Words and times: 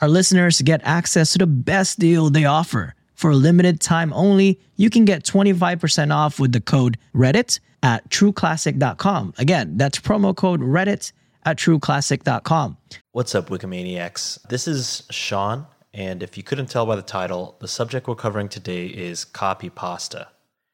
Our 0.00 0.08
listeners 0.08 0.60
get 0.60 0.80
access 0.84 1.32
to 1.32 1.38
the 1.38 1.46
best 1.46 1.98
deal 1.98 2.28
they 2.28 2.44
offer. 2.44 2.94
For 3.14 3.30
a 3.30 3.36
limited 3.36 3.80
time 3.80 4.12
only, 4.12 4.60
you 4.76 4.90
can 4.90 5.04
get 5.04 5.24
25% 5.24 6.12
off 6.12 6.40
with 6.40 6.52
the 6.52 6.60
code 6.60 6.98
Reddit 7.14 7.60
at 7.82 8.08
trueclassic.com. 8.10 9.34
Again, 9.38 9.76
that's 9.76 10.00
promo 10.00 10.34
code 10.34 10.60
Reddit 10.60 11.12
at 11.44 11.58
trueclassic.com. 11.58 12.76
What's 13.12 13.34
up, 13.36 13.50
Wikimaniacs? 13.50 14.42
This 14.48 14.66
is 14.66 15.04
Sean, 15.10 15.66
and 15.92 16.24
if 16.24 16.36
you 16.36 16.42
couldn't 16.42 16.70
tell 16.70 16.86
by 16.86 16.96
the 16.96 17.02
title, 17.02 17.56
the 17.60 17.68
subject 17.68 18.08
we're 18.08 18.16
covering 18.16 18.48
today 18.48 18.86
is 18.86 19.24
copy 19.24 19.70
pasta. 19.70 20.28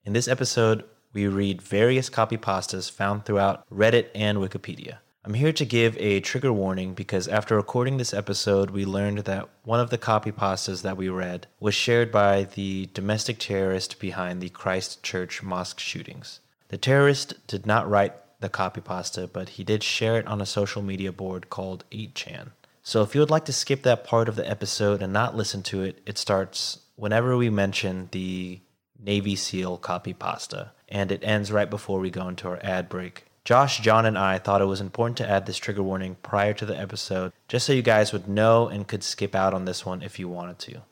In 0.04 0.14
this 0.14 0.28
episode, 0.28 0.84
we 1.12 1.26
read 1.26 1.60
various 1.60 2.08
copy 2.08 2.38
pastas 2.38 2.90
found 2.90 3.26
throughout 3.26 3.68
Reddit 3.68 4.06
and 4.14 4.38
Wikipedia. 4.38 4.98
I'm 5.22 5.34
here 5.34 5.52
to 5.52 5.66
give 5.66 5.98
a 5.98 6.20
trigger 6.20 6.50
warning 6.50 6.94
because 6.94 7.28
after 7.28 7.54
recording 7.54 7.98
this 7.98 8.14
episode, 8.14 8.70
we 8.70 8.86
learned 8.86 9.18
that 9.18 9.50
one 9.64 9.78
of 9.78 9.90
the 9.90 9.98
copy 9.98 10.32
pastas 10.32 10.80
that 10.80 10.96
we 10.96 11.10
read 11.10 11.46
was 11.60 11.74
shared 11.74 12.10
by 12.10 12.44
the 12.44 12.88
domestic 12.94 13.38
terrorist 13.38 14.00
behind 14.00 14.40
the 14.40 14.48
Christchurch 14.48 15.42
mosque 15.42 15.78
shootings. 15.78 16.40
The 16.68 16.78
terrorist 16.78 17.46
did 17.46 17.66
not 17.66 17.88
write 17.88 18.14
the 18.40 18.48
copy 18.48 18.80
pasta, 18.80 19.26
but 19.26 19.50
he 19.50 19.62
did 19.62 19.82
share 19.82 20.16
it 20.16 20.26
on 20.26 20.40
a 20.40 20.46
social 20.46 20.80
media 20.80 21.12
board 21.12 21.50
called 21.50 21.84
8chan. 21.92 22.52
So 22.82 23.02
if 23.02 23.14
you 23.14 23.20
would 23.20 23.30
like 23.30 23.44
to 23.44 23.52
skip 23.52 23.82
that 23.82 24.04
part 24.04 24.26
of 24.26 24.36
the 24.36 24.48
episode 24.48 25.02
and 25.02 25.12
not 25.12 25.36
listen 25.36 25.62
to 25.64 25.82
it, 25.82 26.00
it 26.06 26.16
starts 26.16 26.78
whenever 26.96 27.36
we 27.36 27.50
mention 27.50 28.08
the 28.12 28.60
Navy 28.98 29.36
SEAL 29.36 29.76
copy 29.78 30.14
pasta, 30.14 30.72
and 30.88 31.12
it 31.12 31.22
ends 31.22 31.52
right 31.52 31.68
before 31.68 32.00
we 32.00 32.08
go 32.08 32.26
into 32.26 32.48
our 32.48 32.58
ad 32.62 32.88
break. 32.88 33.26
Josh, 33.42 33.80
John, 33.80 34.04
and 34.04 34.18
I 34.18 34.38
thought 34.38 34.60
it 34.60 34.66
was 34.66 34.82
important 34.82 35.16
to 35.18 35.28
add 35.28 35.46
this 35.46 35.56
trigger 35.56 35.82
warning 35.82 36.16
prior 36.22 36.52
to 36.52 36.66
the 36.66 36.78
episode, 36.78 37.32
just 37.48 37.64
so 37.64 37.72
you 37.72 37.80
guys 37.80 38.12
would 38.12 38.28
know 38.28 38.68
and 38.68 38.86
could 38.86 39.02
skip 39.02 39.34
out 39.34 39.54
on 39.54 39.64
this 39.64 39.86
one 39.86 40.02
if 40.02 40.18
you 40.18 40.28
wanted 40.28 40.58
to. 40.58 40.82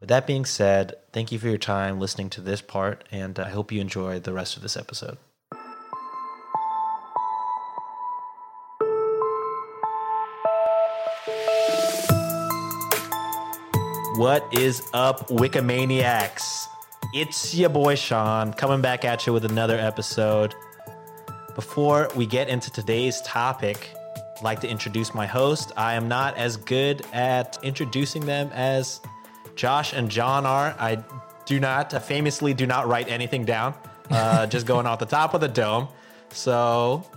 With 0.00 0.10
that 0.10 0.26
being 0.26 0.44
said, 0.44 0.94
thank 1.12 1.32
you 1.32 1.38
for 1.38 1.48
your 1.48 1.56
time 1.56 1.98
listening 1.98 2.28
to 2.30 2.42
this 2.42 2.60
part, 2.60 3.04
and 3.10 3.38
I 3.38 3.48
hope 3.48 3.72
you 3.72 3.80
enjoy 3.80 4.20
the 4.20 4.34
rest 4.34 4.56
of 4.56 4.62
this 4.62 4.76
episode. 4.76 5.16
What 14.18 14.46
is 14.52 14.82
up, 14.92 15.28
Wikimaniacs? 15.28 16.66
It's 17.14 17.54
your 17.54 17.70
boy 17.70 17.94
Sean 17.94 18.52
coming 18.52 18.82
back 18.82 19.06
at 19.06 19.26
you 19.26 19.32
with 19.32 19.46
another 19.46 19.78
episode. 19.78 20.54
Before 21.56 22.10
we 22.14 22.26
get 22.26 22.50
into 22.50 22.70
today's 22.70 23.22
topic, 23.22 23.88
I'd 24.36 24.42
like 24.42 24.60
to 24.60 24.68
introduce 24.68 25.14
my 25.14 25.24
host. 25.24 25.72
I 25.74 25.94
am 25.94 26.06
not 26.06 26.36
as 26.36 26.58
good 26.58 27.02
at 27.14 27.58
introducing 27.62 28.26
them 28.26 28.50
as 28.52 29.00
Josh 29.54 29.94
and 29.94 30.10
John 30.10 30.44
are. 30.44 30.76
I 30.78 31.02
do 31.46 31.58
not, 31.58 31.90
famously, 32.04 32.52
do 32.52 32.66
not 32.66 32.88
write 32.88 33.08
anything 33.08 33.46
down, 33.46 33.72
uh, 34.10 34.46
just 34.48 34.66
going 34.66 34.86
off 34.86 34.98
the 34.98 35.06
top 35.06 35.32
of 35.32 35.40
the 35.40 35.48
dome. 35.48 35.88
So, 36.28 37.08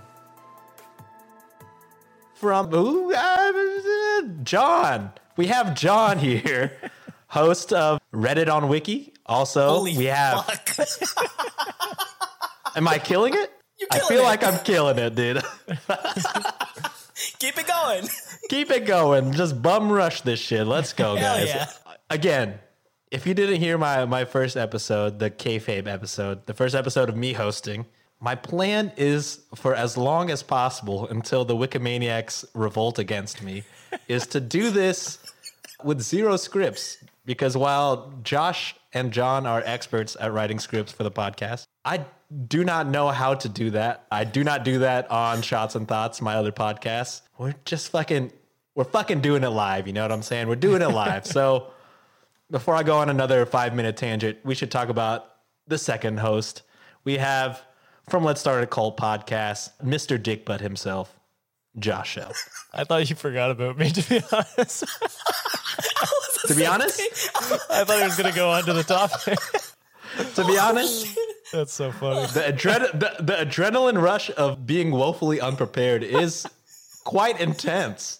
from 2.35 2.73
ooh, 2.73 3.11
uh, 3.13 4.21
John, 4.43 5.11
we 5.35 5.47
have 5.47 5.75
John 5.75 6.17
here, 6.17 6.77
host 7.27 7.73
of 7.73 7.99
Reddit 8.13 8.49
on 8.49 8.69
Wiki. 8.69 9.11
Also, 9.25 9.67
Holy 9.67 9.97
we 9.97 10.05
have. 10.05 10.47
Am 12.77 12.87
I 12.87 12.99
killing 12.99 13.33
it? 13.33 13.58
I 13.91 13.99
feel 13.99 14.21
it. 14.21 14.23
like 14.23 14.43
I'm 14.43 14.59
killing 14.63 14.97
it, 14.97 15.15
dude. 15.15 15.37
Keep 17.39 17.57
it 17.57 17.67
going. 17.67 18.07
Keep 18.49 18.71
it 18.71 18.85
going. 18.85 19.33
Just 19.33 19.61
bum 19.61 19.91
rush 19.91 20.21
this 20.21 20.39
shit. 20.39 20.65
Let's 20.65 20.93
go, 20.93 21.15
guys. 21.15 21.47
yeah. 21.47 21.69
Again, 22.09 22.59
if 23.11 23.27
you 23.27 23.33
didn't 23.33 23.59
hear 23.59 23.77
my 23.77 24.05
my 24.05 24.25
first 24.25 24.55
episode, 24.55 25.19
the 25.19 25.29
kayfabe 25.29 25.87
episode, 25.87 26.45
the 26.45 26.53
first 26.53 26.75
episode 26.75 27.09
of 27.09 27.17
me 27.17 27.33
hosting, 27.33 27.85
my 28.19 28.35
plan 28.35 28.91
is 28.97 29.39
for 29.55 29.75
as 29.75 29.97
long 29.97 30.29
as 30.29 30.43
possible 30.43 31.07
until 31.07 31.45
the 31.45 31.55
Wikimaniacs 31.55 32.45
revolt 32.53 32.99
against 32.99 33.41
me, 33.41 33.63
is 34.07 34.27
to 34.27 34.39
do 34.39 34.69
this 34.69 35.19
with 35.83 36.01
zero 36.01 36.37
scripts. 36.37 36.97
Because 37.25 37.55
while 37.55 38.13
Josh 38.23 38.75
and 38.93 39.11
John 39.11 39.45
are 39.45 39.61
experts 39.65 40.17
at 40.19 40.33
writing 40.33 40.59
scripts 40.59 40.91
for 40.91 41.03
the 41.03 41.11
podcast, 41.11 41.65
I 41.85 42.05
do 42.47 42.63
not 42.63 42.87
know 42.87 43.09
how 43.09 43.33
to 43.35 43.49
do 43.49 43.71
that. 43.71 44.05
I 44.11 44.23
do 44.23 44.43
not 44.43 44.63
do 44.63 44.79
that 44.79 45.09
on 45.11 45.41
Shots 45.41 45.75
and 45.75 45.87
Thoughts, 45.87 46.21
my 46.21 46.35
other 46.35 46.51
podcast. 46.51 47.21
We're 47.37 47.55
just 47.65 47.89
fucking, 47.89 48.31
we're 48.75 48.83
fucking 48.83 49.21
doing 49.21 49.43
it 49.43 49.49
live. 49.49 49.87
You 49.87 49.93
know 49.93 50.01
what 50.03 50.11
I'm 50.11 50.21
saying? 50.21 50.47
We're 50.47 50.55
doing 50.55 50.81
it 50.81 50.89
live. 50.89 51.25
so 51.25 51.71
before 52.51 52.75
I 52.75 52.83
go 52.83 52.97
on 52.97 53.09
another 53.09 53.45
five 53.45 53.73
minute 53.75 53.97
tangent, 53.97 54.39
we 54.43 54.55
should 54.55 54.71
talk 54.71 54.89
about 54.89 55.25
the 55.67 55.77
second 55.77 56.19
host. 56.19 56.63
We 57.03 57.17
have 57.17 57.63
from 58.09 58.23
Let's 58.23 58.41
Start 58.41 58.63
a 58.63 58.67
Cult 58.67 58.97
podcast, 58.97 59.69
Mr. 59.83 60.21
Dick 60.21 60.45
Butt 60.45 60.61
himself, 60.61 61.19
Josh 61.77 62.11
Shell. 62.11 62.33
I 62.73 62.83
thought 62.83 63.09
you 63.09 63.15
forgot 63.15 63.51
about 63.51 63.77
me, 63.77 63.91
to 63.91 64.09
be 64.09 64.21
honest. 64.31 64.83
to 66.47 66.55
be 66.55 66.65
honest, 66.65 66.99
I 67.69 67.83
thought 67.83 67.97
he 67.97 68.03
was 68.05 68.15
going 68.17 68.31
to 68.31 68.35
go 68.35 68.49
on 68.51 68.63
to 68.63 68.73
the 68.73 68.83
topic. 68.83 69.39
to 70.35 70.45
be 70.45 70.57
honest, 70.57 71.07
That's 71.51 71.73
so 71.73 71.91
funny. 71.91 72.21
the, 72.27 72.51
adre- 72.53 72.91
the, 72.91 73.23
the 73.23 73.33
adrenaline 73.45 74.01
rush 74.01 74.29
of 74.37 74.65
being 74.65 74.91
woefully 74.91 75.39
unprepared 75.41 76.03
is 76.03 76.45
quite 77.03 77.39
intense. 77.39 78.19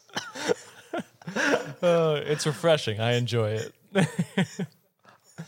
Uh, 1.82 2.22
it's 2.26 2.46
refreshing. 2.48 3.00
I 3.00 3.14
enjoy 3.14 3.60
it. 3.94 4.08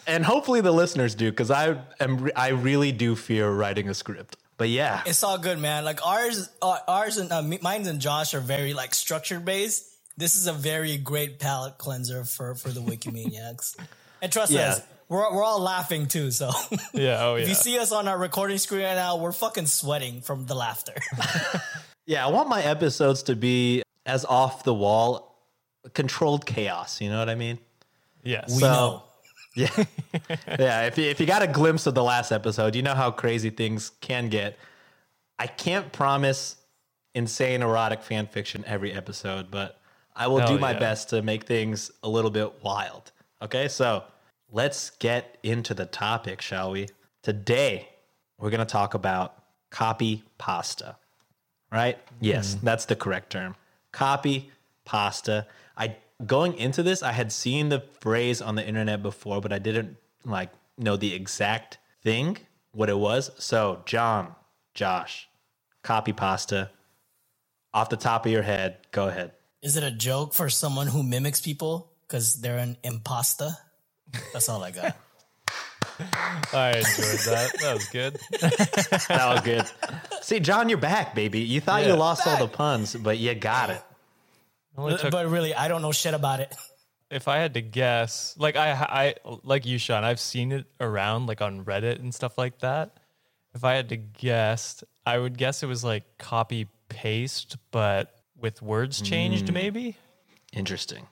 And 0.07 0.23
hopefully 0.25 0.61
the 0.61 0.71
listeners 0.71 1.15
do, 1.15 1.29
because 1.29 1.51
I 1.51 1.77
am 1.99 2.29
I 2.35 2.49
really 2.49 2.91
do 2.91 3.15
fear 3.15 3.49
writing 3.51 3.89
a 3.89 3.93
script. 3.93 4.38
But 4.57 4.69
yeah, 4.69 5.01
It's 5.05 5.23
all 5.23 5.38
good, 5.38 5.57
man. 5.59 5.83
Like 5.83 6.05
ours, 6.05 6.49
uh, 6.61 6.77
ours 6.88 7.17
and 7.17 7.31
uh, 7.31 7.41
mine's 7.61 7.88
and 7.88 7.99
Josh 7.99 8.33
are 8.33 8.39
very 8.39 8.73
like 8.73 8.93
structured 8.93 9.43
based. 9.43 9.88
This 10.17 10.35
is 10.35 10.47
a 10.47 10.53
very 10.53 10.97
great 10.97 11.39
palate 11.39 11.77
cleanser 11.77 12.23
for 12.25 12.55
for 12.55 12.69
the 12.69 12.81
Wikimaniacs. 12.81 13.75
and 14.22 14.31
trust 14.31 14.51
Yeah. 14.51 14.72
us, 14.72 14.81
we're 15.09 15.33
we're 15.33 15.44
all 15.44 15.59
laughing 15.61 16.07
too. 16.07 16.31
So 16.31 16.51
Yeah. 16.94 17.23
Oh, 17.25 17.35
yeah. 17.35 17.44
if 17.44 17.49
you 17.49 17.55
see 17.55 17.79
us 17.79 17.91
on 17.91 18.07
our 18.07 18.17
recording 18.17 18.57
screen 18.57 18.83
right 18.83 18.95
now, 18.95 19.17
we're 19.17 19.31
fucking 19.31 19.66
sweating 19.67 20.21
from 20.21 20.45
the 20.45 20.55
laughter. 20.55 20.94
yeah, 22.05 22.25
I 22.25 22.29
want 22.29 22.50
my 22.50 22.61
episodes 22.61 23.23
to 23.23 23.35
be 23.35 23.83
as 24.05 24.25
off 24.25 24.63
the 24.63 24.73
wall, 24.73 25.38
controlled 25.94 26.45
chaos. 26.45 27.01
You 27.01 27.09
know 27.09 27.19
what 27.19 27.29
I 27.29 27.35
mean? 27.35 27.59
yes. 28.23 28.53
we 28.53 28.59
So- 28.59 28.67
know. 28.71 29.03
Yeah, 29.53 29.67
yeah. 30.47 30.83
If 30.83 30.97
you, 30.97 31.03
if 31.09 31.19
you 31.19 31.25
got 31.25 31.41
a 31.41 31.47
glimpse 31.47 31.85
of 31.85 31.94
the 31.94 32.03
last 32.03 32.31
episode, 32.31 32.73
you 32.73 32.81
know 32.81 32.94
how 32.95 33.11
crazy 33.11 33.50
things 33.50 33.91
can 34.00 34.29
get. 34.29 34.57
I 35.38 35.47
can't 35.47 35.91
promise 35.91 36.55
insane 37.13 37.61
erotic 37.61 38.01
fan 38.01 38.27
fiction 38.27 38.63
every 38.66 38.94
episode, 38.94 39.51
but 39.51 39.77
I 40.16 40.27
will 40.27 40.45
do 40.45 40.57
my 40.57 40.72
yeah. 40.72 40.79
best 40.79 41.09
to 41.09 41.22
make 41.22 41.45
things 41.45 41.91
a 42.03 42.09
little 42.09 42.31
bit 42.31 42.63
wild. 42.63 43.11
Okay, 43.41 43.67
so 43.67 44.03
let's 44.51 44.91
get 44.91 45.38
into 45.44 45.74
the 45.74 45.86
topic, 45.86 46.41
shall 46.41 46.71
we? 46.71 46.88
Today, 47.24 47.89
we're 48.38 48.50
going 48.50 48.59
to 48.59 48.65
talk 48.65 48.94
about 48.94 49.36
copy 49.69 50.24
pasta, 50.38 50.97
right? 51.71 51.97
Yes, 52.19 52.56
mm-hmm. 52.56 52.65
that's 52.65 52.86
the 52.86 52.95
correct 52.95 53.31
term. 53.31 53.56
Copy 53.91 54.51
pasta. 54.86 55.47
I 55.77 55.95
going 56.25 56.56
into 56.56 56.83
this, 56.83 57.01
I 57.01 57.13
had 57.13 57.31
seen 57.31 57.69
the 57.69 57.83
phrase 58.00 58.41
on 58.41 58.56
the 58.56 58.68
internet 58.68 59.01
before, 59.01 59.41
but 59.41 59.53
I 59.53 59.59
didn't 59.59 59.97
like 60.25 60.50
know 60.77 60.97
the 60.97 61.13
exact 61.13 61.77
thing, 62.03 62.38
what 62.71 62.89
it 62.89 62.97
was. 62.97 63.31
So, 63.38 63.81
John, 63.86 64.36
Josh, 64.74 65.30
copy 65.83 66.13
pasta. 66.13 66.71
Off 67.74 67.89
the 67.89 67.97
top 67.97 68.25
of 68.25 68.31
your 68.31 68.41
head, 68.41 68.77
go 68.91 69.07
ahead. 69.07 69.31
Is 69.62 69.78
it 69.78 69.84
a 69.84 69.92
joke 69.92 70.34
for 70.34 70.50
someone 70.50 70.88
who 70.88 71.04
mimics 71.04 71.40
people 71.42 71.92
because 72.08 72.42
they're 72.42 72.58
an 72.58 72.78
imposter? 72.84 73.50
That's 74.34 74.50
all 74.50 74.63
I 74.63 74.72
got. 74.72 74.98
I 76.54 76.69
enjoyed 76.78 77.19
that. 77.28 77.52
That 77.62 77.74
was 77.74 77.88
good. 77.90 78.18
That 79.08 79.34
was 79.34 79.42
good. 79.42 79.66
See, 80.24 80.40
John, 80.40 80.69
you're 80.69 80.78
back, 80.80 81.13
baby. 81.16 81.42
You 81.42 81.62
thought 81.62 81.84
you 81.84 81.90
Yeah. 81.90 81.94
lost 81.96 82.25
all 82.25 82.38
the 82.38 82.48
puns, 82.48 82.96
but 82.96 83.18
you 83.18 83.34
got 83.36 83.69
it. 83.69 83.81
Only 84.78 84.98
took, 84.98 85.12
but 85.12 85.28
really, 85.28 85.54
I 85.54 85.68
don't 85.68 85.81
know 85.81 85.92
shit 85.92 86.13
about 86.13 86.40
it. 86.40 86.56
if 87.12 87.28
I 87.28 87.38
had 87.38 87.54
to 87.56 87.62
guess, 87.62 88.36
like 88.40 88.56
I, 88.56 88.72
I, 88.72 89.16
like 89.44 89.66
you, 89.66 89.78
Sean, 89.78 90.04
I've 90.04 90.19
seen 90.19 90.52
it 90.54 90.66
around, 90.80 91.28
like 91.28 91.42
on 91.42 91.66
Reddit 91.66 92.00
and 92.00 92.13
stuff 92.16 92.38
like 92.38 92.60
that. 92.60 92.98
If 93.54 93.63
I 93.63 93.74
had 93.74 93.90
to 93.90 93.98
guess, 93.98 94.84
I 95.06 95.18
would 95.18 95.38
guess 95.38 95.62
it 95.62 95.68
was 95.68 95.84
like 95.84 96.18
copy 96.18 96.68
paste, 96.90 97.58
but 97.72 98.16
with 98.41 98.61
words 98.61 99.01
changed, 99.01 99.47
Mm. 99.47 99.53
maybe. 99.53 99.97
Interesting. 100.53 101.07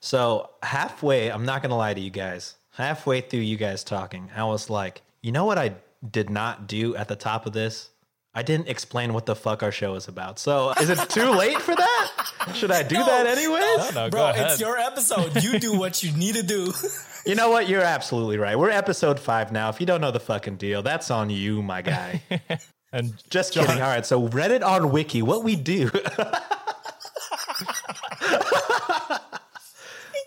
So 0.00 0.50
halfway, 0.62 1.30
I'm 1.30 1.44
not 1.44 1.62
gonna 1.62 1.76
lie 1.76 1.94
to 1.94 2.00
you 2.00 2.10
guys. 2.10 2.54
Halfway 2.76 3.22
through 3.22 3.40
you 3.40 3.56
guys 3.56 3.82
talking, 3.82 4.30
I 4.36 4.44
was 4.44 4.68
like, 4.68 5.02
you 5.22 5.32
know 5.32 5.44
what 5.46 5.58
I 5.58 5.74
did 6.08 6.28
not 6.30 6.66
do 6.68 6.94
at 6.94 7.08
the 7.08 7.16
top 7.16 7.46
of 7.46 7.52
this? 7.52 7.88
I 8.34 8.42
didn't 8.42 8.68
explain 8.68 9.14
what 9.14 9.24
the 9.24 9.34
fuck 9.34 9.62
our 9.62 9.72
show 9.72 9.94
is 9.94 10.08
about. 10.08 10.38
So 10.38 10.72
is 10.78 10.90
it 10.90 11.08
too 11.08 11.30
late 11.30 11.58
for 11.62 11.74
that? 11.74 12.12
Should 12.54 12.70
I 12.70 12.82
do 12.82 12.96
that 12.96 13.26
anyways? 13.26 13.94
No, 13.94 14.04
no, 14.04 14.10
go 14.10 14.18
Bro, 14.18 14.28
ahead. 14.28 14.50
it's 14.50 14.60
your 14.60 14.76
episode. 14.76 15.42
You 15.42 15.58
do 15.58 15.78
what 15.78 16.02
you 16.02 16.12
need 16.12 16.34
to 16.36 16.42
do. 16.42 16.72
You 17.26 17.34
know 17.34 17.50
what? 17.50 17.68
You're 17.68 17.82
absolutely 17.82 18.38
right. 18.38 18.56
We're 18.56 18.70
episode 18.70 19.18
five 19.18 19.50
now. 19.50 19.68
If 19.68 19.80
you 19.80 19.86
don't 19.86 20.00
know 20.00 20.12
the 20.12 20.20
fucking 20.20 20.58
deal, 20.58 20.82
that's 20.84 21.10
on 21.10 21.28
you, 21.28 21.60
my 21.60 21.82
guy. 21.82 22.22
and 22.92 23.14
Just 23.30 23.52
kidding. 23.52 23.68
All 23.82 23.88
right. 23.88 24.06
So 24.06 24.28
Reddit 24.28 24.64
on 24.64 24.92
Wiki, 24.92 25.22
what 25.22 25.42
we 25.42 25.56
do. 25.56 25.90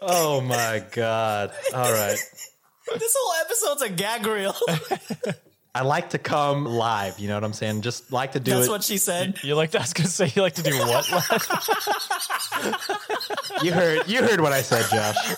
oh 0.02 0.42
my 0.42 0.84
god. 0.92 1.52
All 1.74 1.92
right. 1.92 2.18
this 2.98 3.16
whole 3.18 3.46
episode's 3.46 3.82
a 3.82 3.90
gag 3.90 4.26
reel. 4.26 4.56
I 5.76 5.84
like 5.84 6.12
to 6.12 6.18
come 6.18 6.66
live. 6.66 7.20
You 7.20 7.28
know 7.28 7.36
what 7.36 7.44
I'm 7.44 7.54
saying? 7.54 7.82
Just 7.82 8.12
like 8.12 8.32
to 8.32 8.40
do 8.40 8.52
That's 8.52 8.68
it. 8.68 8.72
what 8.72 8.84
she 8.84 8.98
said. 8.98 9.38
you 9.44 9.56
like 9.56 9.72
to, 9.72 9.80
I 9.80 9.82
was 9.82 9.94
gonna 9.94 10.10
say 10.10 10.32
you 10.36 10.42
like 10.42 10.56
to 10.56 10.64
do 10.64 10.76
what? 10.80 11.08
you 13.64 13.72
heard. 13.72 14.08
You 14.08 14.24
heard 14.24 14.42
what 14.42 14.52
I 14.52 14.62
said, 14.62 14.86
Josh. 14.90 15.36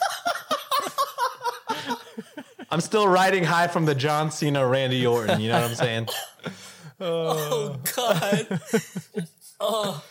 I'm 2.71 2.79
still 2.79 3.07
riding 3.07 3.43
high 3.43 3.67
from 3.67 3.85
the 3.85 3.93
John 3.93 4.31
Cena, 4.31 4.65
Randy 4.65 5.05
Orton. 5.05 5.41
You 5.41 5.49
know 5.49 5.61
what 5.61 5.71
I'm 5.71 5.75
saying? 5.75 6.07
Oh 7.01 7.77
God. 7.95 8.61
oh. 9.59 10.03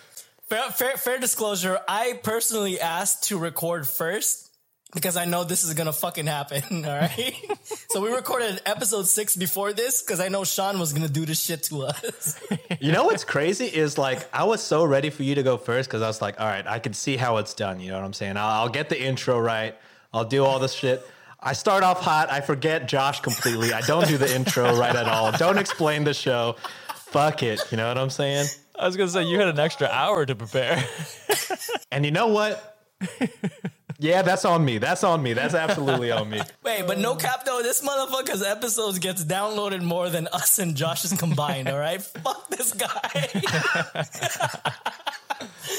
Fair, 0.51 0.69
fair, 0.73 0.97
fair 0.97 1.19
disclosure. 1.19 1.79
I 1.87 2.19
personally 2.25 2.81
asked 2.81 3.29
to 3.29 3.39
record 3.39 3.87
first 3.87 4.51
because 4.93 5.17
I 5.17 5.25
know 5.25 5.45
this 5.45 5.63
is 5.63 5.75
gonna 5.75 5.93
fucking 5.93 6.27
happen. 6.27 6.85
All 6.85 6.91
right. 6.91 7.35
so 7.91 8.01
we 8.01 8.11
recorded 8.11 8.61
episode 8.67 9.07
six 9.07 9.37
before 9.37 9.73
this 9.73 10.03
because 10.03 10.19
I 10.19 10.27
know 10.27 10.43
Sean 10.43 10.81
was 10.81 10.93
gonna 10.93 11.07
do 11.07 11.25
this 11.25 11.41
shit 11.41 11.63
to 11.65 11.83
us. 11.85 12.41
You 12.81 12.93
know 12.93 13.05
what's 13.05 13.25
crazy 13.25 13.67
is 13.67 13.99
like 13.99 14.27
I 14.35 14.45
was 14.45 14.63
so 14.63 14.85
ready 14.85 15.11
for 15.11 15.23
you 15.23 15.35
to 15.35 15.43
go 15.43 15.57
first 15.59 15.89
because 15.89 16.03
I 16.03 16.07
was 16.07 16.23
like, 16.23 16.41
all 16.41 16.47
right, 16.47 16.67
I 16.67 16.79
can 16.79 16.95
see 16.95 17.17
how 17.17 17.37
it's 17.37 17.53
done. 17.53 17.79
You 17.79 17.91
know 17.91 17.99
what 17.99 18.07
I'm 18.07 18.13
saying? 18.15 18.37
I'll, 18.39 18.63
I'll 18.63 18.69
get 18.71 18.89
the 18.89 19.01
intro 19.01 19.39
right. 19.39 19.77
I'll 20.15 20.25
do 20.25 20.45
all 20.45 20.59
this 20.59 20.73
shit. 20.73 21.07
I 21.39 21.53
start 21.53 21.85
off 21.85 22.01
hot. 22.01 22.31
I 22.31 22.41
forget 22.41 22.89
Josh 22.89 23.21
completely. 23.21 23.73
I 23.73 23.83
don't 23.83 24.09
do 24.09 24.17
the 24.17 24.35
intro 24.35 24.75
right 24.77 24.97
at 24.97 25.07
all. 25.07 25.31
Don't 25.33 25.59
explain 25.59 26.05
the 26.05 26.15
show. 26.15 26.57
Fuck 26.97 27.43
it. 27.43 27.61
You 27.71 27.77
know 27.77 27.87
what 27.87 27.99
I'm 27.99 28.11
saying? 28.11 28.47
I 28.81 28.87
was 28.87 28.97
gonna 28.97 29.11
say 29.11 29.25
you 29.25 29.39
had 29.39 29.49
an 29.49 29.59
extra 29.59 29.89
hour 29.89 30.27
to 30.27 30.35
prepare. 30.35 30.85
And 31.93 32.05
you 32.05 32.13
know 32.13 32.29
what? 32.29 32.79
Yeah, 33.99 34.23
that's 34.23 34.45
on 34.45 34.65
me. 34.65 34.79
That's 34.79 35.03
on 35.03 35.23
me. 35.23 35.33
That's 35.35 35.55
absolutely 35.55 36.11
on 36.11 36.31
me. 36.31 36.41
Wait, 36.63 36.87
but 36.87 36.99
no 36.99 37.17
cap 37.17 37.45
though. 37.45 37.63
This 37.63 37.85
motherfucker's 37.85 38.43
episodes 38.43 38.99
gets 38.99 39.25
downloaded 39.25 39.83
more 39.83 40.09
than 40.09 40.29
us 40.29 40.59
and 40.59 40.77
Josh's 40.77 41.13
combined. 41.19 41.69
All 41.69 41.79
right. 41.79 42.01
Fuck 42.25 42.49
this 42.49 42.73
guy. 42.73 43.11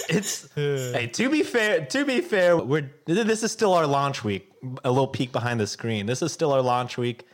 It's 0.09 0.51
hey. 0.53 1.07
To 1.13 1.29
be 1.29 1.43
fair, 1.43 1.85
to 1.85 2.05
be 2.05 2.21
fair, 2.21 2.57
we're 2.57 2.91
this 3.05 3.41
is 3.41 3.51
still 3.51 3.73
our 3.73 3.87
launch 3.87 4.23
week. 4.23 4.51
A 4.83 4.91
little 4.91 5.07
peek 5.07 5.31
behind 5.31 5.59
the 5.59 5.67
screen. 5.67 6.05
This 6.05 6.21
is 6.21 6.31
still 6.31 6.51
our 6.51 6.61
launch 6.61 6.97
week. 6.97 7.25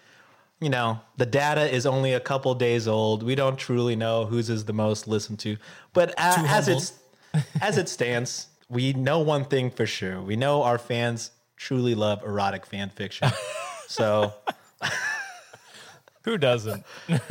You 0.60 0.70
know, 0.70 1.00
the 1.18 1.26
data 1.26 1.72
is 1.74 1.86
only 1.86 2.14
a 2.14 2.20
couple 2.20 2.54
days 2.56 2.88
old. 2.88 3.22
We 3.22 3.36
don't 3.36 3.58
truly 3.58 3.96
know 3.96 4.26
whose 4.26 4.50
is 4.50 4.66
the 4.66 4.74
most 4.74 5.08
listened 5.08 5.40
to. 5.40 5.58
But 5.94 6.12
a- 6.18 6.36
Too 6.36 6.46
as 6.48 6.68
it's 6.68 6.94
as 7.62 7.78
it 7.78 7.88
stands, 7.90 8.48
we 8.70 8.94
know 8.94 9.20
one 9.20 9.46
thing 9.46 9.70
for 9.70 9.86
sure. 9.86 10.20
We 10.22 10.36
know 10.36 10.64
our 10.64 10.78
fans 10.80 11.32
truly 11.58 11.94
love 11.96 12.24
erotic 12.24 12.66
fan 12.66 12.90
fiction. 12.90 13.30
So, 13.90 14.34
Who 16.24 16.38
doesn't? 16.38 16.84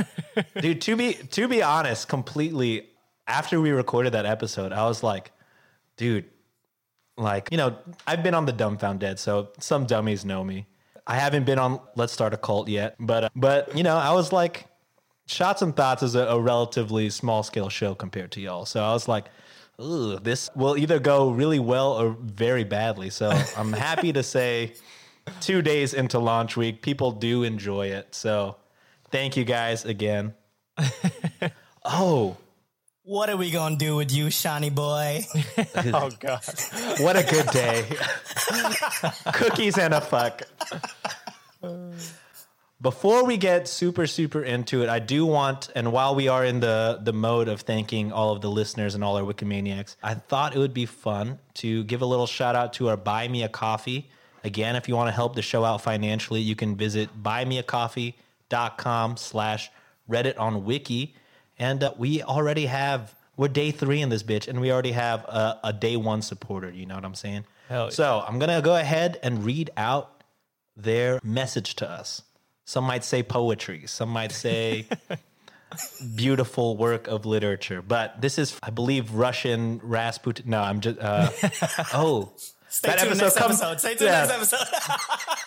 dude, 0.61 0.81
to 0.81 0.97
be 0.97 1.13
to 1.13 1.47
be 1.49 1.63
honest, 1.63 2.09
completely 2.09 2.89
after 3.27 3.61
we 3.61 3.73
recorded 3.73 4.15
that 4.15 4.25
episode, 4.25 4.73
I 4.73 4.87
was 4.87 5.03
like, 5.03 5.33
dude, 5.99 6.25
like, 7.19 7.49
you 7.51 7.59
know, 7.59 7.77
I've 8.07 8.23
been 8.23 8.33
on 8.33 8.47
the 8.47 8.55
Dumbfound 8.55 9.01
Dead, 9.01 9.19
so 9.19 9.49
some 9.59 9.85
dummies 9.85 10.25
know 10.25 10.43
me. 10.45 10.67
I 11.07 11.17
haven't 11.17 11.45
been 11.45 11.59
on 11.59 11.81
Let's 11.95 12.13
Start 12.13 12.35
a 12.35 12.37
Cult 12.37 12.69
yet, 12.69 12.97
but 12.99 13.25
uh, 13.25 13.29
but 13.37 13.77
you 13.77 13.83
know, 13.83 13.97
I 13.97 14.13
was 14.13 14.33
like, 14.33 14.67
Shots 15.27 15.63
and 15.63 15.75
Thoughts 15.75 16.03
is 16.03 16.15
a, 16.15 16.27
a 16.27 16.41
relatively 16.41 17.11
small 17.11 17.43
scale 17.43 17.69
show 17.69 17.95
compared 17.95 18.33
to 18.33 18.41
y'all, 18.41 18.67
so 18.67 18.83
I 18.83 18.93
was 18.93 19.09
like, 19.09 19.27
Ooh, 19.81 20.19
this 20.19 20.49
will 20.57 20.77
either 20.77 20.99
go 20.99 21.31
really 21.31 21.59
well 21.59 21.93
or 21.93 22.17
very 22.21 22.65
badly. 22.65 23.11
So 23.11 23.31
I'm 23.57 23.73
happy 23.73 24.13
to 24.13 24.23
say, 24.23 24.75
two 25.41 25.63
days 25.63 25.95
into 25.95 26.19
launch 26.19 26.57
week, 26.57 26.83
people 26.83 27.13
do 27.13 27.43
enjoy 27.43 27.89
it. 27.89 28.15
So 28.15 28.57
thank 29.11 29.37
you 29.37 29.45
guys 29.45 29.85
again. 29.85 30.35
oh, 31.85 32.37
what 33.07 33.31
are 33.31 33.37
we 33.37 33.51
gonna 33.53 33.77
do 33.77 33.95
with 33.97 34.13
you, 34.13 34.31
Shiny 34.31 34.71
boy? 34.71 35.25
Oh 35.77 36.11
god. 36.19 36.43
What 36.99 37.17
a 37.17 37.23
good 37.23 37.47
day. 37.49 37.85
Cookies 39.33 39.79
and 39.79 39.95
a 39.95 40.01
fuck. 40.01 40.43
Before 42.81 43.25
we 43.25 43.37
get 43.37 43.69
super, 43.69 44.07
super 44.07 44.43
into 44.43 44.83
it, 44.83 44.89
I 44.89 44.99
do 44.99 45.25
want, 45.25 45.71
and 45.75 45.93
while 45.93 46.15
we 46.15 46.29
are 46.29 46.45
in 46.45 46.61
the, 46.61 46.99
the 47.03 47.13
mode 47.13 47.49
of 47.49 47.63
thanking 47.63 48.13
all 48.13 48.33
of 48.33 48.43
the 48.43 48.51
listeners 48.51 48.95
and 48.95 49.03
all 49.03 49.17
our 49.17 49.23
Wikimaniacs, 49.23 49.97
I 50.03 50.15
thought 50.15 50.55
it 50.55 50.59
would 50.59 50.75
be 50.75 50.85
fun 50.85 51.39
to 51.55 51.85
give 51.85 52.03
a 52.03 52.07
little 52.07 52.27
shout 52.27 52.55
out 52.55 52.75
to 52.75 52.89
our 52.89 52.97
Buy 52.97 53.29
Me 53.29 53.43
a 53.45 53.49
Coffee. 53.49 54.11
Again, 54.45 54.77
if 54.77 54.89
you 54.89 54.97
want 54.97 55.09
to 55.09 55.13
help 55.13 55.35
the 55.35 55.43
show 55.43 55.65
out 55.65 55.81
financially, 55.81 56.41
you 56.41 56.55
can 56.55 56.77
visit 56.77 57.09
buymeacoffee.com 57.23 59.17
slash 59.17 59.71
Reddit 60.11 60.39
on 60.39 60.65
Wiki. 60.65 61.15
And 61.59 61.83
uh, 61.83 61.93
we 61.97 62.23
already 62.23 62.67
have, 62.67 63.15
we're 63.37 63.49
day 63.49 63.71
three 63.71 64.01
in 64.03 64.09
this 64.09 64.23
bitch, 64.23 64.47
and 64.49 64.61
we 64.61 64.71
already 64.73 64.93
have 64.93 65.25
a, 65.25 65.59
a 65.65 65.73
day 65.73 65.97
one 65.97 66.23
supporter. 66.23 66.71
You 66.71 66.87
know 66.87 66.95
what 66.95 67.05
I'm 67.05 67.15
saying? 67.15 67.45
Hell. 67.69 67.91
So 67.91 68.23
I'm 68.27 68.39
going 68.39 68.51
to 68.55 68.63
go 68.63 68.77
ahead 68.77 69.19
and 69.23 69.45
read 69.45 69.71
out 69.77 70.23
their 70.77 71.19
message 71.25 71.77
to 71.77 71.91
us. 71.91 72.23
Some 72.65 72.85
might 72.85 73.05
say 73.05 73.23
poetry, 73.23 73.85
some 73.87 74.09
might 74.11 74.33
say 74.33 74.87
beautiful 76.17 76.77
work 76.77 77.07
of 77.09 77.25
literature. 77.27 77.83
But 77.83 78.21
this 78.21 78.39
is, 78.39 78.59
I 78.63 78.71
believe, 78.71 79.13
Russian 79.15 79.81
Rasputin. 79.83 80.51
No, 80.51 80.61
I'm 80.63 80.81
just, 80.81 80.99
uh, 80.99 81.31
oh. 81.95 82.33
Stay 82.69 82.89
That 82.91 82.99
tuned 82.99 83.11
episode 83.13 83.25
next 83.25 83.37
comes- 83.39 83.63
episode. 83.63 83.79
Stay 83.81 83.95
tuned 83.95 84.11
Yeah. 84.11 84.27
next 84.27 84.53
episode. 84.53 84.67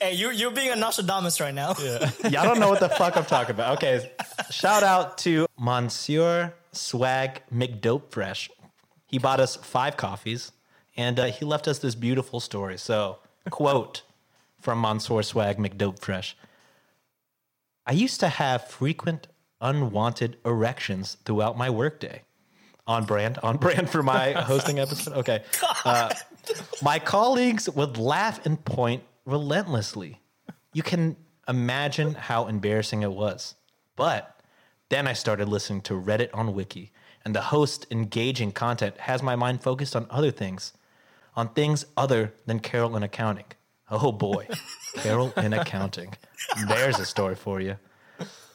hey, 0.00 0.14
you 0.14 0.30
you're 0.30 0.50
being 0.50 0.70
a 0.70 0.76
Nostradamus 0.76 1.40
right 1.40 1.54
now. 1.54 1.74
Yeah. 1.80 2.10
Y'all 2.28 2.44
don't 2.44 2.60
know 2.60 2.68
what 2.68 2.80
the 2.80 2.88
fuck 2.88 3.16
I'm 3.16 3.24
talking 3.24 3.54
about. 3.54 3.76
Okay. 3.78 4.10
Shout 4.50 4.82
out 4.82 5.18
to 5.18 5.46
Monsieur 5.58 6.54
Swag 6.72 7.42
McDope 7.52 8.10
Fresh. 8.10 8.50
He 9.06 9.18
bought 9.18 9.40
us 9.40 9.56
five 9.56 9.96
coffees 9.96 10.52
and 10.96 11.18
uh, 11.18 11.26
he 11.26 11.44
left 11.44 11.68
us 11.68 11.78
this 11.78 11.94
beautiful 11.94 12.40
story. 12.40 12.78
So, 12.78 13.18
quote 13.50 14.02
from 14.60 14.80
Monsieur 14.80 15.22
Swag 15.22 15.58
McDope 15.58 15.98
Fresh 16.00 16.36
I 17.86 17.92
used 17.92 18.20
to 18.20 18.28
have 18.28 18.66
frequent 18.66 19.26
unwanted 19.60 20.38
erections 20.44 21.16
throughout 21.24 21.56
my 21.58 21.70
workday. 21.70 22.22
On 22.86 23.04
brand, 23.04 23.38
on 23.42 23.56
brand 23.56 23.88
for 23.88 24.02
my 24.02 24.32
hosting 24.36 24.78
episode. 24.78 25.14
Okay. 25.14 25.42
Uh, 25.84 26.12
my 26.82 26.98
colleagues 26.98 27.68
would 27.70 27.96
laugh 27.96 28.44
and 28.44 28.62
point 28.62 29.02
relentlessly. 29.24 30.20
You 30.72 30.82
can 30.82 31.16
imagine 31.48 32.14
how 32.14 32.46
embarrassing 32.46 33.02
it 33.02 33.12
was. 33.12 33.54
But 33.96 34.40
then 34.88 35.06
I 35.06 35.12
started 35.12 35.48
listening 35.48 35.82
to 35.82 35.94
Reddit 35.94 36.30
on 36.34 36.54
Wiki, 36.54 36.92
and 37.24 37.34
the 37.34 37.40
host 37.42 37.86
engaging 37.90 38.52
content 38.52 38.98
has 38.98 39.22
my 39.22 39.36
mind 39.36 39.62
focused 39.62 39.96
on 39.96 40.06
other 40.10 40.30
things, 40.30 40.72
on 41.36 41.48
things 41.48 41.86
other 41.96 42.34
than 42.46 42.60
Carol 42.60 42.96
in 42.96 43.02
accounting. 43.02 43.46
Oh 43.90 44.12
boy, 44.12 44.48
Carol 44.96 45.32
in 45.36 45.52
accounting. 45.52 46.14
There's 46.68 46.98
a 46.98 47.06
story 47.06 47.34
for 47.34 47.60
you. 47.60 47.76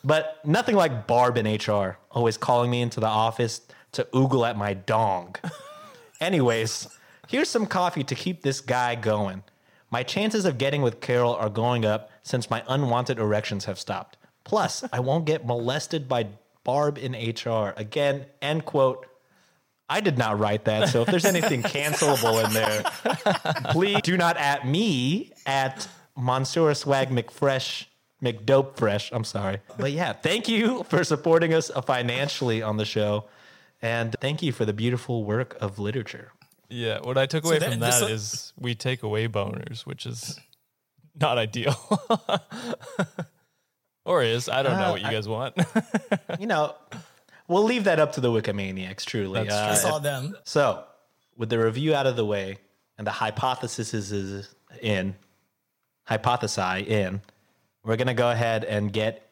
But 0.04 0.40
nothing 0.46 0.76
like 0.76 1.08
Barb 1.08 1.38
in 1.38 1.46
HR, 1.46 1.98
always 2.12 2.38
calling 2.38 2.72
me 2.72 2.82
into 2.82 3.00
the 3.00 3.08
office 3.08 3.62
to 3.94 4.08
oogle 4.14 4.48
at 4.48 4.58
my 4.58 4.74
dong. 4.74 5.36
Anyways, 6.22 6.88
here's 7.28 7.50
some 7.50 7.66
coffee 7.66 8.04
to 8.04 8.16
keep 8.16 8.42
this 8.42 8.62
guy 8.62 8.96
going. 8.96 9.44
My 9.92 10.04
chances 10.04 10.46
of 10.46 10.58
getting 10.58 10.82
with 10.82 11.02
Carol 11.02 11.34
are 11.36 11.50
going 11.50 11.86
up 11.86 12.12
since 12.22 12.50
my 12.50 12.64
unwanted 12.68 13.18
erections 13.18 13.66
have 13.66 13.80
stopped. 13.80 14.18
Plus, 14.44 14.84
I 14.94 15.00
won't 15.00 15.26
get 15.26 15.46
molested 15.46 16.08
by 16.08 16.28
Barb 16.64 16.98
in 16.98 17.14
HR. 17.14 17.74
Again, 17.78 18.26
end 18.42 18.66
quote. 18.66 19.06
I 19.90 20.02
did 20.02 20.18
not 20.18 20.38
write 20.38 20.66
that. 20.66 20.90
So 20.90 21.02
if 21.02 21.08
there's 21.08 21.26
anything 21.26 21.64
cancelable 21.64 22.44
in 22.46 22.54
there, 22.54 22.84
please 23.72 24.02
do 24.04 24.18
not 24.18 24.38
at 24.38 24.68
me 24.68 25.32
at 25.48 25.88
Monsieur 26.16 26.74
Swag 26.76 27.10
McFresh 27.10 27.86
McDope 28.22 28.78
Fresh. 28.78 29.12
I'm 29.12 29.24
sorry. 29.24 29.60
But 29.78 29.92
yeah, 29.92 30.14
thank 30.14 30.48
you 30.48 30.84
for 30.84 31.04
supporting 31.04 31.54
us 31.54 31.72
financially 31.86 32.62
on 32.62 32.78
the 32.78 32.86
show. 32.86 33.26
And 33.82 34.16
thank 34.20 34.44
you 34.44 34.52
for 34.52 34.66
the 34.66 34.74
beautiful 34.74 35.24
work 35.24 35.58
of 35.62 35.80
literature. 35.80 36.34
Yeah, 36.70 37.00
what 37.02 37.18
I 37.18 37.26
took 37.26 37.44
away 37.46 37.60
that- 37.60 37.72
from 37.72 37.80
this 37.80 37.96
that 38.00 38.04
one- 38.04 38.12
is 38.12 38.54
we 38.58 38.76
take 38.76 39.04
away 39.04 39.28
boners, 39.28 39.82
which 39.82 40.06
is 40.06 40.40
not 41.20 41.38
ideal. 41.38 41.76
or 44.06 44.24
is. 44.24 44.50
I 44.50 44.64
don't 44.64 44.78
know 44.78 44.88
Uh, 44.88 44.92
what 44.92 45.02
you 45.02 45.10
guys 45.12 45.28
want. 45.28 45.56
You 46.40 46.48
know, 46.48 46.76
we'll 47.48 47.64
leave 47.64 47.84
that 47.86 48.00
up 48.00 48.14
to 48.14 48.22
the 48.22 48.30
Wikimaniacs, 48.30 49.06
truly. 49.06 49.44
That's 49.44 49.54
Uh, 49.54 49.72
It's 49.74 49.86
all 49.86 50.00
them. 50.00 50.36
So, 50.44 50.84
with 51.38 51.50
the 51.50 51.60
review 51.60 51.94
out 51.96 52.08
of 52.08 52.16
the 52.16 52.26
way 52.26 52.58
and 52.98 53.06
the 53.08 53.12
hypothesis 53.12 53.94
is 53.94 54.50
in, 54.82 55.16
hypothesi 56.10 56.86
in, 56.88 57.22
we're 57.84 57.96
going 57.98 58.08
to 58.08 58.14
go 58.14 58.30
ahead 58.30 58.64
and 58.64 58.92
get 58.92 59.30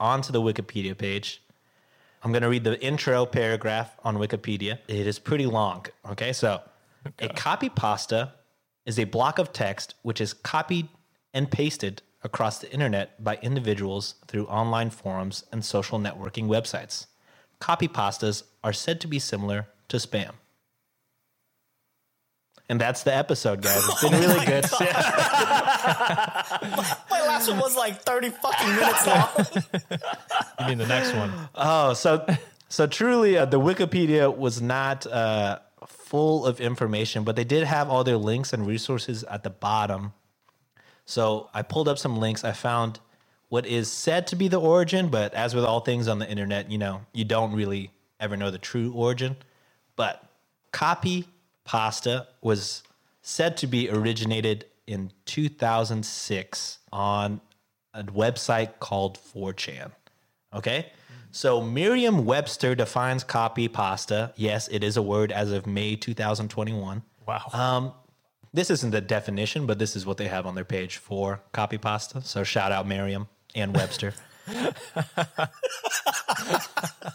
onto 0.00 0.32
the 0.32 0.40
Wikipedia 0.40 0.96
page. 0.96 1.42
I'm 2.22 2.32
going 2.32 2.42
to 2.42 2.48
read 2.48 2.64
the 2.64 2.80
intro 2.82 3.26
paragraph 3.26 3.96
on 4.04 4.16
Wikipedia. 4.16 4.78
It 4.88 5.06
is 5.06 5.18
pretty 5.18 5.46
long. 5.46 5.86
Okay, 6.10 6.32
so 6.32 6.60
a 7.18 7.28
copy 7.28 7.68
pasta 7.68 8.32
is 8.86 8.98
a 8.98 9.04
block 9.04 9.38
of 9.38 9.52
text 9.52 9.94
which 10.02 10.20
is 10.20 10.32
copied 10.32 10.88
and 11.34 11.50
pasted 11.50 12.02
across 12.22 12.58
the 12.58 12.72
internet 12.72 13.22
by 13.22 13.38
individuals 13.42 14.14
through 14.26 14.46
online 14.46 14.90
forums 14.90 15.44
and 15.52 15.64
social 15.64 15.98
networking 15.98 16.46
websites. 16.46 17.06
Copy 17.60 17.88
pastas 17.88 18.44
are 18.64 18.72
said 18.72 19.00
to 19.00 19.06
be 19.06 19.18
similar 19.18 19.68
to 19.88 19.98
spam. 19.98 20.32
And 22.70 22.80
that's 22.80 23.02
the 23.02 23.14
episode, 23.14 23.62
guys. 23.62 23.82
It's 23.88 24.02
been 24.02 24.12
really 24.20 24.44
good. 24.44 24.66
My 24.80 24.86
last 27.10 27.48
one 27.48 27.58
was 27.58 27.76
like 27.76 28.02
30 28.02 28.30
fucking 28.30 28.74
minutes 28.74 29.06
long. 29.06 29.28
you 30.60 30.66
mean 30.66 30.78
the 30.78 30.86
next 30.86 31.14
one? 31.14 31.32
Oh, 31.54 31.94
so 31.94 32.26
so 32.68 32.86
truly, 32.86 33.38
uh, 33.38 33.46
the 33.46 33.58
Wikipedia 33.58 34.34
was 34.34 34.60
not 34.60 35.06
uh, 35.06 35.60
full 36.08 36.46
of 36.46 36.60
information, 36.60 37.22
but 37.22 37.36
they 37.36 37.44
did 37.44 37.64
have 37.64 37.90
all 37.90 38.02
their 38.02 38.16
links 38.16 38.52
and 38.54 38.66
resources 38.66 39.24
at 39.24 39.42
the 39.42 39.50
bottom. 39.50 40.14
So 41.04 41.50
I 41.52 41.62
pulled 41.62 41.86
up 41.86 41.98
some 41.98 42.16
links. 42.16 42.44
I 42.44 42.52
found 42.52 42.98
what 43.50 43.66
is 43.66 43.92
said 43.92 44.26
to 44.28 44.36
be 44.36 44.48
the 44.48 44.60
origin, 44.60 45.08
but 45.08 45.34
as 45.34 45.54
with 45.54 45.64
all 45.64 45.80
things 45.80 46.08
on 46.08 46.18
the 46.18 46.28
internet, 46.28 46.70
you 46.70 46.78
know, 46.78 47.02
you 47.12 47.24
don't 47.24 47.52
really 47.52 47.90
ever 48.20 48.36
know 48.36 48.50
the 48.50 48.58
true 48.58 48.92
origin. 48.92 49.36
But 49.96 50.24
copy 50.72 51.28
pasta 51.64 52.26
was 52.40 52.82
said 53.20 53.58
to 53.58 53.66
be 53.66 53.90
originated 53.90 54.64
in 54.86 55.12
2006 55.26 56.78
on 56.90 57.40
a 57.92 58.02
website 58.04 58.78
called 58.80 59.18
4chan. 59.18 59.92
Okay. 60.54 60.90
So 61.30 61.60
Merriam 61.60 62.24
Webster 62.24 62.74
defines 62.74 63.22
copy 63.24 63.68
pasta. 63.68 64.32
Yes, 64.36 64.68
it 64.68 64.82
is 64.82 64.96
a 64.96 65.02
word 65.02 65.30
as 65.30 65.52
of 65.52 65.66
May 65.66 65.96
2021. 65.96 67.02
Wow. 67.26 67.42
Um, 67.52 67.92
this 68.52 68.70
isn't 68.70 68.90
the 68.90 69.00
definition, 69.00 69.66
but 69.66 69.78
this 69.78 69.94
is 69.94 70.06
what 70.06 70.16
they 70.16 70.28
have 70.28 70.46
on 70.46 70.54
their 70.54 70.64
page 70.64 70.96
for 70.96 71.42
copy 71.52 71.78
pasta. 71.78 72.22
So 72.22 72.44
shout 72.44 72.72
out 72.72 72.86
Merriam 72.86 73.28
and 73.54 73.74
Webster. 73.76 74.14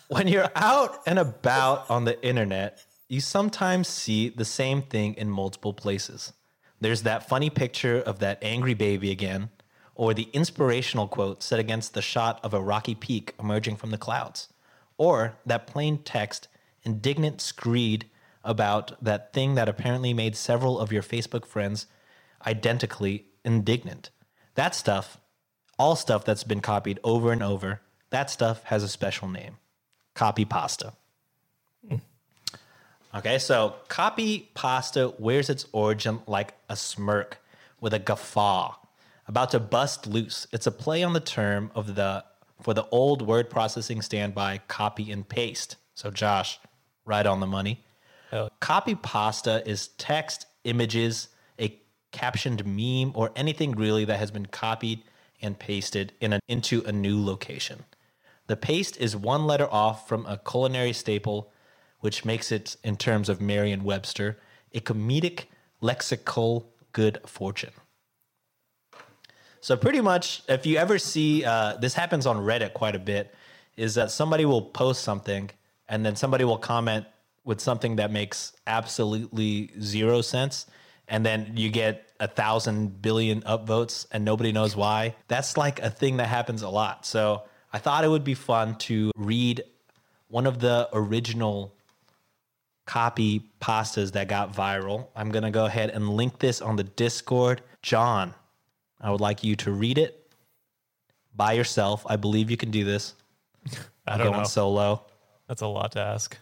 when 0.07 0.27
you're 0.27 0.51
out 0.55 1.01
and 1.07 1.17
about 1.17 1.89
on 1.89 2.05
the 2.05 2.23
internet, 2.23 2.83
you 3.09 3.19
sometimes 3.19 3.87
see 3.87 4.29
the 4.29 4.45
same 4.45 4.81
thing 4.83 5.15
in 5.15 5.29
multiple 5.29 5.73
places. 5.73 6.33
There's 6.79 7.03
that 7.03 7.27
funny 7.27 7.49
picture 7.49 7.97
of 7.97 8.19
that 8.19 8.39
angry 8.43 8.73
baby 8.73 9.09
again, 9.09 9.49
or 9.95 10.13
the 10.13 10.29
inspirational 10.33 11.07
quote 11.07 11.43
set 11.43 11.59
against 11.59 11.93
the 11.93 12.01
shot 12.01 12.39
of 12.43 12.53
a 12.53 12.61
rocky 12.61 12.95
peak 12.95 13.33
emerging 13.39 13.75
from 13.75 13.91
the 13.91 13.97
clouds, 13.97 14.47
or 14.97 15.35
that 15.45 15.67
plain 15.67 15.97
text, 15.99 16.47
indignant 16.83 17.41
screed 17.41 18.05
about 18.43 19.01
that 19.03 19.33
thing 19.33 19.55
that 19.55 19.69
apparently 19.69 20.13
made 20.13 20.35
several 20.35 20.79
of 20.79 20.91
your 20.91 21.03
Facebook 21.03 21.45
friends 21.45 21.87
identically 22.45 23.25
indignant. 23.45 24.09
That 24.55 24.75
stuff, 24.75 25.17
all 25.79 25.95
stuff 25.95 26.25
that's 26.25 26.43
been 26.43 26.61
copied 26.61 26.99
over 27.03 27.31
and 27.31 27.41
over, 27.41 27.81
that 28.09 28.29
stuff 28.29 28.63
has 28.65 28.83
a 28.83 28.89
special 28.89 29.27
name 29.27 29.57
copy 30.13 30.45
pasta. 30.45 30.93
Okay, 33.15 33.37
so 33.37 33.75
copy 33.89 34.49
pasta 34.55 35.13
wears 35.19 35.47
its 35.47 35.67
origin 35.71 36.19
like 36.25 36.55
a 36.67 36.75
smirk 36.75 37.37
with 37.79 37.93
a 37.93 37.99
guffaw 37.99 38.73
about 39.27 39.51
to 39.51 39.59
bust 39.59 40.07
loose. 40.07 40.47
It's 40.51 40.67
a 40.67 40.71
play 40.71 41.03
on 41.03 41.13
the 41.13 41.19
term 41.19 41.71
of 41.75 41.95
the 41.95 42.23
for 42.61 42.73
the 42.73 42.85
old 42.91 43.21
word 43.21 43.49
processing 43.49 44.01
standby 44.01 44.61
copy 44.67 45.11
and 45.11 45.27
paste. 45.27 45.75
So 45.95 46.11
Josh, 46.11 46.59
right 47.05 47.25
on 47.25 47.39
the 47.39 47.47
money. 47.47 47.83
Hell. 48.31 48.49
Copy 48.59 48.95
pasta 48.95 49.67
is 49.69 49.89
text, 49.89 50.47
images, 50.63 51.27
a 51.59 51.77
captioned 52.11 52.65
meme, 52.65 53.11
or 53.15 53.31
anything 53.35 53.73
really 53.73 54.05
that 54.05 54.17
has 54.17 54.31
been 54.31 54.45
copied 54.45 55.03
and 55.41 55.59
pasted 55.59 56.13
in 56.21 56.33
a, 56.33 56.39
into 56.47 56.81
a 56.85 56.91
new 56.91 57.23
location. 57.23 57.83
The 58.47 58.55
paste 58.55 58.97
is 58.97 59.15
one 59.15 59.45
letter 59.45 59.67
off 59.69 60.07
from 60.07 60.25
a 60.25 60.37
culinary 60.37 60.93
staple, 60.93 61.51
which 61.99 62.25
makes 62.25 62.51
it, 62.51 62.75
in 62.83 62.97
terms 62.97 63.29
of 63.29 63.39
Merriam 63.39 63.83
Webster, 63.83 64.39
a 64.73 64.79
comedic 64.79 65.45
lexical 65.81 66.65
good 66.91 67.19
fortune. 67.25 67.73
So, 69.63 69.77
pretty 69.77 70.01
much, 70.01 70.43
if 70.49 70.65
you 70.65 70.75
ever 70.75 70.99
see 70.99 71.45
uh, 71.45 71.77
this 71.77 71.93
happens 71.93 72.25
on 72.25 72.35
Reddit 72.35 72.73
quite 72.73 72.97
a 72.97 72.99
bit, 72.99 73.33
is 73.77 73.95
that 73.95 74.11
somebody 74.11 74.43
will 74.43 74.61
post 74.61 75.03
something 75.03 75.49
and 75.87 76.05
then 76.05 76.17
somebody 76.17 76.43
will 76.43 76.57
comment 76.57 77.05
with 77.45 77.61
something 77.61 77.95
that 77.95 78.11
makes 78.11 78.51
absolutely 78.67 79.71
zero 79.79 80.19
sense. 80.19 80.65
And 81.07 81.25
then 81.25 81.53
you 81.55 81.69
get 81.69 82.09
a 82.19 82.27
thousand 82.27 83.01
billion 83.01 83.39
upvotes 83.43 84.05
and 84.11 84.25
nobody 84.25 84.51
knows 84.51 84.75
why. 84.75 85.15
That's 85.29 85.55
like 85.55 85.79
a 85.79 85.89
thing 85.89 86.17
that 86.17 86.27
happens 86.27 86.61
a 86.61 86.69
lot. 86.69 87.05
So, 87.05 87.43
I 87.71 87.77
thought 87.77 88.03
it 88.03 88.09
would 88.09 88.25
be 88.25 88.33
fun 88.33 88.75
to 88.89 89.11
read 89.15 89.63
one 90.27 90.45
of 90.45 90.59
the 90.59 90.89
original 90.91 91.73
copy 92.85 93.49
pastas 93.61 94.11
that 94.11 94.27
got 94.27 94.53
viral. 94.53 95.07
I'm 95.15 95.31
going 95.31 95.43
to 95.43 95.51
go 95.51 95.67
ahead 95.67 95.89
and 95.89 96.09
link 96.09 96.39
this 96.39 96.61
on 96.61 96.75
the 96.75 96.83
Discord. 96.83 97.61
John, 97.81 98.33
I 99.03 99.11
would 99.11 99.21
like 99.21 99.43
you 99.43 99.55
to 99.57 99.71
read 99.71 99.97
it 99.99 100.31
by 101.35 101.53
yourself. 101.53 102.05
I 102.09 102.15
believe 102.15 102.49
you 102.49 102.57
can 102.57 102.71
do 102.71 102.83
this. 102.83 103.13
I 104.07 104.17
don't 104.17 104.27
Going 104.27 104.37
know. 104.39 104.43
solo. 104.45 105.05
That's 105.47 105.61
a 105.61 105.67
lot 105.67 105.91
to 105.93 105.99
ask. 105.99 106.37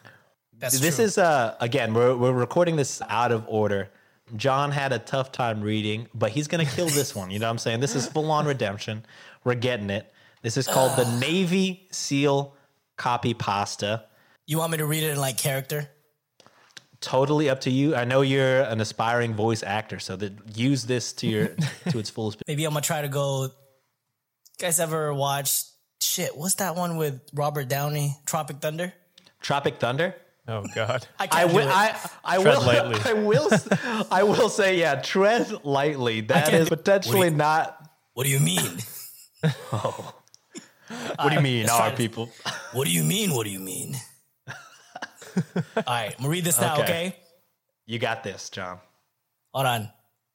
That's 0.57 0.79
this 0.79 0.97
true. 0.97 1.05
is 1.05 1.17
uh 1.17 1.55
again, 1.59 1.93
we're 1.93 2.15
we're 2.15 2.31
recording 2.31 2.75
this 2.75 3.01
out 3.09 3.31
of 3.31 3.43
order. 3.47 3.89
John 4.37 4.71
had 4.71 4.93
a 4.93 4.99
tough 4.99 5.31
time 5.31 5.61
reading, 5.61 6.07
but 6.13 6.31
he's 6.31 6.47
gonna 6.47 6.65
kill 6.65 6.87
this 6.87 7.15
one. 7.15 7.31
You 7.31 7.39
know 7.39 7.47
what 7.47 7.51
I'm 7.51 7.57
saying? 7.57 7.79
This 7.79 7.95
is 7.95 8.07
full 8.07 8.31
on 8.31 8.45
redemption. 8.45 9.03
We're 9.43 9.55
getting 9.55 9.89
it. 9.89 10.11
This 10.43 10.57
is 10.57 10.67
called 10.67 10.97
the 10.97 11.05
Navy 11.19 11.87
SEAL 11.91 12.55
copy 12.95 13.33
pasta. 13.33 14.05
You 14.45 14.59
want 14.59 14.71
me 14.71 14.77
to 14.77 14.85
read 14.85 15.03
it 15.03 15.09
in 15.11 15.17
like 15.17 15.37
character? 15.37 15.89
Totally 17.01 17.49
up 17.49 17.61
to 17.61 17.71
you. 17.71 17.95
I 17.95 18.05
know 18.05 18.21
you're 18.21 18.61
an 18.61 18.79
aspiring 18.79 19.33
voice 19.33 19.63
actor, 19.63 19.99
so 19.99 20.15
that 20.17 20.33
use 20.55 20.85
this 20.85 21.13
to 21.13 21.27
your 21.27 21.47
to 21.89 21.97
its 21.99 22.09
fullest. 22.09 22.41
Maybe 22.47 22.63
I'm 22.63 22.71
gonna 22.73 22.81
try 22.81 23.01
to 23.01 23.07
go. 23.07 23.43
You 23.45 23.49
guys 24.59 24.79
ever 24.79 25.11
watch 25.13 25.63
shit? 25.99 26.37
What's 26.37 26.55
that 26.55 26.75
one 26.75 26.97
with 26.97 27.19
Robert 27.33 27.67
Downey? 27.67 28.15
Tropic 28.25 28.57
Thunder. 28.61 28.93
Tropic 29.41 29.79
Thunder. 29.79 30.15
Oh 30.47 30.63
God. 30.75 31.07
I 31.19 31.23
I 31.23 31.27
can't 31.27 31.49
do 31.49 31.55
will. 31.55 31.67
it. 31.67 31.73
I, 31.73 32.09
I 32.23 32.41
Tread 32.41 32.57
will. 32.57 32.65
lightly. 32.65 32.99
I 33.05 33.13
will. 33.13 33.49
I 34.11 34.23
will 34.23 34.49
say, 34.49 34.77
yeah. 34.79 34.95
Tread 35.01 35.63
lightly. 35.65 36.21
That 36.21 36.43
is 36.43 36.49
can't 36.49 36.61
is 36.63 36.69
do- 36.69 36.75
potentially 36.75 37.29
not. 37.31 37.89
what 38.13 38.25
do 38.25 38.29
you 38.29 38.39
mean? 38.39 38.77
oh. 39.73 40.13
What 41.15 41.29
do 41.29 41.35
you 41.35 41.41
mean, 41.41 41.61
let's 41.67 41.73
our 41.73 41.91
people? 41.91 42.29
What 42.73 42.85
do 42.85 42.91
you 42.91 43.03
mean? 43.03 43.31
What 43.33 43.45
do 43.45 43.49
you 43.51 43.59
mean? 43.59 43.95
All 45.75 45.83
right, 45.87 46.11
I'm 46.11 46.17
gonna 46.17 46.29
read 46.29 46.43
this 46.43 46.59
now. 46.59 46.73
Okay. 46.73 46.83
Okay, 46.83 47.15
You 47.85 47.99
got 47.99 48.23
this, 48.23 48.49
John. 48.49 48.79
hold 49.53 49.65
on. 49.65 49.89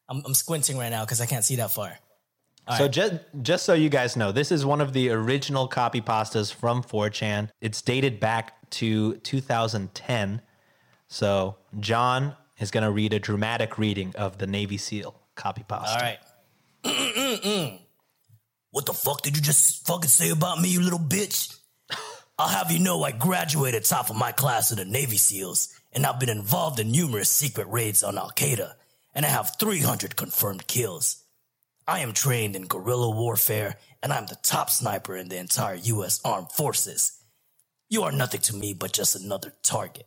I'm, 0.08 0.22
I'm 0.24 0.34
squinting 0.34 0.78
right 0.78 0.90
now 0.90 1.04
because 1.04 1.20
I 1.20 1.26
can't 1.26 1.44
see 1.44 1.56
that 1.56 1.72
far. 1.72 1.98
so 2.78 2.86
just 2.88 3.14
just 3.42 3.64
so 3.64 3.74
you 3.74 3.88
guys 3.88 4.16
know, 4.16 4.30
this 4.32 4.52
is 4.52 4.64
one 4.64 4.80
of 4.80 4.92
the 4.92 5.10
original 5.10 5.66
copy 5.66 6.00
pastas 6.00 6.54
from 6.54 6.82
4chan. 6.82 7.48
It's 7.60 7.82
dated 7.82 8.20
back 8.20 8.70
to 8.70 9.16
2010. 9.16 10.42
So 11.08 11.56
John 11.80 12.34
is 12.58 12.70
going 12.70 12.84
to 12.84 12.90
read 12.90 13.12
a 13.12 13.18
dramatic 13.18 13.78
reading 13.78 14.14
of 14.16 14.38
the 14.38 14.46
Navy 14.46 14.76
SEAL 14.76 15.14
copy 15.34 15.64
pasta. 15.66 15.94
All 15.98 16.02
right. 16.02 16.18
what 18.70 18.86
the 18.86 18.92
fuck 18.92 19.22
did 19.22 19.36
you 19.36 19.42
just 19.42 19.86
fucking 19.86 20.08
say 20.08 20.30
about 20.30 20.60
me, 20.60 20.68
you 20.68 20.80
little 20.80 20.98
bitch? 20.98 21.55
I'll 22.38 22.48
have 22.48 22.70
you 22.70 22.78
know 22.78 23.02
I 23.02 23.12
graduated 23.12 23.84
top 23.84 24.10
of 24.10 24.16
my 24.16 24.30
class 24.30 24.70
of 24.70 24.76
the 24.76 24.84
Navy 24.84 25.16
SEALs, 25.16 25.72
and 25.94 26.04
I've 26.04 26.20
been 26.20 26.28
involved 26.28 26.78
in 26.78 26.92
numerous 26.92 27.30
secret 27.30 27.66
raids 27.68 28.02
on 28.02 28.18
Al 28.18 28.30
Qaeda, 28.30 28.74
and 29.14 29.24
I 29.24 29.30
have 29.30 29.56
300 29.58 30.16
confirmed 30.16 30.66
kills. 30.66 31.24
I 31.88 32.00
am 32.00 32.12
trained 32.12 32.54
in 32.54 32.66
guerrilla 32.66 33.08
warfare, 33.10 33.76
and 34.02 34.12
I'm 34.12 34.26
the 34.26 34.36
top 34.42 34.68
sniper 34.68 35.16
in 35.16 35.30
the 35.30 35.38
entire 35.38 35.76
US 35.76 36.20
Armed 36.26 36.52
Forces. 36.52 37.18
You 37.88 38.02
are 38.02 38.12
nothing 38.12 38.42
to 38.42 38.54
me 38.54 38.74
but 38.74 38.92
just 38.92 39.16
another 39.16 39.54
target. 39.62 40.06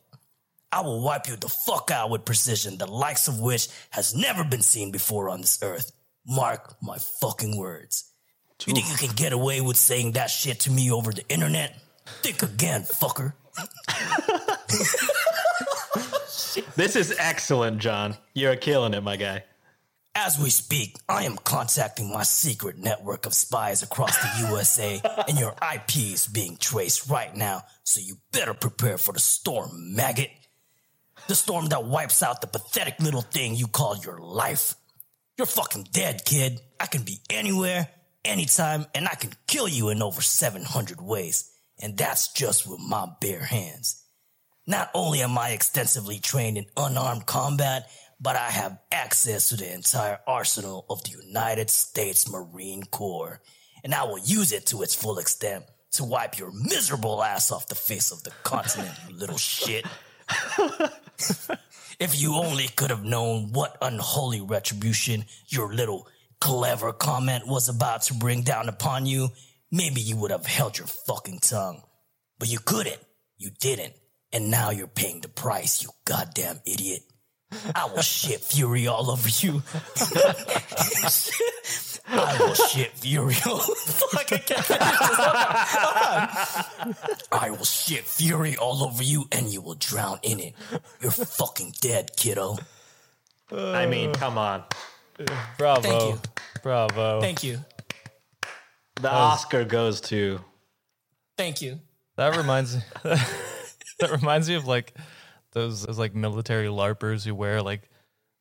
I 0.70 0.82
will 0.82 1.02
wipe 1.02 1.26
you 1.26 1.34
the 1.34 1.48
fuck 1.48 1.90
out 1.90 2.10
with 2.10 2.24
precision, 2.24 2.78
the 2.78 2.86
likes 2.86 3.26
of 3.26 3.40
which 3.40 3.66
has 3.90 4.14
never 4.14 4.44
been 4.44 4.62
seen 4.62 4.92
before 4.92 5.30
on 5.30 5.40
this 5.40 5.60
earth. 5.62 5.90
Mark 6.24 6.76
my 6.80 6.98
fucking 7.20 7.58
words. 7.58 8.04
You 8.64 8.74
think 8.74 8.88
you 8.88 9.08
can 9.08 9.16
get 9.16 9.32
away 9.32 9.60
with 9.60 9.78
saying 9.78 10.12
that 10.12 10.30
shit 10.30 10.60
to 10.60 10.70
me 10.70 10.92
over 10.92 11.12
the 11.12 11.28
internet? 11.28 11.76
Think 12.06 12.42
again, 12.42 12.82
fucker. 12.82 13.34
This 16.76 16.96
is 16.96 17.14
excellent, 17.18 17.78
John. 17.78 18.16
You're 18.34 18.56
killing 18.56 18.94
it, 18.94 19.02
my 19.02 19.16
guy. 19.16 19.44
As 20.14 20.38
we 20.38 20.50
speak, 20.50 20.96
I 21.08 21.24
am 21.24 21.36
contacting 21.36 22.10
my 22.10 22.24
secret 22.24 22.76
network 22.78 23.26
of 23.26 23.34
spies 23.34 23.82
across 23.82 24.16
the 24.16 24.48
USA, 24.48 25.00
and 25.28 25.38
your 25.38 25.54
IP 25.74 25.96
is 25.96 26.26
being 26.26 26.56
traced 26.56 27.08
right 27.08 27.34
now, 27.34 27.62
so 27.84 28.00
you 28.00 28.16
better 28.32 28.52
prepare 28.52 28.98
for 28.98 29.12
the 29.12 29.20
storm, 29.20 29.94
maggot. 29.94 30.30
The 31.28 31.36
storm 31.36 31.66
that 31.66 31.84
wipes 31.84 32.22
out 32.22 32.40
the 32.40 32.48
pathetic 32.48 32.98
little 32.98 33.22
thing 33.22 33.54
you 33.54 33.68
call 33.68 33.96
your 33.98 34.18
life. 34.18 34.74
You're 35.38 35.46
fucking 35.46 35.88
dead, 35.92 36.24
kid. 36.24 36.60
I 36.80 36.86
can 36.86 37.02
be 37.02 37.20
anywhere, 37.30 37.88
anytime, 38.24 38.86
and 38.94 39.06
I 39.06 39.14
can 39.14 39.30
kill 39.46 39.68
you 39.68 39.90
in 39.90 40.02
over 40.02 40.22
700 40.22 41.00
ways. 41.00 41.49
And 41.80 41.96
that's 41.96 42.32
just 42.32 42.68
with 42.68 42.80
my 42.80 43.08
bare 43.20 43.44
hands. 43.44 44.04
Not 44.66 44.90
only 44.94 45.22
am 45.22 45.36
I 45.38 45.50
extensively 45.50 46.18
trained 46.18 46.58
in 46.58 46.66
unarmed 46.76 47.26
combat, 47.26 47.90
but 48.20 48.36
I 48.36 48.50
have 48.50 48.78
access 48.92 49.48
to 49.48 49.56
the 49.56 49.72
entire 49.72 50.20
arsenal 50.26 50.84
of 50.90 51.02
the 51.04 51.10
United 51.26 51.70
States 51.70 52.30
Marine 52.30 52.84
Corps, 52.84 53.40
and 53.82 53.94
I 53.94 54.04
will 54.04 54.18
use 54.18 54.52
it 54.52 54.66
to 54.66 54.82
its 54.82 54.94
full 54.94 55.18
extent 55.18 55.64
to 55.92 56.04
wipe 56.04 56.38
your 56.38 56.52
miserable 56.52 57.22
ass 57.22 57.50
off 57.50 57.66
the 57.66 57.74
face 57.74 58.12
of 58.12 58.22
the 58.22 58.30
continent, 58.42 58.94
you 59.08 59.16
little 59.16 59.38
shit. 59.38 59.86
if 61.98 62.20
you 62.20 62.34
only 62.34 62.68
could 62.68 62.90
have 62.90 63.04
known 63.04 63.52
what 63.52 63.76
unholy 63.82 64.40
retribution 64.40 65.24
your 65.48 65.74
little 65.74 66.06
clever 66.40 66.92
comment 66.92 67.46
was 67.46 67.68
about 67.68 68.02
to 68.02 68.14
bring 68.14 68.42
down 68.42 68.68
upon 68.68 69.06
you, 69.06 69.30
maybe 69.70 70.00
you 70.00 70.16
would 70.16 70.30
have 70.30 70.46
held 70.46 70.78
your 70.78 70.86
fucking 70.86 71.40
tongue. 71.40 71.82
But 72.38 72.48
you 72.50 72.58
couldn't. 72.58 73.00
You 73.38 73.50
didn't. 73.60 73.94
And 74.32 74.50
now 74.50 74.70
you're 74.70 74.86
paying 74.86 75.20
the 75.20 75.28
price, 75.28 75.82
you 75.82 75.90
goddamn 76.04 76.60
idiot. 76.64 77.02
I 77.74 77.86
will 77.86 78.02
shit 78.02 78.40
fury 78.40 78.86
all 78.86 79.10
over 79.10 79.28
you. 79.28 79.62
I 82.12 82.36
will 82.38 82.54
shit 82.54 82.92
fury 82.92 83.34
all 83.46 83.58
Fuck, 83.76 84.32
I 84.32 84.38
can't 84.38 84.64
finish. 84.64 84.80
I 87.32 87.50
will 87.50 87.64
shit 87.64 88.04
fury 88.04 88.56
all 88.56 88.84
over 88.84 89.02
you 89.02 89.26
and 89.32 89.48
you 89.52 89.60
will 89.60 89.74
drown 89.74 90.20
in 90.22 90.38
it. 90.40 90.54
You're 91.00 91.10
fucking 91.10 91.74
dead, 91.80 92.12
kiddo. 92.16 92.58
I 93.52 93.86
mean, 93.86 94.12
come 94.12 94.38
on. 94.38 94.62
Bravo. 95.58 95.82
Thank 95.82 96.02
you. 96.02 96.20
Bravo. 96.62 97.20
Thank 97.20 97.42
you. 97.42 97.58
The 99.00 99.12
Oscar 99.12 99.64
goes 99.64 100.00
to. 100.02 100.40
Thank 101.36 101.62
you. 101.62 101.80
That 102.16 102.36
reminds 102.36 102.76
that 103.02 104.10
reminds 104.10 104.48
me 104.48 104.54
of 104.56 104.66
like 104.66 104.94
those, 105.52 105.84
those 105.86 105.98
like 105.98 106.14
military 106.14 106.68
larpers 106.68 107.24
who 107.24 107.34
wear 107.34 107.62
like 107.62 107.88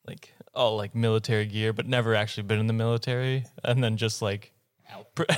like 0.05 0.33
oh 0.53 0.75
like 0.75 0.95
military 0.95 1.45
gear 1.45 1.71
but 1.71 1.87
never 1.87 2.15
actually 2.15 2.43
been 2.43 2.59
in 2.59 2.67
the 2.67 2.73
military 2.73 3.45
and 3.63 3.83
then 3.83 3.95
just 3.97 4.21
like 4.21 4.51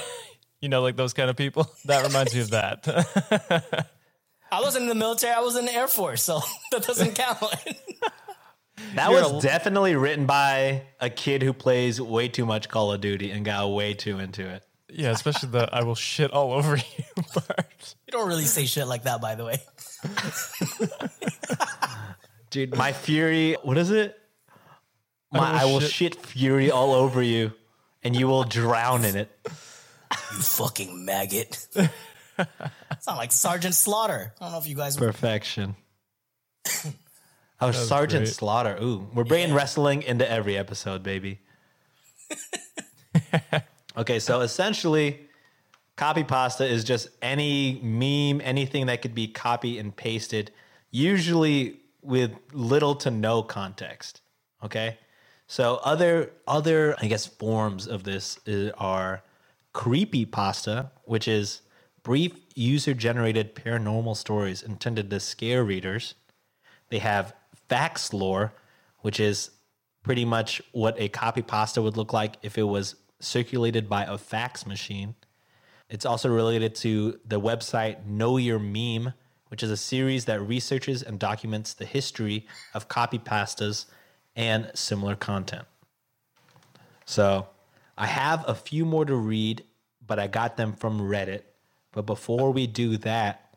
you 0.62 0.70
know 0.70 0.82
like 0.82 0.96
those 0.96 1.14
kind 1.14 1.30
of 1.30 1.36
people. 1.36 1.70
That 1.86 2.06
reminds 2.06 2.34
me 2.34 2.42
of 2.42 2.52
that. 2.52 3.88
I 4.52 4.60
wasn't 4.62 4.84
in 4.84 4.90
the 4.90 4.96
military, 4.96 5.34
I 5.34 5.40
was 5.40 5.56
in 5.56 5.66
the 5.66 5.74
Air 5.74 5.88
Force, 5.88 6.24
so 6.24 6.42
that 6.72 6.84
doesn't 6.84 7.16
count. 7.16 7.40
That 8.96 9.12
You're 9.12 9.22
was 9.22 9.44
a- 9.44 9.48
definitely 9.48 9.96
written 9.96 10.26
by 10.26 10.84
a 11.00 11.10
kid 11.10 11.44
who 11.44 11.54
plays 11.54 12.02
way 12.02 12.28
too 12.28 12.46
much 12.46 12.68
Call 12.70 12.92
of 12.92 13.02
Duty 13.02 13.32
and 13.32 13.46
got 13.46 13.68
way 13.72 13.94
too 13.94 14.20
into 14.20 14.48
it. 14.50 14.64
Yeah, 14.92 15.12
especially 15.12 15.50
the 15.50 15.70
I 15.74 15.84
will 15.84 15.96
shit 15.96 16.32
all 16.32 16.54
over 16.54 16.76
you 16.76 17.24
part. 17.34 17.96
you 18.08 18.12
don't 18.12 18.28
really 18.28 18.46
say 18.46 18.66
shit 18.66 18.88
like 18.88 19.04
that, 19.04 19.22
by 19.22 19.36
the 19.36 19.46
way. 19.46 19.62
Dude, 22.50 22.76
my 22.76 22.92
fury, 22.92 23.56
what 23.64 23.78
is 23.78 23.92
it? 23.92 24.18
My, 25.32 25.62
I 25.62 25.66
will 25.66 25.74
will 25.74 25.80
shit- 25.82 25.92
shit 25.92 26.26
fury 26.26 26.70
all 26.72 26.94
over 26.94 27.22
you 27.22 27.54
and 28.04 28.16
you 28.16 28.28
will 28.28 28.44
drown 28.44 29.06
in 29.06 29.16
it. 29.16 29.32
You 30.34 30.42
fucking 30.42 31.06
maggot. 31.06 31.68
Sound 31.76 33.18
like 33.18 33.32
Sergeant 33.32 33.74
Slaughter. 33.76 34.34
I 34.40 34.44
don't 34.46 34.52
know 34.52 34.58
if 34.58 34.68
you 34.68 34.76
guys 34.76 34.98
Perfection. 34.98 35.76
Oh, 37.62 37.72
Sergeant 37.72 38.26
great. 38.26 38.34
Slaughter. 38.34 38.78
Ooh, 38.82 39.08
we're 39.14 39.24
bringing 39.24 39.54
wrestling 39.54 40.02
into 40.04 40.30
every 40.30 40.58
episode, 40.58 41.04
baby. 41.04 41.40
okay, 43.98 44.20
so 44.20 44.42
essentially, 44.42 45.28
copy 45.96 46.24
pasta 46.24 46.66
is 46.66 46.84
just 46.84 47.10
any 47.22 47.80
meme, 47.82 48.42
anything 48.44 48.88
that 48.88 49.02
could 49.02 49.16
be 49.16 49.28
copy 49.28 49.78
and 49.78 49.96
pasted, 49.96 50.52
usually 50.90 51.80
with 52.02 52.32
little 52.54 52.96
to 52.96 53.12
no 53.12 53.44
context. 53.44 54.22
Okay, 54.64 54.98
so 55.48 55.80
other 55.84 56.32
other 56.48 56.96
I 57.02 57.08
guess 57.08 57.26
forms 57.26 57.88
of 57.88 58.04
this 58.04 58.40
is, 58.46 58.72
are 58.78 59.24
creepy 59.74 60.26
pasta, 60.26 60.92
which 61.04 61.28
is 61.28 61.62
brief 62.04 62.34
user 62.56 62.94
generated 62.94 63.56
paranormal 63.56 64.16
stories 64.16 64.64
intended 64.64 65.10
to 65.10 65.20
scare 65.20 65.64
readers. 65.64 66.16
They 66.90 67.00
have 67.00 67.34
fax 67.70 68.14
lore, 68.14 68.54
which 69.00 69.20
is 69.20 69.52
pretty 70.04 70.26
much 70.26 70.62
what 70.72 70.96
a 71.00 71.10
copy 71.10 71.42
pasta 71.42 71.82
would 71.82 71.96
look 71.96 72.12
like 72.12 72.38
if 72.42 72.58
it 72.58 72.64
was 72.64 72.96
circulated 73.22 73.88
by 73.88 74.04
a 74.04 74.18
fax 74.18 74.66
machine. 74.66 75.16
It's 75.90 76.06
also 76.06 76.30
related 76.30 76.76
to 76.76 77.20
the 77.26 77.40
website 77.40 78.06
Know 78.06 78.38
Your 78.38 78.60
Meme, 78.60 79.14
which 79.50 79.64
is 79.64 79.72
a 79.72 79.78
series 79.78 80.26
that 80.26 80.42
researches 80.42 81.04
and 81.04 81.20
documents 81.20 81.74
the 81.74 81.86
history 81.86 82.48
of 82.74 82.88
copy 82.88 83.20
pastas 83.20 83.86
and 84.36 84.72
similar 84.74 85.16
content. 85.16 85.66
So 87.06 87.48
I 87.98 88.08
have 88.08 88.48
a 88.48 88.56
few 88.56 88.86
more 88.86 89.06
to 89.06 89.16
read, 89.16 89.64
but 90.06 90.20
I 90.20 90.28
got 90.28 90.56
them 90.56 90.74
from 90.74 91.00
Reddit. 91.02 91.42
But 91.92 92.06
before 92.06 92.52
we 92.52 92.68
do 92.68 92.98
that, 92.98 93.56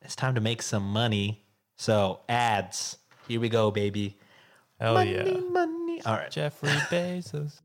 it's 0.00 0.16
time 0.16 0.34
to 0.34 0.40
make 0.40 0.62
some 0.62 0.84
money. 0.84 1.44
So 1.76 2.20
ads. 2.28 2.96
Here 3.28 3.40
we 3.40 3.48
go, 3.48 3.70
baby. 3.70 4.18
Hell 4.80 4.94
money, 4.94 5.14
yeah. 5.14 5.38
money. 5.50 6.02
All 6.04 6.14
right. 6.14 6.30
Jeffrey 6.30 6.70
Bezos. 6.90 7.60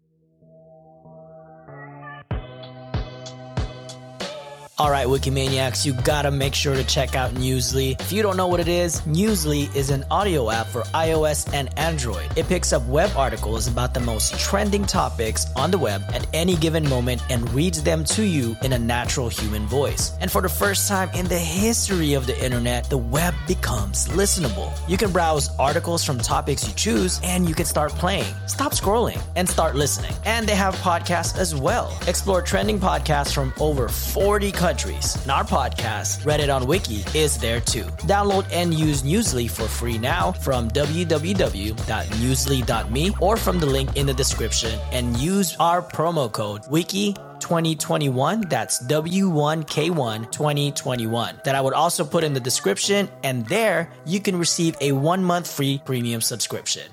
All 4.79 4.89
right, 4.89 5.07
Wikimaniacs, 5.07 5.85
you 5.85 5.91
gotta 5.91 6.31
make 6.31 6.55
sure 6.55 6.73
to 6.73 6.85
check 6.85 7.13
out 7.13 7.33
Newsly. 7.33 7.99
If 7.99 8.13
you 8.13 8.21
don't 8.21 8.37
know 8.37 8.47
what 8.47 8.61
it 8.61 8.69
is, 8.69 9.01
Newsly 9.01 9.75
is 9.75 9.89
an 9.89 10.05
audio 10.09 10.49
app 10.49 10.67
for 10.67 10.83
iOS 10.93 11.53
and 11.53 11.67
Android. 11.77 12.25
It 12.37 12.47
picks 12.47 12.71
up 12.71 12.85
web 12.85 13.11
articles 13.17 13.67
about 13.67 13.93
the 13.93 13.99
most 13.99 14.39
trending 14.39 14.85
topics 14.85 15.47
on 15.57 15.69
the 15.69 15.77
web 15.77 16.01
at 16.13 16.25
any 16.31 16.55
given 16.55 16.87
moment 16.87 17.21
and 17.29 17.51
reads 17.51 17.83
them 17.83 18.05
to 18.05 18.23
you 18.23 18.55
in 18.63 18.71
a 18.71 18.79
natural 18.79 19.27
human 19.27 19.67
voice. 19.67 20.13
And 20.21 20.31
for 20.31 20.41
the 20.41 20.47
first 20.47 20.87
time 20.87 21.09
in 21.13 21.25
the 21.25 21.37
history 21.37 22.13
of 22.13 22.25
the 22.25 22.41
internet, 22.41 22.89
the 22.89 22.97
web 22.97 23.33
becomes 23.47 24.07
listenable. 24.07 24.71
You 24.87 24.95
can 24.95 25.11
browse 25.11 25.53
articles 25.59 26.05
from 26.05 26.19
topics 26.19 26.65
you 26.65 26.73
choose 26.73 27.19
and 27.21 27.49
you 27.49 27.53
can 27.53 27.65
start 27.65 27.91
playing. 27.91 28.33
Stop 28.47 28.71
scrolling 28.71 29.21
and 29.35 29.49
start 29.49 29.75
listening. 29.75 30.13
And 30.23 30.47
they 30.47 30.55
have 30.55 30.73
podcasts 30.75 31.37
as 31.37 31.53
well. 31.53 31.91
Explore 32.07 32.43
trending 32.43 32.79
podcasts 32.79 33.33
from 33.33 33.53
over 33.59 33.89
40 33.89 34.53
countries. 34.53 34.68
And 34.69 35.31
our 35.31 35.43
podcast, 35.43 36.21
Reddit 36.25 36.55
on 36.55 36.67
Wiki, 36.67 37.03
is 37.17 37.39
there 37.39 37.59
too. 37.59 37.85
Download 38.05 38.45
and 38.51 38.71
use 38.71 39.01
Newsly 39.01 39.49
for 39.49 39.63
free 39.63 39.97
now 39.97 40.31
from 40.31 40.69
www.newsly.me 40.69 43.11
or 43.19 43.35
from 43.35 43.59
the 43.59 43.65
link 43.65 43.97
in 43.97 44.05
the 44.05 44.13
description 44.13 44.79
and 44.91 45.17
use 45.17 45.57
our 45.59 45.81
promo 45.81 46.31
code 46.31 46.61
WIKI 46.65 47.15
2021 47.39 48.41
that's 48.41 48.83
W1K1 48.83 50.31
2021 50.31 51.41
that 51.45 51.55
I 51.55 51.61
would 51.61 51.73
also 51.73 52.05
put 52.05 52.23
in 52.23 52.33
the 52.33 52.39
description. 52.39 53.09
And 53.23 53.47
there 53.47 53.91
you 54.05 54.19
can 54.19 54.37
receive 54.37 54.75
a 54.81 54.91
1 54.91 55.23
month 55.23 55.49
free 55.49 55.81
premium 55.83 56.21
subscription. 56.21 56.91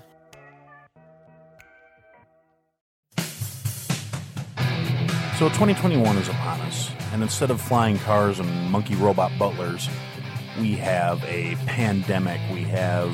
So 5.39 5.49
2021 5.51 6.17
is 6.17 6.29
upon 6.31 6.63
us, 6.63 6.66
and 7.17 7.23
instead 7.23 7.51
of 7.51 7.59
flying 7.63 7.99
cars 8.01 8.39
and 8.41 8.71
monkey 8.71 8.95
robot 8.95 9.33
butlers, 9.39 9.89
we 10.61 10.73
have 10.73 11.25
a 11.25 11.55
pandemic. 11.65 12.39
We 12.53 12.61
have 12.65 13.11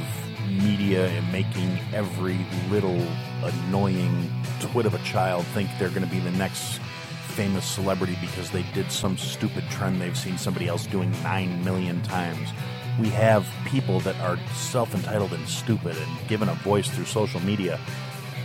media 0.49 1.07
and 1.07 1.31
making 1.31 1.79
every 1.95 2.45
little 2.69 3.01
annoying 3.45 4.29
twit 4.59 4.87
of 4.87 4.95
a 4.95 4.99
child 5.05 5.47
think 5.55 5.71
they're 5.79 5.89
going 5.91 6.03
to 6.03 6.13
be 6.13 6.19
the 6.19 6.33
next 6.33 6.81
famous 7.29 7.65
celebrity 7.65 8.19
because 8.21 8.51
they 8.51 8.65
did 8.75 8.91
some 8.91 9.17
stupid 9.17 9.63
trend 9.71 10.01
they've 10.01 10.19
seen 10.19 10.37
somebody 10.37 10.67
else 10.67 10.85
doing 10.89 11.13
nine 11.23 11.65
million 11.65 12.03
times. 12.03 12.49
We 12.99 13.09
have 13.11 13.49
people 13.67 14.01
that 14.01 14.17
are 14.17 14.37
self 14.53 14.97
entitled 14.97 15.33
and 15.33 15.49
stupid 15.49 15.97
and 15.97 16.29
given 16.29 16.49
a 16.49 16.55
voice 16.55 16.89
through 16.89 17.05
social 17.05 17.39
media 17.39 17.79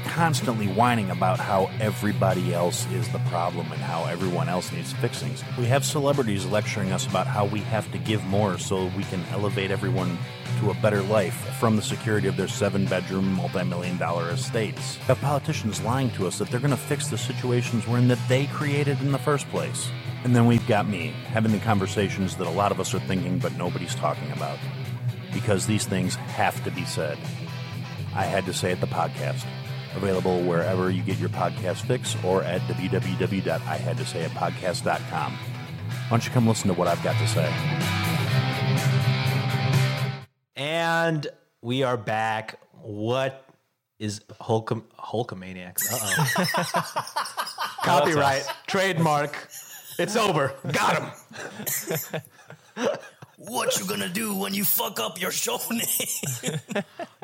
constantly 0.05 0.67
whining 0.67 1.10
about 1.10 1.39
how 1.39 1.69
everybody 1.79 2.53
else 2.53 2.86
is 2.91 3.07
the 3.10 3.19
problem 3.29 3.71
and 3.71 3.81
how 3.81 4.05
everyone 4.05 4.49
else 4.49 4.71
needs 4.71 4.93
fixings. 4.93 5.43
We 5.57 5.65
have 5.65 5.86
celebrities 5.86 6.45
lecturing 6.45 6.91
us 6.91 7.07
about 7.07 7.27
how 7.27 7.45
we 7.45 7.60
have 7.62 7.91
to 7.91 7.97
give 7.97 8.23
more 8.25 8.57
so 8.57 8.86
we 8.97 9.03
can 9.03 9.23
elevate 9.31 9.71
everyone 9.71 10.17
to 10.60 10.71
a 10.71 10.73
better 10.75 11.01
life 11.03 11.36
from 11.60 11.75
the 11.75 11.81
security 11.81 12.27
of 12.27 12.38
their 12.38 12.47
seven 12.47 12.86
bedroom, 12.86 13.33
multi 13.33 13.63
million 13.63 13.97
dollar 13.97 14.29
estates. 14.29 14.97
We 14.99 15.05
have 15.05 15.21
politicians 15.21 15.81
lying 15.81 16.10
to 16.12 16.27
us 16.27 16.38
that 16.39 16.49
they're 16.49 16.60
going 16.60 16.71
to 16.71 16.77
fix 16.77 17.07
the 17.07 17.17
situations 17.17 17.88
we're 17.88 17.99
in 17.99 18.07
that 18.07 18.19
they 18.27 18.47
created 18.47 18.99
in 19.01 19.12
the 19.12 19.19
first 19.19 19.47
place. 19.49 19.89
And 20.23 20.36
then 20.36 20.45
we've 20.45 20.65
got 20.67 20.88
me 20.88 21.13
having 21.27 21.51
the 21.51 21.60
conversations 21.60 22.36
that 22.38 22.47
a 22.47 22.51
lot 22.51 22.71
of 22.71 22.79
us 22.79 22.93
are 22.93 22.99
thinking 23.01 23.39
but 23.39 23.55
nobody's 23.55 23.95
talking 23.95 24.31
about. 24.31 24.57
Because 25.33 25.67
these 25.67 25.86
things 25.86 26.15
have 26.15 26.63
to 26.63 26.71
be 26.71 26.86
said. 26.86 27.17
I 28.15 28.23
had 28.23 28.45
to 28.45 28.53
say 28.53 28.71
it 28.71 28.81
the 28.81 28.88
podcast. 28.88 29.45
Available 29.97 30.41
wherever 30.43 30.89
you 30.91 31.01
get 31.01 31.17
your 31.17 31.27
podcast 31.29 31.81
fix 31.86 32.15
or 32.23 32.43
at 32.43 32.62
www.ihadtosayitpodcast.com. 32.62 35.33
Why 35.33 36.10
don't 36.10 36.25
you 36.25 36.31
come 36.31 36.47
listen 36.47 36.67
to 36.69 36.73
what 36.73 36.88
I've 36.88 37.03
got 37.03 37.17
to 37.17 37.27
say? 37.27 37.53
And 40.55 41.27
we 41.62 41.83
are 41.83 41.97
back. 41.97 42.62
What 42.81 43.43
is 43.99 44.21
Hulk 44.39 44.69
Hulkamaniacs? 44.97 45.91
Uh 45.91 45.97
oh. 46.38 46.45
Copyright, 47.83 48.45
trademark. 48.67 49.49
It's 49.99 50.15
over. 50.15 50.53
Got 50.71 51.01
him. 51.01 51.12
What 53.39 53.77
you 53.79 53.86
gonna 53.86 54.10
do 54.10 54.33
when 54.33 54.55
you 54.55 54.63
fuck 54.65 54.99
up 54.99 55.21
your 55.21 55.29
show 55.31 55.60
name? 55.69 55.83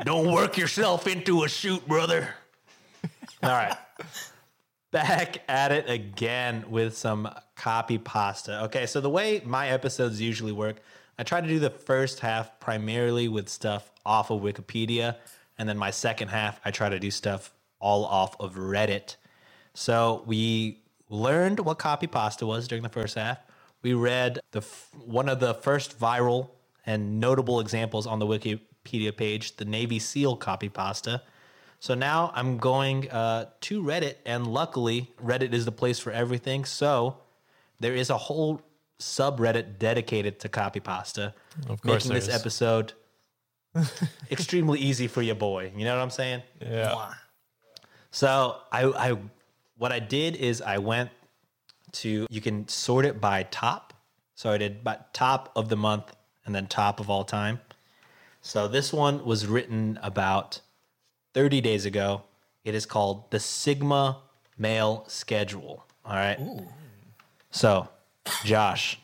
Don't 0.03 0.31
work 0.31 0.59
yourself 0.59 1.07
into 1.07 1.43
a 1.43 1.49
shoot, 1.49 1.88
brother. 1.88 2.36
All 3.43 3.51
right. 3.51 3.75
Back 4.91 5.43
at 5.49 5.71
it 5.71 5.89
again 5.89 6.65
with 6.69 6.97
some 6.97 7.29
copy 7.56 7.99
pasta. 7.99 8.63
Okay, 8.65 8.88
so 8.88 9.01
the 9.01 9.10
way 9.10 9.41
my 9.45 9.69
episodes 9.69 10.21
usually 10.21 10.51
work, 10.51 10.77
I 11.19 11.23
try 11.23 11.41
to 11.41 11.47
do 11.47 11.60
the 11.60 11.69
first 11.71 12.21
half 12.21 12.60
primarily 12.60 13.27
with 13.29 13.49
stuff 13.49 13.91
off 14.06 14.32
of 14.32 14.41
Wikipedia, 14.41 15.17
and 15.60 15.69
then 15.69 15.77
my 15.77 15.91
second 15.91 16.29
half, 16.29 16.60
I 16.65 16.71
try 16.71 16.89
to 16.89 16.99
do 16.99 17.12
stuff 17.12 17.53
all 17.79 18.06
off 18.06 18.36
of 18.41 18.56
Reddit. 18.56 19.17
So 19.75 20.23
we 20.27 20.84
learned 21.10 21.62
what 21.62 21.79
copy 21.79 22.08
pasta 22.08 22.45
was 22.47 22.67
during 22.67 22.84
the 22.84 22.89
first 22.89 23.15
half. 23.15 23.39
We 23.84 23.93
read 23.93 24.39
the 24.51 24.60
f- 24.60 24.91
one 25.06 25.29
of 25.29 25.39
the 25.39 25.56
first 25.56 25.99
viral 25.99 26.49
and 26.86 27.19
notable 27.19 27.60
examples 27.62 28.08
on 28.08 28.19
the 28.19 28.27
Wikipedia 28.27 29.15
page, 29.15 29.58
the 29.58 29.65
Navy 29.65 29.99
SEAL 29.99 30.38
copy 30.38 30.69
pasta. 30.69 31.21
So 31.83 31.95
now 31.95 32.31
I'm 32.33 32.59
going 32.59 33.11
uh, 33.11 33.47
to 33.59 33.83
Reddit, 33.83 34.15
and 34.25 34.47
luckily, 34.47 35.11
Reddit 35.21 35.51
is 35.51 35.65
the 35.65 35.71
place 35.73 35.99
for 35.99 36.13
everything. 36.13 36.63
So 36.63 37.17
there 37.81 37.93
is 37.93 38.09
a 38.09 38.15
whole 38.15 38.61
subreddit 39.01 39.79
dedicated 39.79 40.39
to 40.39 40.47
copy 40.47 40.79
pasta, 40.79 41.33
Of 41.67 41.81
course 41.81 42.05
making 42.05 42.13
this 42.13 42.29
is. 42.29 42.35
episode 42.35 42.93
extremely 44.31 44.79
easy 44.79 45.07
for 45.07 45.21
your 45.21 45.35
boy. 45.35 45.73
You 45.75 45.83
know 45.83 45.93
what 45.93 46.01
I'm 46.01 46.09
saying? 46.09 46.43
Yeah. 46.61 47.15
So 48.11 48.61
I, 48.71 48.85
I, 48.85 49.17
what 49.77 49.91
I 49.91 49.99
did 49.99 50.37
is 50.37 50.61
I 50.61 50.77
went 50.77 51.09
to 52.03 52.27
you 52.29 52.39
can 52.39 52.65
sort 52.69 53.03
it 53.03 53.19
by 53.19 53.43
top. 53.43 53.93
So 54.35 54.51
I 54.51 54.57
did 54.57 54.85
by 54.85 54.99
top 55.11 55.51
of 55.53 55.67
the 55.67 55.75
month 55.75 56.15
and 56.45 56.55
then 56.55 56.67
top 56.67 57.01
of 57.01 57.09
all 57.09 57.25
time. 57.25 57.59
So 58.41 58.69
this 58.69 58.93
one 58.93 59.25
was 59.25 59.47
written 59.47 59.99
about 60.01 60.61
30 61.33 61.61
days 61.61 61.85
ago. 61.85 62.23
It 62.63 62.75
is 62.75 62.85
called 62.85 63.29
the 63.31 63.39
Sigma 63.39 64.17
Male 64.57 65.03
Schedule. 65.07 65.85
All 66.05 66.15
right. 66.15 66.39
So, 67.51 67.89
Josh, 68.43 68.99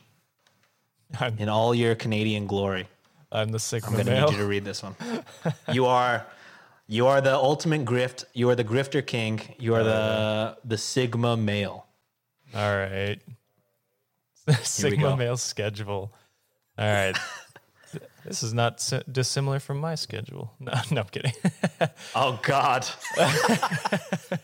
I'm, 1.20 1.38
in 1.38 1.50
all 1.50 1.76
your 1.76 1.96
Canadian 1.96 2.48
glory, 2.48 2.88
I'm 3.32 3.50
the 3.50 3.60
Sigma 3.60 3.92
Male. 3.92 4.00
I'm 4.00 4.06
going 4.06 4.18
to 4.18 4.22
need 4.26 4.32
you 4.32 4.38
to 4.38 4.48
read 4.48 4.66
this 4.66 4.82
one. 4.82 4.96
You 5.72 5.86
are 5.86 6.26
you 6.88 7.06
are 7.06 7.22
the 7.22 7.36
ultimate 7.36 7.86
grift. 7.86 8.26
You 8.34 8.50
are 8.50 8.56
the 8.56 8.64
grifter 8.64 9.06
king. 9.06 9.40
You 9.60 9.76
are 9.76 9.84
the 9.84 9.94
uh. 9.94 10.56
the 10.66 10.78
Sigma 10.78 11.38
male. 11.38 11.86
All 12.56 12.76
right. 12.76 13.20
Sigma 14.64 15.16
male 15.16 15.38
schedule. 15.38 16.12
All 16.78 16.88
right. 16.88 17.16
this 18.30 18.44
is 18.44 18.54
not 18.54 18.80
si- 18.80 19.02
dissimilar 19.12 19.60
from 19.60 19.80
my 19.80 19.96
schedule. 19.96 20.54
No, 20.60 20.72
no, 20.92 21.02
I'm 21.02 21.08
kidding. 21.08 21.34
Oh 22.16 22.40
God. 22.42 22.88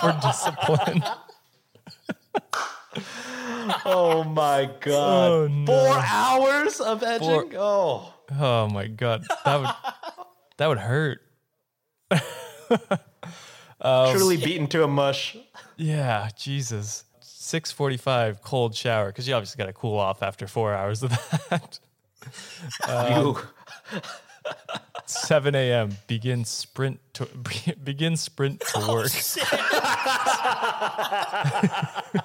for 0.00 0.18
discipline. 0.22 1.02
oh 3.84 4.24
my 4.24 4.70
God. 4.80 5.30
Oh, 5.30 5.46
no. 5.48 5.66
Four 5.66 5.98
hours 5.98 6.80
of 6.80 7.02
edging. 7.02 7.28
Four- 7.28 7.46
Oh. 7.58 8.14
Oh 8.38 8.68
my 8.68 8.86
god, 8.86 9.26
that 9.44 9.60
would 9.60 9.68
that 10.56 10.66
would 10.68 10.78
hurt. 10.78 11.20
Um, 13.84 14.14
Truly 14.16 14.36
beaten 14.36 14.68
to 14.68 14.84
a 14.84 14.88
mush. 14.88 15.36
Yeah, 15.76 16.28
Jesus. 16.36 17.02
Six 17.18 17.72
forty-five, 17.72 18.40
cold 18.40 18.76
shower 18.76 19.08
because 19.08 19.26
you 19.26 19.34
obviously 19.34 19.58
got 19.58 19.66
to 19.66 19.72
cool 19.72 19.98
off 19.98 20.22
after 20.22 20.46
four 20.46 20.72
hours 20.72 21.02
of 21.02 21.10
that. 21.50 21.80
you. 22.88 22.94
Um, 22.94 23.38
Seven 25.06 25.54
a.m. 25.54 25.96
Begin 26.06 26.44
sprint 26.44 27.00
to 27.14 27.26
begin 27.84 28.16
sprint 28.16 28.60
to 28.60 28.78
work. 28.88 29.10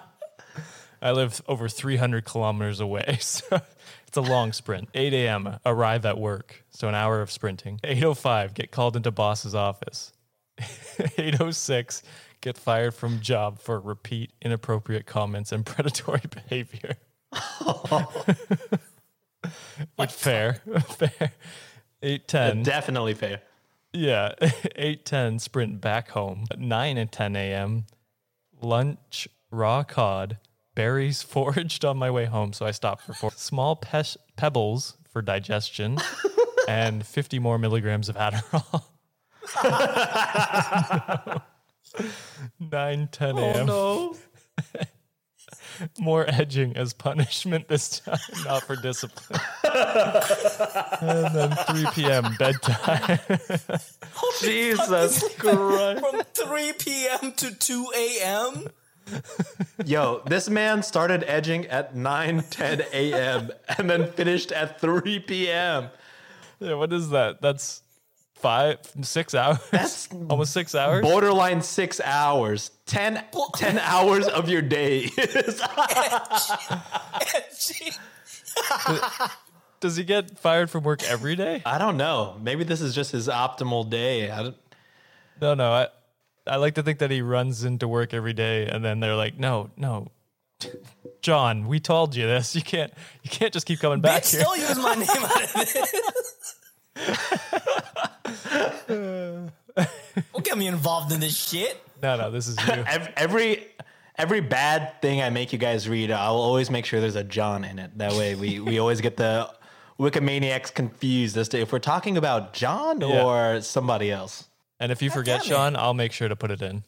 I 1.02 1.12
live 1.12 1.42
over 1.48 1.70
three 1.70 1.98
hundred 1.98 2.26
kilometers 2.26 2.80
away, 2.80 3.18
so 3.22 3.60
it's 4.08 4.18
a 4.18 4.22
long 4.22 4.54
sprint. 4.54 4.90
Eight 4.94 5.14
a.m. 5.14 5.58
Arrive 5.66 6.06
at 6.06 6.18
work, 6.18 6.64
so 6.70 6.88
an 6.88 6.96
hour 6.96 7.22
of 7.22 7.32
sprinting. 7.32 7.80
Eight 7.84 8.04
o 8.04 8.14
five. 8.14 8.54
Get 8.54 8.72
called 8.72 8.96
into 8.96 9.12
boss's 9.12 9.56
office. 9.56 10.14
806 11.18 12.02
get 12.42 12.58
fired 12.58 12.94
from 12.94 13.20
job 13.20 13.60
for 13.60 13.80
repeat 13.80 14.32
inappropriate 14.42 15.06
comments 15.06 15.52
and 15.52 15.66
predatory 15.66 16.22
behavior 16.34 16.96
Which 19.96 20.12
fair 20.12 20.62
fair 20.90 21.32
810 22.02 22.64
Definitely 22.64 23.14
fair. 23.14 23.42
yeah 23.94 24.34
810 24.76 25.40
sprint 25.40 25.82
back 25.82 26.10
home. 26.10 26.46
At 26.52 26.60
9 26.60 26.98
and 26.98 27.12
10 27.12 27.36
a.m 27.36 27.86
lunch 28.62 29.28
raw 29.52 29.84
cod 29.84 30.38
berries 30.76 31.22
foraged 31.34 31.86
on 31.86 31.96
my 31.98 32.10
way 32.10 32.26
home 32.26 32.54
so 32.54 32.66
i 32.66 32.72
stopped 32.72 33.04
for 33.04 33.14
four. 33.14 33.32
Small 33.36 33.76
pes- 33.76 34.18
pebbles 34.36 34.98
for 35.10 35.22
digestion 35.22 35.98
and 36.68 37.06
50 37.06 37.40
more 37.40 37.58
milligrams 37.58 38.10
of 38.10 38.16
adderall. 38.18 38.84
9 42.60 43.08
10 43.12 43.38
a.m 43.38 43.66
no. 43.66 44.16
More 46.00 46.26
edging 46.28 46.76
as 46.76 46.94
punishment 46.94 47.68
this 47.68 48.00
time, 48.00 48.18
not 48.46 48.64
for 48.64 48.76
discipline. 48.76 49.40
and 51.02 51.36
then 51.36 51.52
3 51.52 51.86
p.m. 51.94 52.36
bedtime. 52.38 53.20
Jesus 54.42 55.24
Christ. 55.38 56.00
From 56.00 56.22
3 56.34 56.74
p.m. 56.74 57.32
to 57.34 57.56
2 57.56 57.88
a.m. 57.96 58.68
Yo, 59.86 60.22
this 60.26 60.50
man 60.50 60.84
started 60.84 61.24
edging 61.28 61.66
at 61.68 61.96
9, 61.96 62.44
10 62.50 62.82
a.m. 62.94 63.52
and 63.78 63.90
then 63.90 64.12
finished 64.12 64.52
at 64.52 64.82
3 64.82 65.20
p.m. 65.20 65.90
Yeah, 66.60 66.74
what 66.74 66.92
is 66.92 67.10
that? 67.12 67.42
That's 67.42 67.84
five, 68.38 68.78
six 69.02 69.34
hours. 69.36 69.60
That's 69.72 70.08
almost 70.30 70.54
six 70.54 70.74
hours. 70.76 71.02
borderline 71.04 71.62
six 71.62 72.00
hours. 72.00 72.72
10, 72.86 73.24
10 73.56 73.80
hours 73.84 74.28
of 74.28 74.48
your 74.50 74.62
day. 74.62 75.10
Does 79.80 79.96
he 79.96 80.04
get 80.04 80.40
fired 80.40 80.70
from 80.72 80.84
work 80.84 81.04
every 81.04 81.36
day? 81.36 81.62
I 81.66 81.78
don't 81.78 81.98
know. 81.98 82.38
Maybe 82.42 82.64
this 82.64 82.82
is 82.82 82.96
just 82.96 83.12
his 83.12 83.28
optimal 83.28 83.88
day. 83.90 84.32
I 84.32 84.44
don't, 84.44 84.56
No, 85.40 85.54
no. 85.54 85.72
I, 85.72 85.88
I 86.48 86.56
like 86.56 86.76
to 86.76 86.84
think 86.84 87.00
that 87.00 87.12
he 87.12 87.22
runs 87.22 87.64
into 87.64 87.88
work 87.88 88.14
every 88.14 88.34
day, 88.34 88.68
and 88.68 88.84
then 88.84 89.02
they're 89.02 89.16
like, 89.18 89.38
"No, 89.38 89.70
no, 89.76 90.08
John, 91.22 91.68
we 91.68 91.80
told 91.82 92.16
you 92.16 92.26
this. 92.26 92.56
You 92.56 92.62
can't, 92.62 92.92
you 93.22 93.30
can't 93.30 93.52
just 93.52 93.66
keep 93.68 93.80
coming 93.82 94.00
back 94.00 94.24
Bitch, 94.24 94.32
here." 94.32 94.40
still 94.42 94.56
use 94.56 94.78
my 94.78 94.96
name 94.96 95.10
out 95.10 95.44
of 95.44 95.54
this. 95.54 96.56
Don't 98.88 100.44
get 100.44 100.58
me 100.58 100.68
involved 100.68 101.12
in 101.12 101.20
this 101.20 101.36
shit. 101.36 101.82
No, 102.02 102.18
no, 102.18 102.32
this 102.32 102.48
is 102.48 102.58
you. 102.68 102.74
ev- 102.88 103.14
every 103.16 103.66
every 104.18 104.42
bad 104.42 105.02
thing 105.02 105.22
I 105.22 105.30
make 105.30 105.54
you 105.54 105.60
guys 105.60 105.88
read, 105.88 106.12
I'll 106.12 106.36
always 106.36 106.70
make 106.70 106.86
sure 106.86 107.00
there's 107.00 107.16
a 107.16 107.24
John 107.24 107.64
in 107.64 107.80
it. 107.80 107.98
That 107.98 108.14
way, 108.14 108.36
we 108.36 108.60
we 108.60 108.80
always 108.80 109.02
get 109.02 109.18
the 109.18 109.50
Wikimaniacs 110.00 110.74
confused 110.74 111.38
as 111.38 111.50
to 111.50 111.60
if 111.60 111.72
we're 111.72 111.80
talking 111.80 112.18
about 112.18 112.54
John 112.54 113.02
Yeah. 113.02 113.24
or 113.24 113.62
somebody 113.62 114.12
else. 114.12 114.48
And 114.80 114.92
if 114.92 115.02
you 115.02 115.10
forget, 115.10 115.42
damn 115.42 115.46
it. 115.46 115.56
Sean, 115.56 115.76
I'll 115.76 115.96
make 115.96 116.12
sure 116.12 116.28
to 116.28 116.36
put 116.36 116.52
it 116.52 116.62
in. 116.62 116.84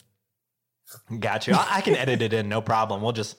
Got 1.19 1.47
you. 1.47 1.53
I, 1.53 1.67
I 1.77 1.81
can 1.81 1.95
edit 1.95 2.21
it 2.21 2.33
in, 2.33 2.49
no 2.49 2.61
problem. 2.61 3.01
We'll 3.01 3.11
just 3.11 3.37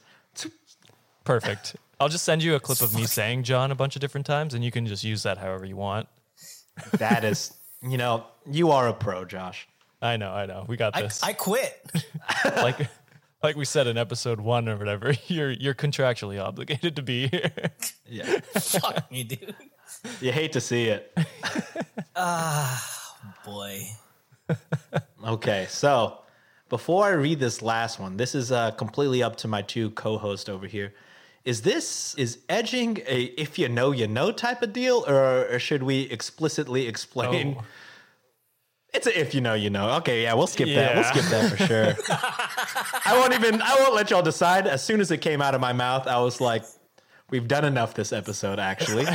Perfect. 1.24 1.76
I'll 2.00 2.08
just 2.08 2.24
send 2.24 2.42
you 2.42 2.54
a 2.54 2.60
clip 2.60 2.80
of 2.80 2.94
me 2.94 3.04
saying 3.04 3.42
John 3.42 3.70
a 3.70 3.74
bunch 3.74 3.94
of 3.94 4.00
different 4.00 4.26
times, 4.26 4.54
and 4.54 4.64
you 4.64 4.70
can 4.70 4.86
just 4.86 5.04
use 5.04 5.22
that 5.24 5.38
however 5.38 5.66
you 5.66 5.76
want. 5.76 6.08
That 6.92 7.24
is, 7.24 7.52
you 7.82 7.98
know, 7.98 8.24
you 8.50 8.70
are 8.70 8.88
a 8.88 8.92
pro, 8.92 9.24
Josh. 9.24 9.68
I 10.02 10.16
know, 10.16 10.32
I 10.32 10.46
know. 10.46 10.64
We 10.66 10.76
got 10.76 10.96
I, 10.96 11.02
this. 11.02 11.22
I 11.22 11.32
quit. 11.32 11.78
like, 12.56 12.88
like 13.42 13.56
we 13.56 13.64
said 13.64 13.86
in 13.86 13.98
episode 13.98 14.40
one 14.40 14.68
or 14.68 14.76
whatever. 14.76 15.12
You're 15.26 15.50
you're 15.50 15.74
contractually 15.74 16.42
obligated 16.42 16.96
to 16.96 17.02
be 17.02 17.28
here. 17.28 17.52
Yeah, 18.06 18.40
Fuck 18.54 19.10
me, 19.10 19.24
dude. 19.24 19.54
you 20.20 20.32
hate 20.32 20.52
to 20.52 20.60
see 20.60 20.86
it. 20.86 21.16
Ah, 22.16 23.16
boy. 23.44 23.80
Okay, 25.24 25.66
so 25.68 26.18
before 26.68 27.04
I 27.04 27.10
read 27.10 27.38
this 27.40 27.62
last 27.62 28.00
one, 28.00 28.16
this 28.16 28.34
is 28.34 28.50
uh, 28.50 28.70
completely 28.72 29.22
up 29.22 29.36
to 29.36 29.48
my 29.48 29.62
two 29.62 29.90
co-hosts 29.90 30.48
over 30.48 30.66
here. 30.66 30.94
Is 31.44 31.62
this 31.62 32.14
is 32.16 32.38
edging 32.48 32.98
a 33.06 33.22
if 33.38 33.58
you 33.58 33.68
know 33.68 33.92
you 33.92 34.06
know 34.06 34.30
type 34.30 34.62
of 34.62 34.72
deal, 34.72 35.04
or, 35.08 35.46
or 35.48 35.58
should 35.58 35.82
we 35.82 36.02
explicitly 36.02 36.86
explain? 36.86 37.56
Oh. 37.58 37.64
It's 38.92 39.06
a 39.06 39.18
if 39.18 39.34
you 39.34 39.40
know 39.40 39.54
you 39.54 39.70
know. 39.70 39.90
Okay, 39.98 40.24
yeah, 40.24 40.34
we'll 40.34 40.46
skip 40.48 40.68
that. 40.68 40.94
We'll 40.96 41.04
skip 41.04 41.24
that 41.30 41.50
for 41.50 41.66
sure. 41.66 41.94
I 43.06 43.16
won't 43.18 43.32
even. 43.32 43.62
I 43.62 43.74
won't 43.76 43.94
let 43.94 44.10
y'all 44.10 44.20
decide. 44.22 44.66
As 44.66 44.82
soon 44.82 45.00
as 45.00 45.10
it 45.10 45.18
came 45.18 45.40
out 45.40 45.54
of 45.54 45.60
my 45.60 45.72
mouth, 45.72 46.06
I 46.06 46.18
was 46.20 46.40
like, 46.40 46.64
"We've 47.30 47.46
done 47.48 47.64
enough 47.64 47.94
this 47.94 48.12
episode." 48.12 48.58
Actually, 48.58 49.06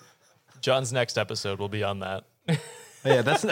John's 0.60 0.92
next 0.92 1.18
episode 1.18 1.58
will 1.58 1.68
be 1.70 1.82
on 1.82 2.00
that. 2.00 2.24
yeah, 3.04 3.22
that's 3.22 3.44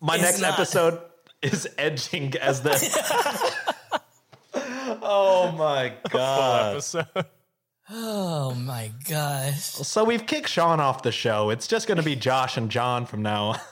my 0.00 0.14
It's 0.14 0.22
next 0.22 0.40
not. 0.40 0.54
episode 0.54 1.00
is 1.42 1.68
edging 1.76 2.34
as 2.38 2.62
the. 2.62 3.56
Oh 5.12 5.52
my 5.52 5.92
god! 6.10 6.72
episode. 6.72 7.06
Oh 7.90 8.54
my 8.54 8.92
gosh. 9.08 9.60
So 9.60 10.04
we've 10.04 10.24
kicked 10.24 10.48
Sean 10.48 10.78
off 10.78 11.02
the 11.02 11.10
show. 11.10 11.50
It's 11.50 11.66
just 11.66 11.88
going 11.88 11.98
to 11.98 12.04
be 12.04 12.14
Josh 12.14 12.56
and 12.56 12.70
John 12.70 13.04
from 13.06 13.22
now. 13.22 13.44
on. 13.48 13.58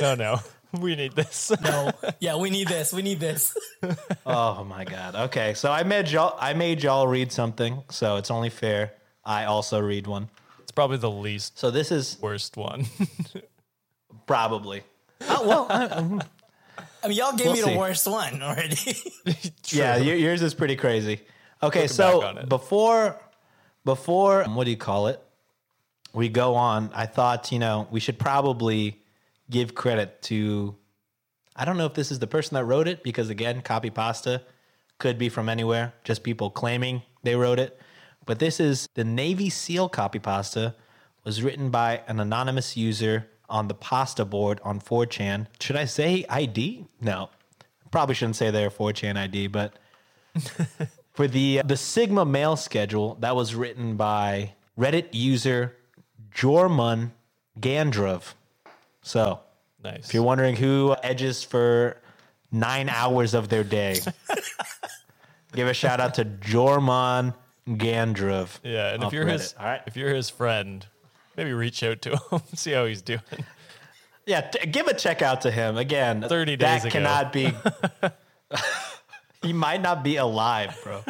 No, 0.00 0.16
no, 0.16 0.40
we 0.80 0.96
need 0.96 1.14
this. 1.14 1.52
No. 1.62 1.92
Yeah, 2.18 2.34
we 2.36 2.50
need 2.50 2.66
this. 2.66 2.92
We 2.92 3.02
need 3.02 3.20
this. 3.20 3.56
Oh 4.26 4.64
my 4.64 4.84
god! 4.84 5.14
Okay, 5.14 5.54
so 5.54 5.70
I 5.70 5.82
made 5.84 6.08
y'all. 6.10 6.36
I 6.40 6.52
made 6.54 6.82
y'all 6.82 7.06
read 7.06 7.30
something, 7.30 7.82
so 7.90 8.16
it's 8.16 8.30
only 8.30 8.48
fair. 8.50 8.92
I 9.24 9.44
also 9.44 9.78
read 9.80 10.06
one. 10.08 10.28
It's 10.62 10.72
probably 10.72 10.96
the 10.96 11.10
least 11.10 11.58
So 11.58 11.70
this 11.70 11.92
is 11.92 12.16
worst 12.20 12.56
one. 12.56 12.86
probably. 14.26 14.82
Oh, 15.28 15.46
well, 15.46 15.66
I- 15.70 16.20
I 17.04 17.08
mean, 17.08 17.18
y'all 17.18 17.32
gave 17.36 17.46
We'll 17.46 17.54
me 17.54 17.60
see. 17.62 17.72
the 17.72 17.78
worst 17.78 18.06
one 18.06 18.42
already. 18.42 18.76
yeah, 19.68 19.96
y- 19.98 20.14
yours 20.14 20.40
is 20.42 20.54
pretty 20.54 20.76
crazy. 20.76 21.20
Okay, 21.62 21.82
Looking 21.82 21.88
so 21.88 22.20
back 22.34 22.48
before 22.48 23.20
before 23.84 24.44
um, 24.44 24.54
what 24.54 24.64
do 24.64 24.70
you 24.70 24.76
call 24.76 25.08
it? 25.08 25.20
We 26.14 26.28
go 26.28 26.54
on. 26.54 26.90
I 26.94 27.06
thought 27.06 27.52
you 27.52 27.58
know 27.58 27.86
we 27.90 28.00
should 28.00 28.18
probably 28.18 29.02
give 29.50 29.74
credit 29.74 30.22
to. 30.22 30.76
I 31.56 31.64
don't 31.64 31.76
know 31.76 31.86
if 31.86 31.94
this 31.94 32.10
is 32.10 32.18
the 32.18 32.26
person 32.26 32.54
that 32.54 32.64
wrote 32.64 32.88
it 32.88 33.02
because 33.02 33.28
again, 33.30 33.60
copy 33.60 33.90
pasta 33.90 34.42
could 34.98 35.18
be 35.18 35.28
from 35.28 35.48
anywhere. 35.48 35.92
Just 36.04 36.22
people 36.22 36.50
claiming 36.50 37.02
they 37.22 37.36
wrote 37.36 37.58
it, 37.58 37.78
but 38.26 38.38
this 38.38 38.60
is 38.60 38.88
the 38.94 39.04
Navy 39.04 39.50
SEAL 39.50 39.90
copy 39.90 40.18
pasta 40.18 40.74
was 41.24 41.42
written 41.42 41.70
by 41.70 42.02
an 42.06 42.20
anonymous 42.20 42.76
user 42.76 43.26
on 43.48 43.68
the 43.68 43.74
pasta 43.74 44.24
board 44.24 44.60
on 44.64 44.80
4chan. 44.80 45.46
Should 45.60 45.76
I 45.76 45.84
say 45.84 46.24
ID? 46.28 46.86
No, 47.00 47.30
probably 47.90 48.14
shouldn't 48.14 48.36
say 48.36 48.50
their 48.50 48.70
4chan 48.70 49.16
ID, 49.16 49.48
but 49.48 49.74
for 51.12 51.28
the 51.28 51.60
uh, 51.60 51.62
the 51.64 51.76
Sigma 51.76 52.24
male 52.24 52.56
schedule 52.56 53.16
that 53.20 53.36
was 53.36 53.54
written 53.54 53.96
by 53.96 54.54
Reddit 54.78 55.08
user 55.12 55.76
Jormun 56.34 57.12
Gandrov. 57.60 58.34
So, 59.02 59.40
nice. 59.82 60.08
if 60.08 60.14
you're 60.14 60.22
wondering 60.22 60.56
who 60.56 60.96
edges 61.02 61.44
for 61.44 61.98
nine 62.50 62.88
hours 62.88 63.34
of 63.34 63.48
their 63.48 63.64
day, 63.64 64.00
give 65.52 65.68
a 65.68 65.74
shout 65.74 66.00
out 66.00 66.14
to 66.14 66.24
Jormun 66.24 67.34
Gandrov. 67.68 68.58
yeah, 68.62 68.94
and 68.94 69.04
if 69.04 69.12
you're 69.12 69.26
his, 69.26 69.54
all 69.58 69.66
right, 69.66 69.82
if 69.86 69.96
you're 69.96 70.14
his 70.14 70.30
friend, 70.30 70.86
maybe 71.36 71.52
reach 71.52 71.82
out 71.82 72.02
to 72.02 72.10
him, 72.30 72.40
see 72.54 72.72
how 72.72 72.86
he's 72.86 73.02
doing. 73.02 73.20
yeah, 74.26 74.42
t- 74.42 74.66
give 74.66 74.86
a 74.86 74.94
check 74.94 75.22
out 75.22 75.42
to 75.42 75.50
him 75.50 75.76
again. 75.76 76.22
30 76.22 76.56
that 76.56 76.74
days 76.74 76.84
ago. 76.84 76.92
cannot 76.92 77.32
be. 77.32 77.52
he 79.42 79.52
might 79.52 79.82
not 79.82 80.02
be 80.02 80.16
alive, 80.16 80.78
bro. 80.82 81.02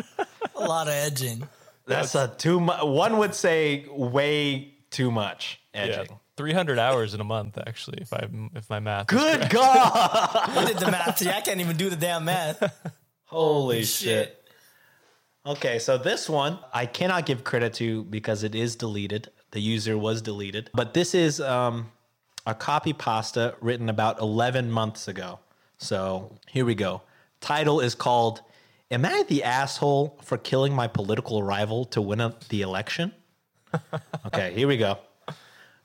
a 0.56 0.64
lot 0.64 0.88
of 0.88 0.94
edging. 0.94 1.46
That's 1.86 2.14
a 2.14 2.28
too 2.28 2.60
much. 2.60 2.82
One 2.82 3.18
would 3.18 3.34
say 3.34 3.86
way 3.90 4.74
too 4.90 5.10
much 5.10 5.60
edging. 5.74 6.06
Yeah, 6.08 6.16
300 6.36 6.78
hours 6.78 7.14
in 7.14 7.20
a 7.20 7.24
month 7.24 7.58
actually, 7.58 7.98
if 8.00 8.12
I 8.12 8.26
if 8.54 8.68
my 8.70 8.80
math. 8.80 9.06
Good 9.06 9.36
correct. 9.38 9.52
God! 9.52 9.90
I 9.94 10.64
did 10.66 10.78
the 10.78 10.90
math. 10.90 11.18
See, 11.18 11.28
I 11.28 11.40
can't 11.42 11.60
even 11.60 11.76
do 11.76 11.90
the 11.90 11.96
damn 11.96 12.24
math. 12.24 12.62
Holy 13.26 13.84
shit. 13.84 14.28
shit. 14.28 14.40
Okay, 15.46 15.78
so 15.78 15.98
this 15.98 16.28
one 16.28 16.58
I 16.72 16.86
cannot 16.86 17.26
give 17.26 17.44
credit 17.44 17.74
to 17.74 18.04
because 18.04 18.44
it 18.44 18.54
is 18.54 18.76
deleted. 18.76 19.28
The 19.54 19.60
user 19.60 19.96
was 19.96 20.20
deleted. 20.20 20.68
But 20.74 20.94
this 20.94 21.14
is 21.14 21.40
um, 21.40 21.92
a 22.44 22.56
copy 22.56 22.92
pasta 22.92 23.54
written 23.60 23.88
about 23.88 24.20
11 24.20 24.68
months 24.68 25.06
ago. 25.06 25.38
So 25.78 26.32
here 26.50 26.64
we 26.64 26.74
go. 26.74 27.02
Title 27.40 27.78
is 27.78 27.94
called 27.94 28.40
Am 28.90 29.04
I 29.04 29.22
the 29.28 29.44
asshole 29.44 30.18
for 30.22 30.38
killing 30.38 30.74
my 30.74 30.88
political 30.88 31.44
rival 31.44 31.84
to 31.86 32.02
win 32.02 32.20
a, 32.20 32.34
the 32.48 32.62
election? 32.62 33.12
okay, 34.26 34.52
here 34.54 34.66
we 34.66 34.76
go. 34.76 34.98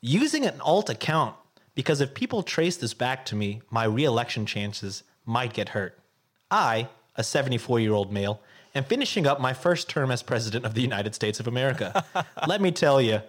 Using 0.01 0.47
an 0.47 0.60
alt 0.62 0.89
account 0.89 1.36
because 1.75 2.01
if 2.01 2.15
people 2.15 2.41
trace 2.41 2.75
this 2.75 2.95
back 2.95 3.23
to 3.25 3.36
me, 3.36 3.62
my 3.69 3.84
re-election 3.84 4.47
chances 4.47 5.03
might 5.27 5.53
get 5.53 5.69
hurt. 5.69 5.99
I, 6.49 6.89
a 7.15 7.23
74 7.23 7.79
year 7.79 7.93
old 7.93 8.12
male, 8.12 8.41
am 8.73 8.84
finishing 8.84 9.27
up 9.27 9.39
my 9.39 9.53
first 9.53 9.88
term 9.88 10.10
as 10.10 10.23
president 10.23 10.65
of 10.65 10.73
the 10.73 10.82
United 10.82 11.13
States 11.13 11.39
of 11.39 11.47
America. 11.47 12.03
Let 12.47 12.62
me 12.62 12.71
tell 12.71 12.99
you, 12.99 13.21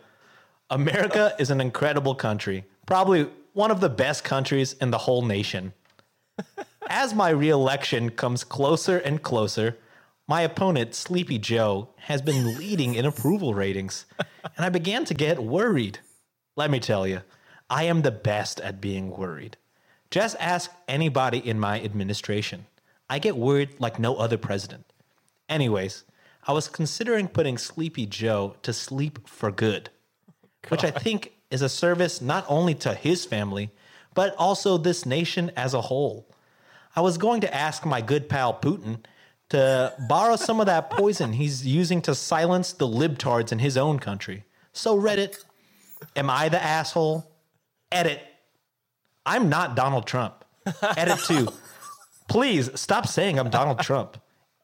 America 0.71 1.35
is 1.37 1.51
an 1.51 1.61
incredible 1.61 2.15
country, 2.15 2.65
probably 2.87 3.29
one 3.55 3.73
of 3.73 3.81
the 3.81 3.89
best 3.89 4.23
countries 4.23 4.75
in 4.75 4.93
the 4.93 4.99
whole 4.99 5.23
nation. 5.23 5.73
As 6.89 7.13
my 7.13 7.31
reelection 7.31 8.11
comes 8.11 8.45
closer 8.45 8.99
and 8.99 9.21
closer, 9.21 9.77
my 10.29 10.43
opponent, 10.43 10.95
Sleepy 10.95 11.39
Joe, 11.39 11.89
has 11.97 12.23
been 12.23 12.57
leading 12.57 12.95
in 12.95 13.05
approval 13.05 13.53
ratings, 13.53 14.07
and 14.57 14.65
I 14.65 14.69
began 14.69 15.05
to 15.07 15.15
get 15.15 15.43
worried. 15.43 15.99
Let 16.55 16.71
me 16.71 16.79
tell 16.79 17.05
you, 17.05 17.23
I 17.69 17.85
am 17.85 18.03
the 18.03 18.13
best 18.13 18.61
at 18.61 18.81
being 18.81 19.11
worried. 19.11 19.57
Just 20.09 20.37
ask 20.39 20.71
anybody 20.87 21.39
in 21.39 21.59
my 21.59 21.81
administration. 21.83 22.67
I 23.09 23.19
get 23.19 23.37
worried 23.37 23.81
like 23.81 23.99
no 23.99 24.15
other 24.17 24.39
president. 24.39 24.85
Anyways, 25.49 26.05
I 26.47 26.53
was 26.53 26.69
considering 26.69 27.27
putting 27.27 27.59
Sleepy 27.59 28.07
Joe 28.07 28.55
to 28.63 28.73
sleep 28.73 29.29
for 29.29 29.51
good, 29.51 29.91
which 30.69 30.85
I 30.85 30.91
think 30.91 31.33
is 31.51 31.63
a 31.63 31.69
service 31.69 32.21
not 32.21 32.45
only 32.49 32.75
to 32.77 32.95
his 32.95 33.25
family, 33.25 33.71
but 34.15 34.35
also 34.37 34.77
this 34.77 35.07
nation 35.07 35.51
as 35.57 35.75
a 35.75 35.81
whole. 35.81 36.27
I 36.95 37.01
was 37.01 37.19
going 37.19 37.41
to 37.43 37.55
ask 37.55 37.87
my 37.87 38.01
good 38.01 38.29
pal 38.29 38.55
Putin 38.55 38.99
to 39.51 39.93
borrow 40.09 40.37
some 40.37 40.61
of 40.61 40.67
that 40.67 40.91
poison 40.91 41.33
he's 41.33 41.67
using 41.67 42.03
to 42.03 42.15
silence 42.15 42.73
the 42.73 42.87
libtards 42.87 43.53
in 43.53 43.59
his 43.59 43.77
own 43.77 43.99
country. 43.99 44.45
So, 44.73 44.99
Reddit, 44.99 45.45
am 46.17 46.31
I 46.31 46.49
the 46.49 46.63
asshole? 46.63 47.31
Edit. 47.91 48.23
I'm 49.27 49.49
not 49.49 49.77
Donald 49.77 50.07
Trump. 50.07 50.45
Edit 50.97 51.19
two. 51.27 51.49
Please 52.29 52.71
stop 52.79 53.09
saying 53.09 53.39
I'm 53.39 53.51
Donald 53.51 53.81
Trump. 53.81 54.17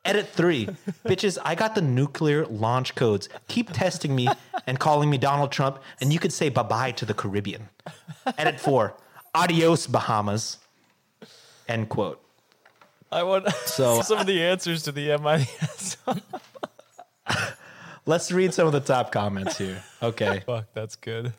Edit 0.07 0.29
three. 0.29 0.67
Bitches, 1.05 1.39
I 1.45 1.55
got 1.55 1.75
the 1.75 1.83
nuclear 1.83 2.47
launch 2.47 2.95
codes. 2.95 3.29
Keep 3.49 3.73
testing 3.73 4.15
me 4.15 4.29
and 4.67 4.79
calling 4.79 5.11
me 5.11 5.19
Donald 5.19 5.53
Trump, 5.53 5.79
and 6.01 6.13
you 6.13 6.19
could 6.19 6.33
say 6.33 6.49
bye 6.49 6.63
bye 6.63 6.93
to 6.93 7.05
the 7.05 7.15
Caribbean. 7.15 7.69
Edit 8.39 8.61
four. 8.61 8.95
Adios, 9.35 9.87
Bahamas. 9.87 10.59
End 11.69 11.89
quote. 11.89 12.23
I 13.13 13.23
want 13.23 13.49
So- 13.67 14.01
some 14.03 14.19
of 14.19 14.27
the 14.27 14.43
answers 14.43 14.83
to 14.85 14.93
the 14.93 15.17
MIS. 15.19 15.97
Let's 18.07 18.31
read 18.31 18.55
some 18.55 18.67
of 18.69 18.73
the 18.73 18.81
top 18.81 19.11
comments 19.11 19.59
here. 19.59 19.83
Okay. 20.01 20.43
Fuck, 20.47 20.67
that's 20.75 20.95
good. 20.97 21.33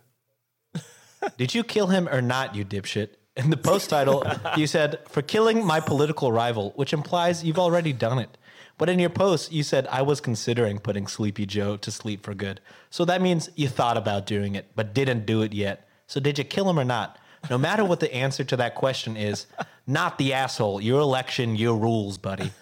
Did 1.38 1.56
you 1.56 1.64
kill 1.64 1.88
him 1.88 2.08
or 2.10 2.22
not, 2.22 2.56
you 2.56 2.66
dipshit? 2.66 3.10
In 3.38 3.50
the 3.52 3.58
post 3.58 3.90
title, 3.90 4.26
you 4.58 4.68
said, 4.68 5.00
for 5.08 5.22
killing 5.22 5.64
my 5.66 5.80
political 5.80 6.32
rival, 6.32 6.72
which 6.76 6.92
implies 6.92 7.44
you've 7.44 7.60
already 7.60 7.94
done 7.94 8.20
it. 8.20 8.38
But 8.78 8.90
in 8.90 9.00
your 9.00 9.10
post, 9.10 9.52
you 9.52 9.64
said, 9.64 9.88
I 9.88 10.04
was 10.04 10.22
considering 10.22 10.78
putting 10.80 11.08
Sleepy 11.08 11.46
Joe 11.46 11.78
to 11.78 11.92
sleep 11.92 12.24
for 12.24 12.34
good. 12.36 12.62
So 12.90 13.06
that 13.06 13.22
means 13.22 13.50
you 13.56 13.68
thought 13.68 13.98
about 13.98 14.26
doing 14.26 14.56
it, 14.56 14.68
but 14.76 14.94
didn't 14.94 15.26
do 15.26 15.42
it 15.42 15.54
yet. 15.54 15.88
So 16.06 16.20
did 16.20 16.38
you 16.38 16.44
kill 16.44 16.70
him 16.70 16.80
or 16.80 16.86
not? 16.86 17.18
No 17.50 17.58
matter 17.58 17.84
what 17.84 18.00
the 18.00 18.14
answer 18.14 18.44
to 18.44 18.58
that 18.58 18.76
question 18.76 19.16
is, 19.18 19.46
not 19.86 20.18
the 20.18 20.34
asshole. 20.34 20.82
Your 20.82 21.00
election, 21.02 21.56
your 21.56 21.76
rules, 21.76 22.18
buddy. 22.18 22.52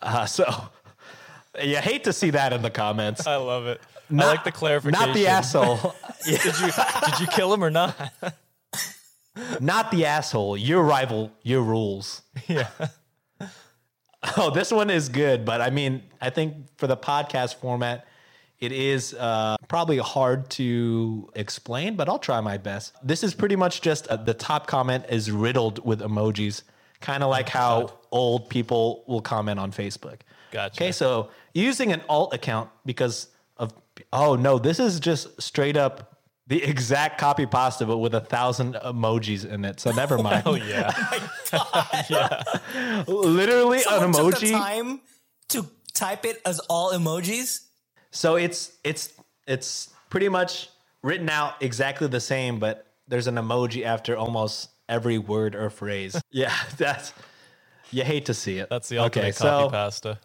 Uh, 0.00 0.24
so 0.26 0.44
you 1.60 1.76
hate 1.76 2.04
to 2.04 2.12
see 2.12 2.30
that 2.30 2.52
in 2.52 2.62
the 2.62 2.70
comments. 2.70 3.26
I 3.26 3.34
love 3.34 3.66
it. 3.66 3.80
I 4.10 4.14
like 4.14 4.44
the 4.44 4.52
clarification. 4.52 5.06
Not 5.06 5.14
the 5.14 5.26
asshole. 5.26 5.94
Did 6.24 6.44
you 6.44 6.70
did 7.06 7.20
you 7.20 7.26
kill 7.26 7.52
him 7.52 7.64
or 7.64 7.70
not? 7.70 7.96
not 9.60 9.90
the 9.90 10.06
asshole. 10.06 10.56
Your 10.56 10.82
rival, 10.82 11.32
your 11.42 11.62
rules. 11.62 12.22
Yeah. 12.48 12.68
Oh, 14.36 14.50
this 14.50 14.70
one 14.70 14.90
is 14.90 15.08
good, 15.08 15.44
but 15.44 15.60
I 15.60 15.70
mean, 15.70 16.02
I 16.20 16.30
think 16.30 16.54
for 16.76 16.86
the 16.86 16.96
podcast 16.96 17.54
format, 17.56 18.06
it 18.58 18.72
is 18.72 19.14
uh, 19.14 19.56
probably 19.68 19.96
hard 19.96 20.50
to 20.50 21.30
explain, 21.34 21.96
but 21.96 22.08
I'll 22.08 22.18
try 22.18 22.40
my 22.42 22.58
best. 22.58 22.94
This 23.02 23.24
is 23.24 23.32
pretty 23.32 23.56
much 23.56 23.80
just 23.80 24.06
uh, 24.08 24.16
the 24.16 24.34
top 24.34 24.66
comment 24.66 25.06
is 25.08 25.32
riddled 25.32 25.84
with 25.84 26.00
emojis, 26.00 26.62
kind 27.00 27.22
of 27.22 27.30
like 27.30 27.48
how 27.48 27.98
old 28.10 28.50
people 28.50 29.04
will 29.06 29.22
comment 29.22 29.58
on 29.58 29.72
Facebook. 29.72 30.20
Gotcha. 30.50 30.82
Okay, 30.82 30.92
so 30.92 31.30
using 31.54 31.92
an 31.92 32.02
alt 32.08 32.34
account 32.34 32.68
because 32.84 33.28
of 33.56 33.72
oh 34.12 34.36
no, 34.36 34.58
this 34.58 34.78
is 34.78 35.00
just 35.00 35.40
straight 35.40 35.78
up 35.78 36.19
the 36.50 36.64
exact 36.64 37.16
copy 37.16 37.46
pasta, 37.46 37.86
but 37.86 37.98
with 37.98 38.12
a 38.12 38.20
thousand 38.20 38.74
emojis 38.74 39.48
in 39.48 39.64
it. 39.64 39.78
So 39.78 39.92
never 39.92 40.18
oh, 40.18 40.22
mind. 40.22 40.42
Oh 40.46 40.56
yeah. 42.10 42.42
Literally 43.06 43.78
an 43.78 43.84
Someone 43.84 44.12
took 44.12 44.40
the 44.40 44.46
emoji. 44.46 44.50
time 44.52 45.00
to 45.48 45.66
type 45.94 46.24
it 46.24 46.40
as 46.44 46.58
all 46.68 46.92
emojis. 46.92 47.66
So 48.10 48.34
it's 48.34 48.72
it's 48.82 49.12
it's 49.46 49.90
pretty 50.10 50.28
much 50.28 50.70
written 51.04 51.30
out 51.30 51.54
exactly 51.60 52.08
the 52.08 52.20
same, 52.20 52.58
but 52.58 52.84
there's 53.06 53.28
an 53.28 53.36
emoji 53.36 53.84
after 53.84 54.16
almost 54.16 54.70
every 54.88 55.18
word 55.18 55.54
or 55.54 55.70
phrase. 55.70 56.20
yeah, 56.32 56.54
that's 56.76 57.12
you 57.92 58.02
hate 58.02 58.26
to 58.26 58.34
see 58.34 58.58
it. 58.58 58.68
That's 58.68 58.88
the 58.88 58.98
ultimate 58.98 59.26
okay, 59.26 59.32
copy 59.32 59.64
so 59.64 59.70
pasta. 59.70 60.18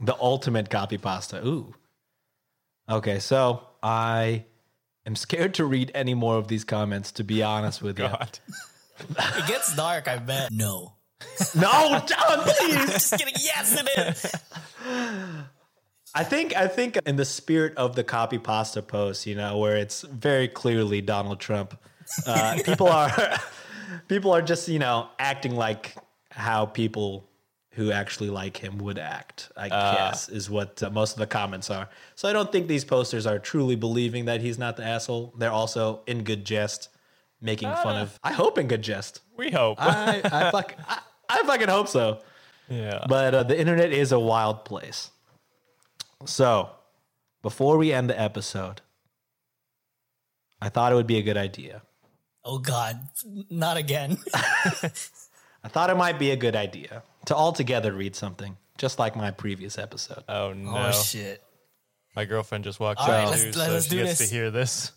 the 0.00 0.16
ultimate 0.18 0.70
copy 0.70 0.96
pasta. 0.96 1.46
Ooh. 1.46 1.74
Okay, 2.90 3.18
so 3.18 3.68
I 3.82 4.44
am 5.08 5.16
scared 5.16 5.54
to 5.54 5.64
read 5.64 5.90
any 5.94 6.14
more 6.14 6.36
of 6.36 6.46
these 6.46 6.64
comments. 6.64 7.10
To 7.12 7.24
be 7.24 7.42
honest 7.42 7.82
with 7.82 7.98
you, 7.98 8.08
It 9.00 9.46
gets 9.46 9.74
dark, 9.74 10.06
I 10.06 10.18
bet. 10.18 10.50
No. 10.52 10.94
no, 11.56 12.00
John, 12.06 12.40
please. 12.44 12.92
Just 12.92 13.18
kidding. 13.18 13.34
Yes, 13.40 13.76
it 13.80 13.88
is. 13.98 14.34
I 16.14 16.24
think 16.24 16.56
I 16.56 16.68
think 16.68 16.96
in 17.06 17.16
the 17.16 17.24
spirit 17.24 17.76
of 17.76 17.96
the 17.96 18.04
copy 18.04 18.38
pasta 18.38 18.82
post, 18.82 19.26
you 19.26 19.34
know, 19.34 19.58
where 19.58 19.76
it's 19.76 20.02
very 20.02 20.48
clearly 20.48 21.00
Donald 21.00 21.40
Trump, 21.40 21.78
uh, 22.26 22.58
people 22.64 22.88
are 22.88 23.10
people 24.08 24.32
are 24.32 24.42
just 24.42 24.68
you 24.68 24.78
know 24.78 25.08
acting 25.18 25.54
like 25.56 25.96
how 26.30 26.66
people 26.66 27.27
who 27.78 27.92
actually 27.92 28.28
like 28.28 28.56
him 28.56 28.78
would 28.78 28.98
act. 28.98 29.52
I 29.56 29.68
guess 29.68 30.28
is 30.28 30.50
what 30.50 30.82
uh, 30.82 30.90
most 30.90 31.12
of 31.12 31.20
the 31.20 31.28
comments 31.28 31.70
are. 31.70 31.88
So 32.16 32.28
I 32.28 32.32
don't 32.32 32.50
think 32.50 32.66
these 32.66 32.84
posters 32.84 33.24
are 33.24 33.38
truly 33.38 33.76
believing 33.76 34.24
that 34.24 34.40
he's 34.40 34.58
not 34.58 34.76
the 34.76 34.84
asshole. 34.84 35.32
They're 35.38 35.52
also 35.52 36.00
in 36.08 36.24
good 36.24 36.44
jest, 36.44 36.88
making 37.40 37.70
fun 37.70 37.96
of. 37.96 38.18
I 38.24 38.32
hope 38.32 38.58
in 38.58 38.66
good 38.66 38.82
jest. 38.82 39.20
We 39.36 39.52
hope. 39.52 39.80
I 39.80 40.20
I, 40.24 40.50
fuck, 40.50 40.74
I, 40.88 40.98
I 41.30 41.42
fucking 41.44 41.68
hope 41.68 41.86
so. 41.86 42.18
yeah. 42.68 43.04
But 43.08 43.32
uh, 43.32 43.42
the 43.44 43.58
internet 43.58 43.92
is 43.92 44.10
a 44.10 44.18
wild 44.18 44.64
place. 44.64 45.12
So, 46.26 46.70
before 47.42 47.78
we 47.78 47.92
end 47.92 48.10
the 48.10 48.20
episode, 48.20 48.80
I 50.60 50.68
thought 50.68 50.90
it 50.90 50.96
would 50.96 51.06
be 51.06 51.18
a 51.18 51.22
good 51.22 51.36
idea. 51.36 51.82
Oh 52.44 52.58
God, 52.58 52.98
not 53.48 53.76
again. 53.76 54.18
I 54.34 55.68
thought 55.68 55.90
it 55.90 55.96
might 55.96 56.18
be 56.18 56.32
a 56.32 56.36
good 56.36 56.56
idea 56.56 57.04
to 57.28 57.36
all 57.36 57.52
together 57.52 57.92
read 57.92 58.14
something, 58.14 58.56
just 58.76 58.98
like 58.98 59.16
my 59.16 59.30
previous 59.30 59.78
episode. 59.78 60.24
oh, 60.28 60.48
oh 60.48 60.52
no. 60.52 60.74
Oh 60.76 60.92
shit. 60.92 61.42
My 62.16 62.24
girlfriend 62.24 62.64
just 62.64 62.80
walked 62.80 63.00
All 63.00 63.08
right, 63.08 63.24
out 63.24 63.30
let's- 63.30 63.42
too, 63.42 63.58
let's 63.58 63.84
so 63.86 63.90
do 63.90 63.98
she 63.98 64.04
gets 64.04 64.18
this. 64.18 64.28
to 64.28 64.34
hear 64.34 64.50
this 64.50 64.92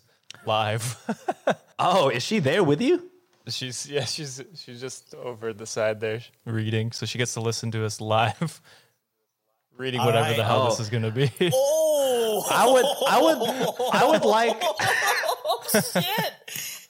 live. 0.46 0.96
Oh, 1.84 2.10
is 2.10 2.22
she 2.22 2.38
there 2.38 2.62
with 2.62 2.80
you? 2.80 3.10
she's 3.48 3.88
yeah, 3.88 4.04
she's 4.04 4.40
she's 4.54 4.80
just 4.80 5.14
over 5.16 5.52
the 5.52 5.66
side 5.66 5.98
there 5.98 6.20
reading, 6.44 6.92
so 6.92 7.06
she 7.06 7.18
gets 7.18 7.34
to 7.34 7.40
listen 7.40 7.72
to 7.72 7.84
us 7.84 8.00
live. 8.00 8.60
Reading 9.76 9.98
All 10.00 10.06
whatever 10.06 10.28
right. 10.28 10.36
the 10.36 10.44
hell 10.44 10.62
Oh. 10.62 10.70
this 10.70 10.78
is 10.80 10.90
gonna 10.90 11.10
be. 11.10 11.28
Oh 11.52 12.44
I 12.50 12.66
would, 12.70 12.84
I 13.08 13.20
would, 13.20 13.94
I 13.94 14.06
would 14.10 14.24
like. 14.24 14.56
Oh, 14.62 15.62
shit. 15.72 16.32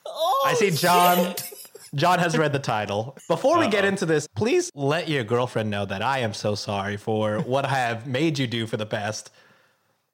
Oh, 0.07 0.45
I 0.47 0.55
see 0.55 0.69
oh, 0.69 0.71
John. 0.71 1.35
John 1.95 2.19
has 2.21 2.39
read 2.39 2.53
the 2.53 2.59
title. 2.59 3.17
Before 3.29 3.59
we 3.59 3.69
get 3.69 3.85
into 3.85 4.07
this, 4.07 4.27
please 4.27 4.71
let 4.75 5.09
your 5.09 5.25
girlfriend 5.25 5.69
know 5.71 5.85
that 5.85 6.01
I 6.01 6.21
am 6.21 6.33
so 6.33 6.55
sorry 6.55 6.97
for 6.97 7.41
what 7.41 7.67
I 7.67 7.75
have 7.75 8.07
made 8.07 8.39
you 8.39 8.47
do 8.47 8.67
for 8.67 8.79
the 8.79 8.87
past, 8.87 9.31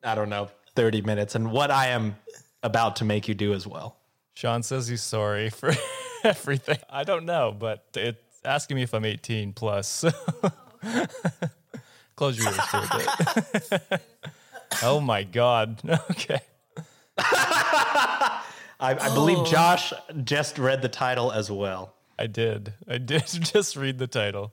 I 0.03 0.15
don't 0.17 0.29
know, 0.29 0.49
30 0.75 1.03
minutes 1.03 1.35
and 1.37 1.53
what 1.53 1.71
I 1.71 1.89
am 1.89 2.17
about 2.65 2.97
to 2.97 3.05
make 3.05 3.29
you 3.29 3.35
do 3.35 3.55
as 3.55 3.65
well. 3.67 3.97
Sean 4.35 4.63
says 4.65 4.89
he's 4.89 5.03
sorry 5.03 5.51
for 5.51 5.73
everything. 6.25 6.79
I 6.91 7.05
don't 7.05 7.25
know, 7.25 7.55
but 7.57 7.85
it's 7.95 8.19
asking 8.45 8.77
me 8.77 8.83
if 8.83 8.93
I'm 8.93 9.05
18 9.05 9.53
plus. 9.53 9.87
so- 9.89 10.11
Close 12.17 12.37
your 12.39 12.49
ears 12.49 12.61
for 12.65 12.79
a 12.79 13.81
bit. 13.89 14.01
oh 14.83 15.01
my 15.01 15.23
god. 15.23 15.81
Okay. 16.11 16.41
I, 18.81 18.95
I 18.95 19.13
believe 19.15 19.39
oh. 19.39 19.45
Josh 19.45 19.93
just 20.25 20.59
read 20.59 20.83
the 20.83 20.89
title 20.89 21.33
as 21.33 21.51
well. 21.51 21.95
I 22.19 22.27
did. 22.27 22.75
I 22.89 22.99
did 22.99 23.27
just 23.27 23.77
read 23.77 23.99
the 23.99 24.07
title. 24.07 24.53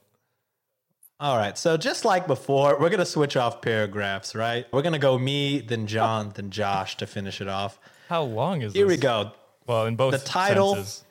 All 1.19 1.37
right. 1.37 1.57
So 1.57 1.77
just 1.77 2.03
like 2.05 2.27
before, 2.27 2.73
we're 2.79 2.89
going 2.89 2.99
to 2.99 3.05
switch 3.05 3.37
off 3.37 3.61
paragraphs, 3.61 4.35
right? 4.35 4.65
We're 4.73 4.81
going 4.81 4.93
to 4.93 4.99
go 4.99 5.17
me, 5.17 5.61
then 5.61 5.87
John, 5.87 6.31
then 6.35 6.49
Josh 6.49 6.97
to 6.97 7.07
finish 7.07 7.39
it 7.39 7.47
off. 7.47 7.79
How 8.09 8.23
long 8.23 8.61
is 8.61 8.73
Here 8.73 8.85
this? 8.87 8.97
we 8.97 9.01
go. 9.01 9.31
Well, 9.67 9.85
in 9.85 9.95
both 9.95 10.11
The 10.13 10.19
title- 10.19 10.75
senses. 10.75 11.03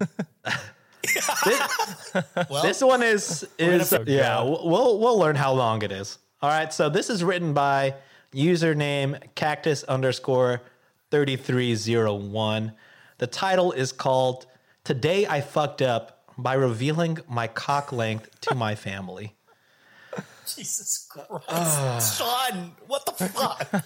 Well, 2.50 2.62
This 2.62 2.82
one 2.82 3.02
is 3.02 3.46
is 3.58 3.90
gonna- 3.90 4.04
yeah. 4.10 4.42
We'll 4.42 4.68
we'll- 4.68 4.98
we'll 4.98 5.18
learn 5.18 5.36
how 5.36 5.52
long 5.52 5.82
it 5.82 5.92
is. 5.92 6.18
All 6.42 6.50
right. 6.50 6.72
So 6.72 6.88
this 6.88 7.08
is 7.10 7.22
written 7.22 7.52
by 7.54 7.94
username 8.34 9.20
cactus 9.34 9.84
underscore 9.84 10.62
thirty 11.10 11.36
three 11.36 11.74
zero 11.74 12.12
oh 12.12 12.14
one. 12.14 12.72
The 13.18 13.26
title 13.26 13.72
is 13.72 13.92
called 13.92 14.46
"Today 14.84 15.26
I 15.26 15.40
Fucked 15.40 15.82
Up 15.82 16.24
by 16.36 16.54
Revealing 16.54 17.18
My 17.28 17.46
Cock 17.46 17.92
Length 17.92 18.40
to 18.42 18.54
My 18.54 18.74
Family." 18.74 19.34
Jesus 20.46 21.08
Christ, 21.10 22.18
Sean, 22.18 22.72
what 22.86 23.04
the 23.06 23.12
fuck? 23.12 23.84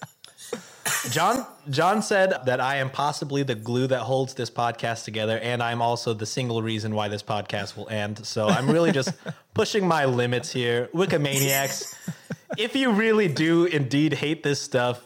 John 1.10 1.46
John 1.70 2.02
said 2.02 2.34
that 2.46 2.60
I 2.60 2.76
am 2.76 2.90
possibly 2.90 3.42
the 3.42 3.54
glue 3.54 3.86
that 3.88 4.00
holds 4.00 4.34
this 4.34 4.50
podcast 4.50 5.04
together, 5.04 5.38
and 5.38 5.62
I'm 5.62 5.80
also 5.82 6.14
the 6.14 6.26
single 6.26 6.62
reason 6.62 6.94
why 6.94 7.08
this 7.08 7.22
podcast 7.22 7.76
will 7.76 7.88
end. 7.88 8.24
So 8.26 8.48
I'm 8.48 8.70
really 8.70 8.92
just 8.92 9.12
pushing 9.54 9.86
my 9.86 10.04
limits 10.04 10.52
here. 10.52 10.88
Wikimaniacs, 10.94 11.94
if 12.58 12.74
you 12.76 12.92
really 12.92 13.28
do 13.28 13.64
indeed 13.64 14.14
hate 14.14 14.42
this 14.42 14.60
stuff, 14.60 15.05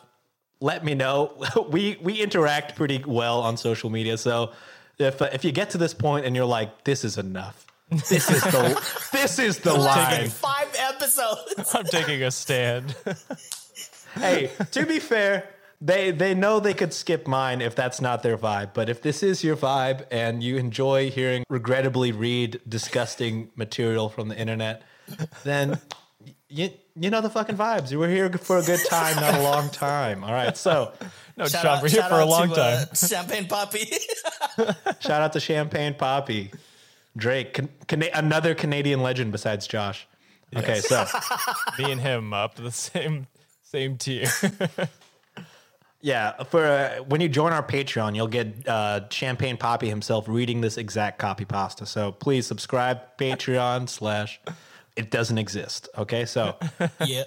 let 0.61 0.85
me 0.85 0.95
know. 0.95 1.43
We 1.71 1.99
we 2.01 2.21
interact 2.21 2.77
pretty 2.77 3.03
well 3.07 3.41
on 3.41 3.57
social 3.57 3.91
media, 3.91 4.17
so 4.19 4.53
if 4.99 5.21
uh, 5.23 5.29
if 5.33 5.45
you 5.45 5.53
get 5.53 5.71
to 5.71 5.79
this 5.79 5.95
point 5.95 6.27
and 6.27 6.37
you're 6.37 6.45
like, 6.45 6.85
this 6.85 7.05
is 7.05 7.19
enough. 7.19 7.67
This 7.91 8.31
is 8.31 8.43
the 8.43 9.09
this 9.13 9.39
is 9.39 9.59
the 9.59 9.75
line. 9.75 10.29
Five 10.29 10.75
episodes. 10.79 11.75
I'm 11.75 11.85
taking 11.85 12.23
a 12.23 12.31
stand. 12.31 12.95
hey, 14.15 14.51
to 14.73 14.87
be 14.87 14.99
fair, 14.99 15.49
they 15.81 16.11
they 16.11 16.35
know 16.35 16.61
they 16.61 16.75
could 16.75 16.93
skip 16.93 17.27
mine 17.27 17.61
if 17.61 17.75
that's 17.75 18.01
not 18.01 18.23
their 18.23 18.39
vibe. 18.39 18.71
But 18.75 18.89
if 18.89 19.03
this 19.03 19.23
is 19.23 19.43
your 19.43 19.57
vibe 19.57 20.07
and 20.11 20.43
you 20.43 20.57
enjoy 20.57 21.11
hearing 21.11 21.45
regrettably 21.49 22.13
read 22.13 22.61
disgusting 22.69 23.51
material 23.57 24.09
from 24.09 24.29
the 24.29 24.39
internet, 24.39 24.83
then 25.45 25.81
you 26.51 26.71
you 26.97 27.09
know 27.11 27.21
the 27.21 27.31
fucking 27.31 27.57
vibes. 27.57 27.97
We're 27.97 28.09
here 28.09 28.31
for 28.31 28.59
a 28.59 28.63
good 28.63 28.81
time, 28.89 29.17
not 29.17 29.35
a 29.35 29.43
long 29.51 29.71
time. 29.71 30.23
All 30.25 30.33
right, 30.33 30.57
so 30.57 30.93
No, 31.37 31.47
Shout 31.47 31.63
Sean, 31.63 31.77
out- 31.79 31.83
we're 31.83 31.89
here 31.89 32.03
for 32.03 32.21
a 32.21 32.25
long 32.27 32.49
to, 32.51 32.55
time. 32.55 32.87
uh, 32.91 32.95
Champagne 32.95 33.45
Papi. 33.47 35.01
shout 35.01 35.23
out 35.23 35.33
to 35.33 35.41
Champagne 35.41 35.95
Papi, 35.95 36.53
Drake, 37.17 37.55
can, 37.55 37.69
Cana- 37.87 38.11
another 38.13 38.55
Canadian 38.55 39.03
legend 39.03 39.33
besides 39.33 39.67
Josh. 39.67 40.07
Okay, 40.55 40.81
so 40.81 41.07
Me 41.79 41.93
and 41.93 42.01
him 42.01 42.33
up 42.35 42.57
to 42.57 42.63
the 42.63 42.73
same 42.73 43.29
same 43.63 43.97
tier. 43.97 44.27
yeah, 46.03 46.43
for 46.45 46.65
uh, 46.65 46.97
when 47.05 47.21
you 47.21 47.29
join 47.29 47.53
our 47.53 47.63
Patreon, 47.63 48.17
you'll 48.17 48.27
get 48.27 48.67
uh, 48.67 49.09
Champagne 49.11 49.57
Papi 49.57 49.87
himself 49.89 50.27
reading 50.29 50.61
this 50.61 50.77
exact 50.79 51.19
copy 51.19 51.45
pasta. 51.45 51.87
So 51.87 52.11
please 52.13 52.47
subscribe 52.47 53.01
Patreon 53.19 53.89
slash. 53.89 54.41
It 55.01 55.11
doesn't 55.11 55.39
exist. 55.39 55.89
Okay, 55.97 56.27
so 56.27 56.57
yeah. 57.07 57.23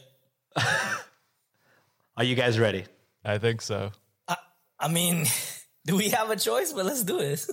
are 2.15 2.23
you 2.23 2.35
guys 2.35 2.59
ready? 2.59 2.85
I 3.25 3.39
think 3.39 3.63
so. 3.63 3.91
I 4.79 4.87
mean, 4.89 5.25
do 5.87 5.95
we 5.95 6.09
have 6.09 6.29
a 6.29 6.35
choice? 6.35 6.71
But 6.71 6.85
let's 6.85 7.03
do 7.03 7.19
it. 7.19 7.43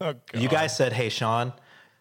Oh, 0.00 0.14
You 0.32 0.48
guys 0.48 0.74
said, 0.74 0.94
"Hey, 0.94 1.10
Sean, 1.10 1.52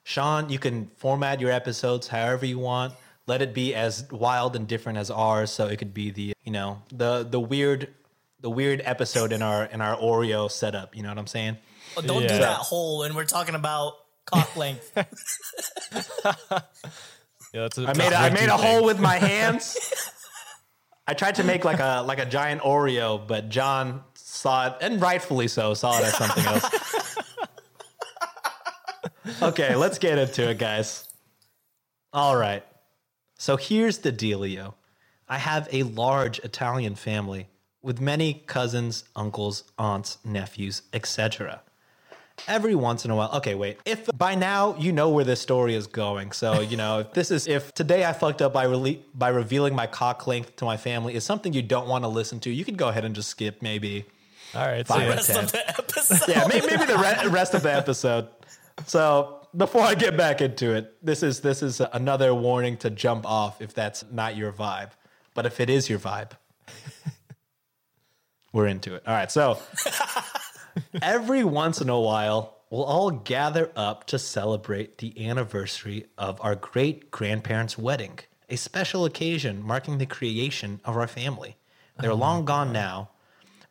Sean, 0.03 0.49
you 0.49 0.59
can 0.59 0.87
format 0.95 1.41
your 1.41 1.51
episodes 1.51 2.07
however 2.07 2.45
you 2.45 2.59
want. 2.59 2.93
Let 3.27 3.41
it 3.41 3.53
be 3.53 3.75
as 3.75 4.07
wild 4.11 4.55
and 4.55 4.65
different 4.65 4.97
as 4.97 5.11
ours, 5.11 5.51
so 5.51 5.67
it 5.67 5.75
could 5.77 5.93
be 5.93 6.11
the 6.11 6.33
you 6.43 6.53
know 6.53 6.83
the 6.93 7.27
the 7.29 7.39
weird 7.39 7.93
the 8.39 8.49
weird 8.49 8.81
episode 8.85 9.33
in 9.33 9.41
our 9.41 9.65
in 9.65 9.81
our 9.81 9.97
Oreo 9.97 10.49
setup. 10.49 10.95
You 10.95 11.03
know 11.03 11.09
what 11.09 11.17
I'm 11.17 11.27
saying? 11.27 11.57
Oh, 11.97 12.01
don't 12.01 12.21
do 12.21 12.37
that 12.37 12.59
whole. 12.59 13.03
And 13.03 13.13
we're 13.13 13.25
talking 13.25 13.55
about 13.55 13.93
cock 14.25 14.55
length. 14.55 14.95
Yeah, 17.55 17.69
I 17.77 17.93
made 17.93 18.11
a, 18.11 18.17
I 18.17 18.29
made 18.31 18.49
a 18.49 18.57
hole 18.57 18.83
with 18.83 18.99
my 18.99 19.15
hands. 19.31 19.77
I 21.07 21.13
tried 21.13 21.35
to 21.35 21.43
make 21.45 21.63
like 21.63 21.79
a 21.79 22.03
like 22.05 22.19
a 22.19 22.25
giant 22.25 22.61
Oreo, 22.63 23.25
but 23.25 23.47
John 23.47 24.03
saw 24.13 24.67
it, 24.67 24.73
and 24.81 25.01
rightfully 25.01 25.47
so, 25.47 25.73
saw 25.73 25.97
it 25.99 26.03
as 26.03 26.17
something 26.17 26.45
else. 26.45 27.17
okay, 29.41 29.73
let's 29.75 29.99
get 29.99 30.17
into 30.17 30.49
it, 30.49 30.57
guys. 30.57 31.07
All 32.11 32.35
right. 32.35 32.65
So 33.37 33.55
here's 33.55 33.99
the 33.99 34.11
dealio. 34.11 34.73
I 35.29 35.37
have 35.37 35.69
a 35.71 35.83
large 35.83 36.39
Italian 36.39 36.95
family 36.95 37.47
with 37.81 38.01
many 38.01 38.43
cousins, 38.47 39.05
uncles, 39.15 39.63
aunts, 39.77 40.17
nephews, 40.25 40.81
etc. 40.91 41.61
Every 42.47 42.75
once 42.75 43.05
in 43.05 43.11
a 43.11 43.15
while, 43.15 43.31
okay, 43.35 43.55
wait. 43.55 43.79
If 43.85 44.09
by 44.17 44.35
now 44.35 44.75
you 44.77 44.91
know 44.91 45.09
where 45.09 45.23
this 45.23 45.39
story 45.41 45.73
is 45.73 45.87
going, 45.87 46.31
so 46.33 46.59
you 46.59 46.75
know 46.77 46.99
if 46.99 47.13
this 47.13 47.31
is 47.31 47.47
if 47.47 47.73
today 47.73 48.05
I 48.05 48.13
fucked 48.13 48.41
up 48.41 48.51
by 48.53 48.65
rele- 48.67 48.99
by 49.13 49.29
revealing 49.29 49.73
my 49.73 49.87
cock 49.87 50.27
length 50.27 50.55
to 50.57 50.65
my 50.65 50.77
family 50.77 51.15
is 51.15 51.23
something 51.23 51.53
you 51.53 51.61
don't 51.61 51.87
want 51.87 52.03
to 52.03 52.07
listen 52.09 52.39
to, 52.41 52.49
you 52.51 52.65
could 52.65 52.77
go 52.77 52.89
ahead 52.89 53.05
and 53.05 53.15
just 53.15 53.29
skip 53.29 53.61
maybe 53.61 54.05
All 54.53 54.65
right, 54.67 54.85
so 54.87 54.93
Five. 54.95 55.03
yeah. 55.07 55.09
Rest 55.15 55.29
of 55.31 55.51
the 55.51 55.69
episode. 55.79 56.27
yeah, 56.31 56.45
maybe, 56.47 56.67
maybe 56.67 56.85
the 56.85 56.97
re- 56.97 57.27
rest 57.29 57.53
of 57.53 57.63
the 57.63 57.73
episode. 57.73 58.27
So 58.85 59.47
before 59.55 59.81
I 59.83 59.95
get 59.95 60.17
back 60.17 60.41
into 60.41 60.75
it, 60.75 60.93
this 61.03 61.23
is 61.23 61.39
this 61.39 61.63
is 61.63 61.79
another 61.93 62.35
warning 62.35 62.75
to 62.77 62.89
jump 62.89 63.25
off 63.25 63.61
if 63.61 63.73
that's 63.73 64.03
not 64.11 64.35
your 64.35 64.51
vibe. 64.51 64.91
But 65.33 65.45
if 65.45 65.59
it 65.61 65.69
is 65.69 65.89
your 65.89 65.99
vibe, 65.99 66.31
we're 68.53 68.67
into 68.67 68.95
it. 68.95 69.03
All 69.07 69.13
right. 69.13 69.31
So 69.31 69.57
every 71.01 71.43
once 71.43 71.81
in 71.81 71.89
a 71.89 71.99
while, 71.99 72.57
we'll 72.69 72.83
all 72.83 73.11
gather 73.11 73.71
up 73.75 74.05
to 74.07 74.19
celebrate 74.19 74.97
the 74.97 75.27
anniversary 75.27 76.07
of 76.17 76.39
our 76.41 76.55
great 76.55 77.11
grandparents' 77.11 77.77
wedding, 77.77 78.19
a 78.49 78.55
special 78.55 79.05
occasion 79.05 79.61
marking 79.63 79.97
the 79.97 80.05
creation 80.05 80.79
of 80.85 80.97
our 80.97 81.07
family. 81.07 81.57
They're 81.99 82.11
oh 82.11 82.15
long 82.15 82.45
gone 82.45 82.73
now, 82.73 83.11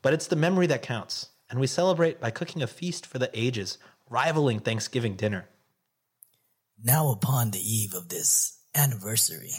but 0.03 0.13
it's 0.13 0.27
the 0.27 0.37
memory 0.37 0.67
that 0.69 0.83
counts. 0.83 1.29
And 1.51 1.61
we 1.61 1.67
celebrate 1.67 2.21
by 2.21 2.31
cooking 2.31 2.63
a 2.63 2.67
feast 2.67 3.07
for 3.07 3.19
the 3.19 3.31
ages, 3.35 3.79
rivaling 4.09 4.61
Thanksgiving 4.61 5.15
dinner. 5.15 5.49
Now, 6.83 7.11
upon 7.11 7.51
the 7.51 7.61
eve 7.61 7.95
of 7.95 8.09
this 8.09 8.59
anniversary, 8.75 9.53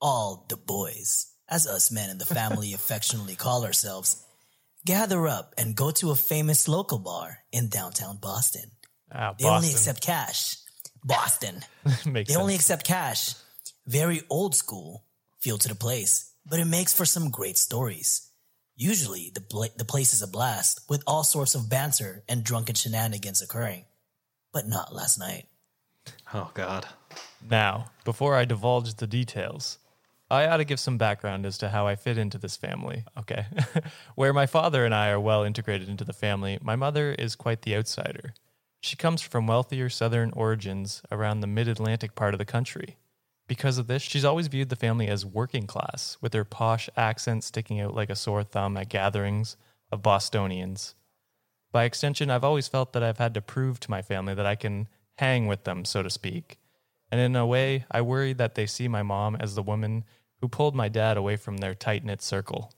all 0.00 0.46
the 0.48 0.56
boys, 0.56 1.32
as 1.48 1.66
us 1.66 1.92
men 1.92 2.10
in 2.10 2.18
the 2.18 2.24
family 2.24 2.72
affectionately 2.72 3.36
call 3.36 3.64
ourselves, 3.64 4.23
gather 4.84 5.26
up 5.26 5.54
and 5.58 5.74
go 5.74 5.90
to 5.92 6.10
a 6.10 6.14
famous 6.16 6.68
local 6.68 6.98
bar 6.98 7.38
in 7.52 7.68
downtown 7.68 8.18
Boston. 8.18 8.70
Ah, 9.12 9.34
They 9.38 9.46
only 9.46 9.70
accept 9.70 10.00
cash. 10.02 10.56
Boston. 11.04 11.60
Makes 11.84 12.04
They 12.06 12.24
sense. 12.24 12.36
only 12.36 12.54
accept 12.54 12.86
cash. 12.86 13.34
Very 13.86 14.22
old 14.30 14.54
school, 14.54 15.04
feel 15.40 15.58
to 15.58 15.68
the 15.68 15.74
place, 15.74 16.32
but 16.46 16.58
it 16.58 16.64
makes 16.66 16.92
for 16.94 17.04
some 17.04 17.30
great 17.30 17.58
stories. 17.58 18.30
Usually, 18.76 19.30
the, 19.34 19.40
pla 19.40 19.66
the 19.76 19.84
place 19.84 20.14
is 20.14 20.22
a 20.22 20.26
blast 20.26 20.80
with 20.88 21.02
all 21.06 21.22
sorts 21.22 21.54
of 21.54 21.68
banter 21.70 22.24
and 22.28 22.42
drunken 22.42 22.74
shenanigans 22.74 23.40
occurring. 23.42 23.84
But 24.52 24.66
not 24.66 24.94
last 24.94 25.18
night. 25.18 25.46
Oh, 26.32 26.50
God. 26.54 26.86
Now, 27.48 27.90
before 28.04 28.34
I 28.34 28.44
divulge 28.46 28.94
the 28.94 29.06
details, 29.06 29.78
I 30.34 30.48
ought 30.48 30.58
to 30.58 30.64
give 30.64 30.80
some 30.80 30.98
background 30.98 31.46
as 31.46 31.58
to 31.58 31.70
how 31.70 31.86
I 31.86 31.96
fit 31.96 32.18
into 32.18 32.38
this 32.38 32.56
family. 32.56 33.04
Okay. 33.18 33.46
Where 34.14 34.32
my 34.32 34.46
father 34.46 34.84
and 34.84 34.94
I 34.94 35.10
are 35.10 35.20
well 35.20 35.44
integrated 35.44 35.88
into 35.88 36.04
the 36.04 36.12
family, 36.12 36.58
my 36.62 36.76
mother 36.76 37.12
is 37.12 37.36
quite 37.36 37.62
the 37.62 37.76
outsider. 37.76 38.34
She 38.80 38.96
comes 38.96 39.22
from 39.22 39.46
wealthier 39.46 39.88
southern 39.88 40.30
origins 40.32 41.02
around 41.10 41.40
the 41.40 41.46
mid 41.46 41.68
Atlantic 41.68 42.14
part 42.14 42.34
of 42.34 42.38
the 42.38 42.44
country. 42.44 42.96
Because 43.46 43.78
of 43.78 43.86
this, 43.86 44.02
she's 44.02 44.24
always 44.24 44.48
viewed 44.48 44.70
the 44.70 44.76
family 44.76 45.08
as 45.08 45.26
working 45.26 45.66
class, 45.66 46.16
with 46.20 46.32
her 46.32 46.44
posh 46.44 46.88
accent 46.96 47.44
sticking 47.44 47.80
out 47.80 47.94
like 47.94 48.10
a 48.10 48.16
sore 48.16 48.42
thumb 48.42 48.76
at 48.76 48.88
gatherings 48.88 49.56
of 49.92 50.02
Bostonians. 50.02 50.94
By 51.72 51.84
extension, 51.84 52.30
I've 52.30 52.44
always 52.44 52.68
felt 52.68 52.92
that 52.92 53.02
I've 53.02 53.18
had 53.18 53.34
to 53.34 53.40
prove 53.42 53.80
to 53.80 53.90
my 53.90 54.00
family 54.00 54.34
that 54.34 54.46
I 54.46 54.54
can 54.54 54.88
hang 55.18 55.46
with 55.46 55.64
them, 55.64 55.84
so 55.84 56.02
to 56.02 56.10
speak. 56.10 56.58
And 57.10 57.20
in 57.20 57.36
a 57.36 57.46
way, 57.46 57.84
I 57.90 58.00
worry 58.00 58.32
that 58.34 58.54
they 58.54 58.66
see 58.66 58.88
my 58.88 59.02
mom 59.02 59.36
as 59.36 59.54
the 59.54 59.62
woman 59.62 60.04
who 60.44 60.48
pulled 60.48 60.74
my 60.74 60.90
dad 60.90 61.16
away 61.16 61.36
from 61.36 61.56
their 61.56 61.74
tight 61.74 62.04
knit 62.04 62.20
circle. 62.20 62.70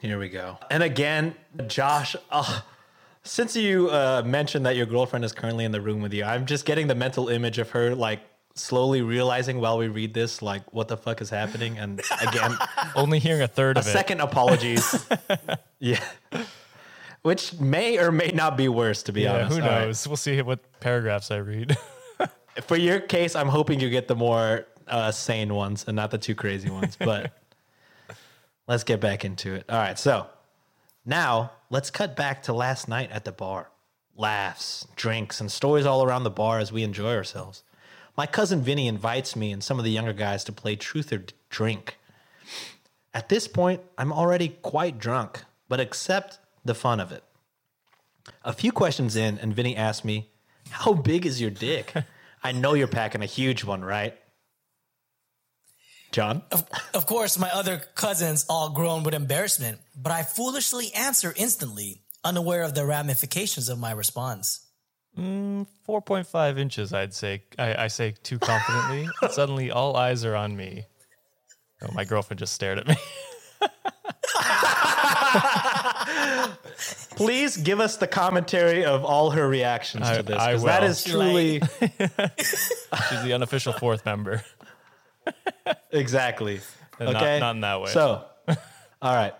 Here 0.00 0.18
we 0.18 0.30
go. 0.30 0.56
And 0.70 0.82
again, 0.82 1.34
Josh, 1.66 2.16
uh, 2.30 2.62
since 3.22 3.54
you 3.54 3.90
uh, 3.90 4.22
mentioned 4.24 4.64
that 4.64 4.74
your 4.74 4.86
girlfriend 4.86 5.22
is 5.22 5.32
currently 5.32 5.66
in 5.66 5.72
the 5.72 5.82
room 5.82 6.00
with 6.00 6.14
you, 6.14 6.24
I'm 6.24 6.46
just 6.46 6.64
getting 6.64 6.86
the 6.86 6.94
mental 6.94 7.28
image 7.28 7.58
of 7.58 7.68
her 7.72 7.94
like 7.94 8.20
slowly 8.54 9.02
realizing 9.02 9.60
while 9.60 9.76
we 9.76 9.88
read 9.88 10.14
this, 10.14 10.40
like 10.40 10.62
what 10.72 10.88
the 10.88 10.96
fuck 10.96 11.20
is 11.20 11.28
happening. 11.28 11.76
And 11.76 12.00
again, 12.26 12.56
Only 12.96 13.18
hearing 13.18 13.42
a 13.42 13.46
third 13.48 13.76
a 13.76 13.80
of 13.80 13.86
it. 13.86 13.90
second 13.90 14.22
apologies. 14.22 15.06
yeah. 15.78 16.02
Which 17.20 17.60
may 17.60 17.98
or 17.98 18.10
may 18.10 18.28
not 18.32 18.56
be 18.56 18.68
worse, 18.68 19.02
to 19.02 19.12
be 19.12 19.22
Yeah, 19.24 19.34
honest. 19.44 19.58
who 19.58 19.62
All 19.62 19.68
right. 19.68 19.84
knows? 19.88 20.08
We'll 20.08 20.16
see 20.16 20.40
what 20.40 20.60
paragraphs 20.80 21.30
I 21.30 21.36
read. 21.36 21.76
For 22.62 22.76
your 22.78 22.98
case, 23.00 23.36
I'm 23.36 23.48
hoping 23.48 23.78
you 23.80 23.90
get 23.90 24.08
the 24.08 24.16
more 24.16 24.64
uh, 24.90 25.12
sane 25.12 25.54
ones 25.54 25.84
and 25.86 25.96
not 25.96 26.10
the 26.10 26.18
two 26.18 26.34
crazy 26.34 26.70
ones. 26.70 26.96
But 27.04 27.32
let's 28.66 28.84
get 28.84 29.00
back 29.00 29.24
into 29.24 29.54
it. 29.54 29.64
All 29.68 29.78
right. 29.78 29.98
So 29.98 30.26
now 31.04 31.52
let's 31.70 31.90
cut 31.90 32.16
back 32.16 32.42
to 32.44 32.52
last 32.52 32.88
night 32.88 33.10
at 33.10 33.24
the 33.24 33.32
bar. 33.32 33.70
Laughs, 34.16 34.86
drinks, 34.96 35.40
and 35.40 35.50
stories 35.50 35.86
all 35.86 36.04
around 36.04 36.24
the 36.24 36.30
bar 36.30 36.58
as 36.58 36.72
we 36.72 36.82
enjoy 36.82 37.14
ourselves. 37.14 37.62
My 38.16 38.26
cousin 38.26 38.60
Vinny 38.60 38.86
invites 38.86 39.34
me 39.34 39.50
and 39.50 39.64
some 39.64 39.78
of 39.78 39.84
the 39.84 39.90
younger 39.90 40.12
guys 40.12 40.44
to 40.44 40.52
play 40.52 40.76
Truth 40.76 41.12
or 41.12 41.24
Drink. 41.48 41.96
At 43.14 43.28
this 43.28 43.48
point, 43.48 43.80
I'm 43.96 44.12
already 44.12 44.48
quite 44.48 44.98
drunk, 44.98 45.44
but 45.68 45.80
accept 45.80 46.38
the 46.64 46.74
fun 46.74 47.00
of 47.00 47.12
it. 47.12 47.24
A 48.44 48.52
few 48.52 48.72
questions 48.72 49.16
in, 49.16 49.38
and 49.38 49.54
Vinny 49.54 49.76
asks 49.76 50.04
me, 50.04 50.30
How 50.70 50.92
big 50.92 51.24
is 51.24 51.40
your 51.40 51.50
dick? 51.50 51.94
I 52.42 52.52
know 52.52 52.74
you're 52.74 52.88
packing 52.88 53.22
a 53.22 53.26
huge 53.26 53.64
one, 53.64 53.84
right? 53.84 54.16
John? 56.12 56.42
Of 56.94 57.06
course, 57.06 57.38
my 57.38 57.50
other 57.50 57.82
cousins 57.94 58.44
all 58.48 58.70
groan 58.70 59.02
with 59.04 59.14
embarrassment, 59.14 59.78
but 59.96 60.12
I 60.12 60.22
foolishly 60.24 60.92
answer 60.94 61.32
instantly, 61.36 62.02
unaware 62.24 62.62
of 62.62 62.74
the 62.74 62.84
ramifications 62.84 63.68
of 63.68 63.78
my 63.78 63.92
response. 63.92 64.66
Mm, 65.16 65.66
4.5 65.88 66.58
inches, 66.58 66.92
I'd 66.92 67.14
say. 67.14 67.42
I, 67.58 67.84
I 67.84 67.88
say 67.88 68.14
too 68.22 68.38
confidently. 68.38 69.08
Suddenly, 69.30 69.70
all 69.70 69.96
eyes 69.96 70.24
are 70.24 70.34
on 70.36 70.56
me. 70.56 70.84
Oh, 71.82 71.92
my 71.94 72.04
girlfriend 72.04 72.38
just 72.40 72.52
stared 72.54 72.78
at 72.78 72.86
me. 72.88 72.96
Please 77.16 77.56
give 77.56 77.80
us 77.80 77.96
the 77.98 78.06
commentary 78.06 78.84
of 78.84 79.04
all 79.04 79.30
her 79.30 79.46
reactions 79.48 80.06
I- 80.06 80.16
to 80.18 80.22
this. 80.22 80.36
I 80.38 80.52
'cause 80.52 80.64
that 80.64 80.82
will. 80.82 80.88
is 80.88 81.04
truly 81.04 81.60
She's 83.10 83.22
the 83.22 83.32
unofficial 83.34 83.72
fourth 83.74 84.04
member. 84.04 84.42
Exactly. 85.90 86.60
Not- 87.00 87.16
Okay. 87.16 87.40
not 87.40 87.54
in 87.54 87.60
that 87.62 87.80
way. 87.80 87.90
So, 87.92 88.24
all 88.48 89.14
right. 89.14 89.32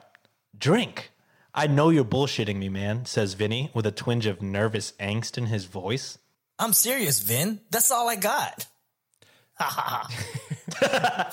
Drink. 0.57 1.11
I 1.55 1.66
know 1.66 1.91
you're 1.91 2.05
bullshitting 2.07 2.57
me, 2.57 2.68
man, 2.70 3.05
says 3.05 3.35
Vinny 3.35 3.70
with 3.74 3.85
a 3.85 3.91
twinge 3.93 4.24
of 4.26 4.41
nervous 4.41 4.93
angst 5.01 5.37
in 5.37 5.45
his 5.47 5.66
voice. 5.66 6.16
I'm 6.59 6.72
serious, 6.72 7.20
Vin. 7.20 7.61
That's 7.70 7.91
all 7.91 8.09
I 8.09 8.16
got. 8.16 8.66
Ha 9.57 9.64
ha 9.68 10.09
ha. 10.81 11.31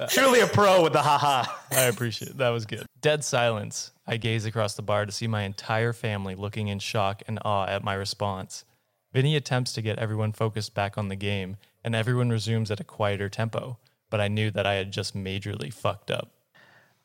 Truly 0.08 0.40
a 0.40 0.46
pro 0.46 0.82
with 0.82 0.94
the 0.94 1.02
haha. 1.02 1.44
I 1.70 1.82
appreciate 1.82 2.30
it. 2.32 2.38
That 2.38 2.48
was 2.50 2.64
good. 2.66 2.86
Dead 3.00 3.22
silence. 3.22 3.92
I 4.06 4.16
gaze 4.16 4.46
across 4.46 4.74
the 4.74 4.82
bar 4.82 5.04
to 5.06 5.12
see 5.12 5.26
my 5.28 5.42
entire 5.42 5.92
family 5.92 6.34
looking 6.34 6.68
in 6.68 6.78
shock 6.78 7.22
and 7.28 7.38
awe 7.44 7.66
at 7.66 7.84
my 7.84 7.94
response. 7.94 8.64
Vinny 9.12 9.36
attempts 9.36 9.72
to 9.74 9.82
get 9.82 9.98
everyone 9.98 10.32
focused 10.32 10.74
back 10.74 10.96
on 10.96 11.08
the 11.08 11.16
game, 11.16 11.56
and 11.84 11.94
everyone 11.94 12.30
resumes 12.30 12.70
at 12.70 12.80
a 12.80 12.84
quieter 12.84 13.28
tempo, 13.28 13.78
but 14.10 14.20
I 14.20 14.28
knew 14.28 14.50
that 14.50 14.66
I 14.66 14.74
had 14.74 14.92
just 14.92 15.16
majorly 15.16 15.72
fucked 15.72 16.10
up. 16.10 16.30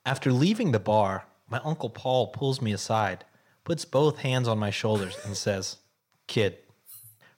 After 0.06 0.32
leaving 0.32 0.72
the 0.72 0.80
bar, 0.80 1.26
my 1.50 1.60
Uncle 1.64 1.90
Paul 1.90 2.28
pulls 2.28 2.62
me 2.62 2.74
aside, 2.74 3.26
puts 3.64 3.86
both 3.86 4.20
hands 4.20 4.48
on 4.48 4.60
my 4.60 4.70
shoulders, 4.70 5.18
and 5.26 5.36
says, 5.38 5.78
Kid, 6.28 6.58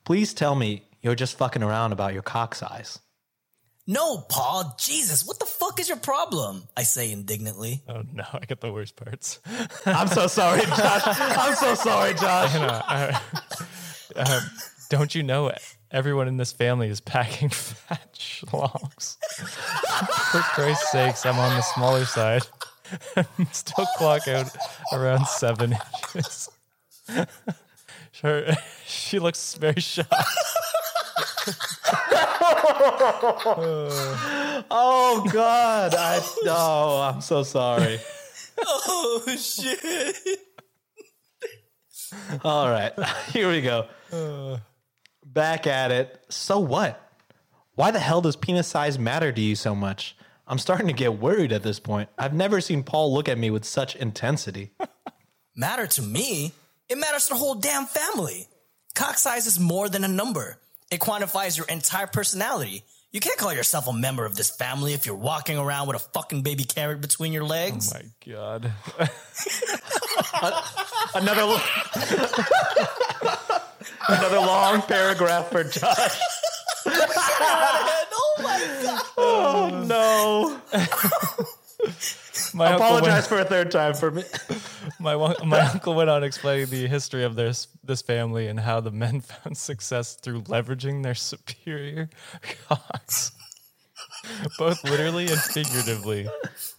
please 0.03 0.33
tell 0.33 0.55
me 0.55 0.83
you're 1.01 1.15
just 1.15 1.37
fucking 1.37 1.63
around 1.63 1.91
about 1.91 2.13
your 2.13 2.23
cock 2.23 2.55
size. 2.55 2.99
No, 3.89 4.17
Paul. 4.17 4.75
Jesus, 4.77 5.25
what 5.25 5.39
the 5.39 5.45
fuck 5.45 5.79
is 5.79 5.87
your 5.87 5.97
problem? 5.97 6.63
I 6.75 6.83
say 6.83 7.09
indignantly. 7.09 7.83
Oh 7.87 8.03
no, 8.13 8.25
I 8.33 8.39
get 8.45 8.59
the 8.59 8.71
worst 8.73 8.97
parts. 8.97 9.39
I'm 9.85 10.09
so 10.09 10.27
sorry, 10.27 10.61
Josh. 10.61 11.03
I'm 11.05 11.55
so 11.55 11.73
sorry, 11.75 12.13
Josh. 12.19 13.21
Uh, 14.15 14.39
don't 14.89 15.13
you 15.13 15.21
know 15.21 15.49
everyone 15.91 16.27
in 16.27 16.37
this 16.37 16.51
family 16.51 16.89
is 16.89 16.99
packing 16.99 17.49
fat 17.53 18.13
schlongs? 18.13 19.17
For 20.31 20.39
Christ's 20.39 20.91
sakes, 20.91 21.25
I'm 21.25 21.39
on 21.39 21.55
the 21.55 21.61
smaller 21.61 22.05
side. 22.05 22.43
Still 23.51 23.85
clock 23.97 24.27
out 24.27 24.55
around 24.93 25.27
seven 25.27 25.75
inches. 26.15 26.49
Sure, 28.11 28.45
she 28.85 29.19
looks 29.19 29.55
very 29.55 29.81
shocked. 29.81 30.13
Oh 34.69 35.29
God, 35.31 35.93
I 35.95 36.19
oh, 36.45 37.11
I'm 37.13 37.21
so 37.21 37.43
sorry. 37.43 37.99
Oh 38.65 39.23
shit. 39.37 40.39
All 42.43 42.69
right, 42.69 42.93
here 43.33 43.49
we 43.49 43.61
go. 43.61 43.85
Uh. 44.11 44.57
Back 45.33 45.67
at 45.67 45.91
it. 45.91 46.23
So 46.29 46.59
what? 46.59 47.01
Why 47.75 47.91
the 47.91 47.99
hell 47.99 48.21
does 48.21 48.35
penis 48.35 48.67
size 48.67 48.97
matter 48.97 49.31
to 49.31 49.41
you 49.41 49.55
so 49.55 49.75
much? 49.75 50.15
I'm 50.47 50.57
starting 50.57 50.87
to 50.87 50.93
get 50.93 51.19
worried 51.19 51.51
at 51.51 51.63
this 51.63 51.79
point. 51.79 52.09
I've 52.17 52.33
never 52.33 52.61
seen 52.61 52.83
Paul 52.83 53.13
look 53.13 53.27
at 53.27 53.37
me 53.37 53.49
with 53.51 53.65
such 53.65 53.95
intensity. 53.95 54.71
Matter 55.55 55.87
to 55.87 56.01
me? 56.01 56.53
It 56.87 56.97
matters 56.99 57.25
to 57.25 57.33
the 57.33 57.39
whole 57.39 57.55
damn 57.55 57.85
family. 57.85 58.47
Cock 58.95 59.17
size 59.17 59.47
is 59.47 59.59
more 59.59 59.89
than 59.89 60.03
a 60.03 60.07
number. 60.07 60.59
It 60.91 60.99
quantifies 60.99 61.57
your 61.57 61.65
entire 61.67 62.07
personality. 62.07 62.83
You 63.11 63.19
can't 63.19 63.37
call 63.37 63.53
yourself 63.53 63.87
a 63.87 63.93
member 63.93 64.25
of 64.25 64.35
this 64.35 64.49
family 64.49 64.93
if 64.93 65.05
you're 65.05 65.15
walking 65.15 65.57
around 65.57 65.87
with 65.87 65.95
a 65.95 65.99
fucking 65.99 66.43
baby 66.43 66.63
carrot 66.63 67.01
between 67.01 67.33
your 67.33 67.43
legs. 67.43 67.91
Oh 67.91 67.99
my 67.99 68.33
God. 68.33 68.71
Another 71.15 71.43
lo- 71.43 71.59
another 74.07 74.37
long 74.39 74.81
paragraph 74.83 75.49
for 75.51 75.63
Josh. 75.63 76.19
oh 76.85 78.35
my 78.39 78.79
god. 78.83 79.01
Oh 79.17 79.83
no! 79.87 80.61
My 82.53 82.73
Apologize 82.73 83.11
went- 83.11 83.25
for 83.27 83.39
a 83.39 83.45
third 83.45 83.71
time 83.71 83.93
for 83.93 84.11
me. 84.11 84.23
My 84.99 85.15
my 85.43 85.59
uncle 85.59 85.93
went 85.95 86.09
on 86.09 86.23
explaining 86.23 86.67
the 86.67 86.87
history 86.87 87.23
of 87.23 87.35
this 87.35 87.67
this 87.83 88.01
family 88.01 88.47
and 88.47 88.59
how 88.59 88.79
the 88.79 88.91
men 88.91 89.21
found 89.43 89.57
success 89.57 90.15
through 90.15 90.41
leveraging 90.43 91.03
their 91.03 91.13
superior 91.15 92.09
cocks, 92.67 93.31
both 94.57 94.83
literally 94.83 95.27
and 95.27 95.39
figuratively. 95.39 96.27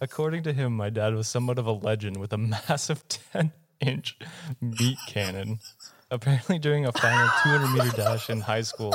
According 0.01 0.43
to 0.43 0.53
him, 0.53 0.75
my 0.75 0.89
dad 0.89 1.13
was 1.13 1.27
somewhat 1.27 1.59
of 1.59 1.65
a 1.67 1.71
legend 1.71 2.17
with 2.17 2.33
a 2.33 2.37
massive 2.37 3.07
ten 3.07 3.51
inch 3.79 4.17
meat 4.59 4.97
cannon. 5.07 5.59
Apparently, 6.11 6.57
during 6.57 6.85
a 6.87 6.91
final 6.91 7.29
200 7.43 7.67
meter 7.85 7.95
dash 7.97 8.29
in 8.31 8.41
high 8.41 8.61
school, 8.63 8.93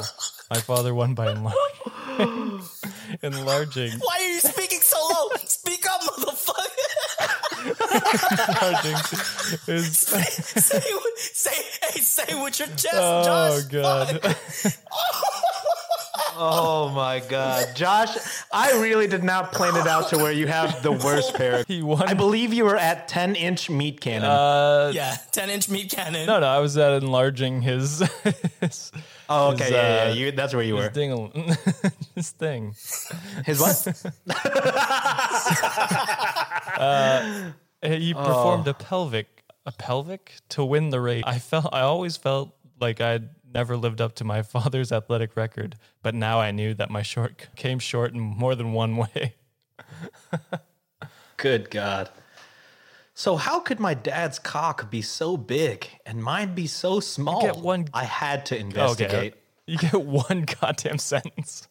my 0.51 0.59
father 0.59 0.93
won 0.95 1.15
by 1.15 1.31
enlarging, 1.31 2.61
enlarging, 3.23 3.93
Why 4.01 4.19
are 4.21 4.29
you 4.33 4.41
speaking 4.41 4.81
so 4.81 4.99
low? 4.99 5.29
Speak 5.47 5.85
up, 5.89 6.01
motherfucker. 6.03 6.65
enlarging 8.49 8.97
his. 9.67 9.97
say, 9.99 10.81
say, 11.17 11.63
hey, 11.83 12.01
say 12.01 12.43
with 12.43 12.59
your 12.59 12.69
chest, 12.69 12.95
Oh 12.95 13.61
Josh. 13.63 13.63
god. 13.71 14.21
Oh 16.37 16.91
my 16.91 17.21
God, 17.29 17.75
Josh! 17.77 18.17
I 18.53 18.73
really 18.81 19.07
did 19.07 19.23
not 19.23 19.53
plan 19.53 19.77
it 19.77 19.87
out 19.87 20.09
to 20.09 20.17
where 20.19 20.33
you 20.33 20.47
have 20.47 20.83
the 20.83 20.93
worst 20.93 21.35
paragraph. 21.35 21.67
He 21.69 21.83
won. 21.83 22.09
I 22.09 22.15
believe 22.15 22.53
you 22.53 22.65
were 22.65 22.77
at 22.77 23.09
10 23.09 23.37
inch 23.37 23.71
meat 23.71 24.01
cannon. 24.01 24.29
Uh, 24.29 24.91
Yeah, 24.95 25.17
10 25.33 25.51
inch 25.51 25.69
meat 25.69 25.91
cannon. 25.91 26.27
No, 26.27 26.41
no, 26.41 26.47
I 26.47 26.59
was 26.59 26.77
at 26.77 27.03
enlarging 27.03 27.63
his 27.63 27.99
his, 28.61 28.93
oh, 29.29 29.53
okay, 29.53 29.65
his, 29.65 29.73
yeah, 29.73 29.77
yeah, 29.97 30.03
uh, 30.03 30.07
yeah. 30.09 30.13
You, 30.15 30.33
that's 30.33 30.55
where 30.55 30.63
you 30.65 30.77
his 30.77 30.87
were. 30.87 30.91
ding 30.91 31.57
his 32.15 32.31
thing. 32.31 32.75
His 33.45 33.61
what? 33.61 33.75
He 37.83 38.15
performed 38.15 38.67
a 38.69 38.75
pelvic 38.75 39.45
a 39.67 39.73
pelvic 39.73 40.33
to 40.51 40.65
win 40.65 40.91
the 40.91 41.01
race. 41.01 41.23
I 41.27 41.39
felt 41.39 41.69
I 41.73 41.81
always 41.81 42.17
felt 42.17 42.55
like 42.81 43.01
I'd 43.01 43.29
never 43.55 43.77
lived 43.77 44.01
up 44.01 44.15
to 44.17 44.25
my 44.25 44.43
father's 44.55 44.93
athletic 44.93 45.37
record, 45.37 45.77
but 46.03 46.15
now 46.15 46.41
I 46.41 46.51
knew 46.51 46.75
that 46.75 46.91
my 46.91 47.03
short 47.03 47.49
came 47.57 47.79
short 47.79 48.13
in 48.13 48.21
more 48.21 48.55
than 48.55 48.73
one 48.73 48.97
way. 48.97 49.35
Good 51.37 51.71
God. 51.71 52.11
So 53.15 53.37
how 53.37 53.61
could 53.61 53.79
my 53.79 53.95
dad's 53.95 54.39
cock 54.41 54.91
be 54.91 55.01
so 55.01 55.37
big 55.37 55.87
and 56.05 56.23
mine 56.23 56.55
be 56.55 56.67
so 56.67 56.99
small? 57.01 57.43
get 57.43 57.57
one- 57.57 57.89
I 57.95 58.05
had 58.05 58.45
to 58.47 58.59
investigate. 58.59 59.35
Uh, 59.35 59.37
you 59.67 59.79
get 59.79 59.95
one 60.03 60.47
goddamn 60.61 60.99
sentence. 60.99 61.69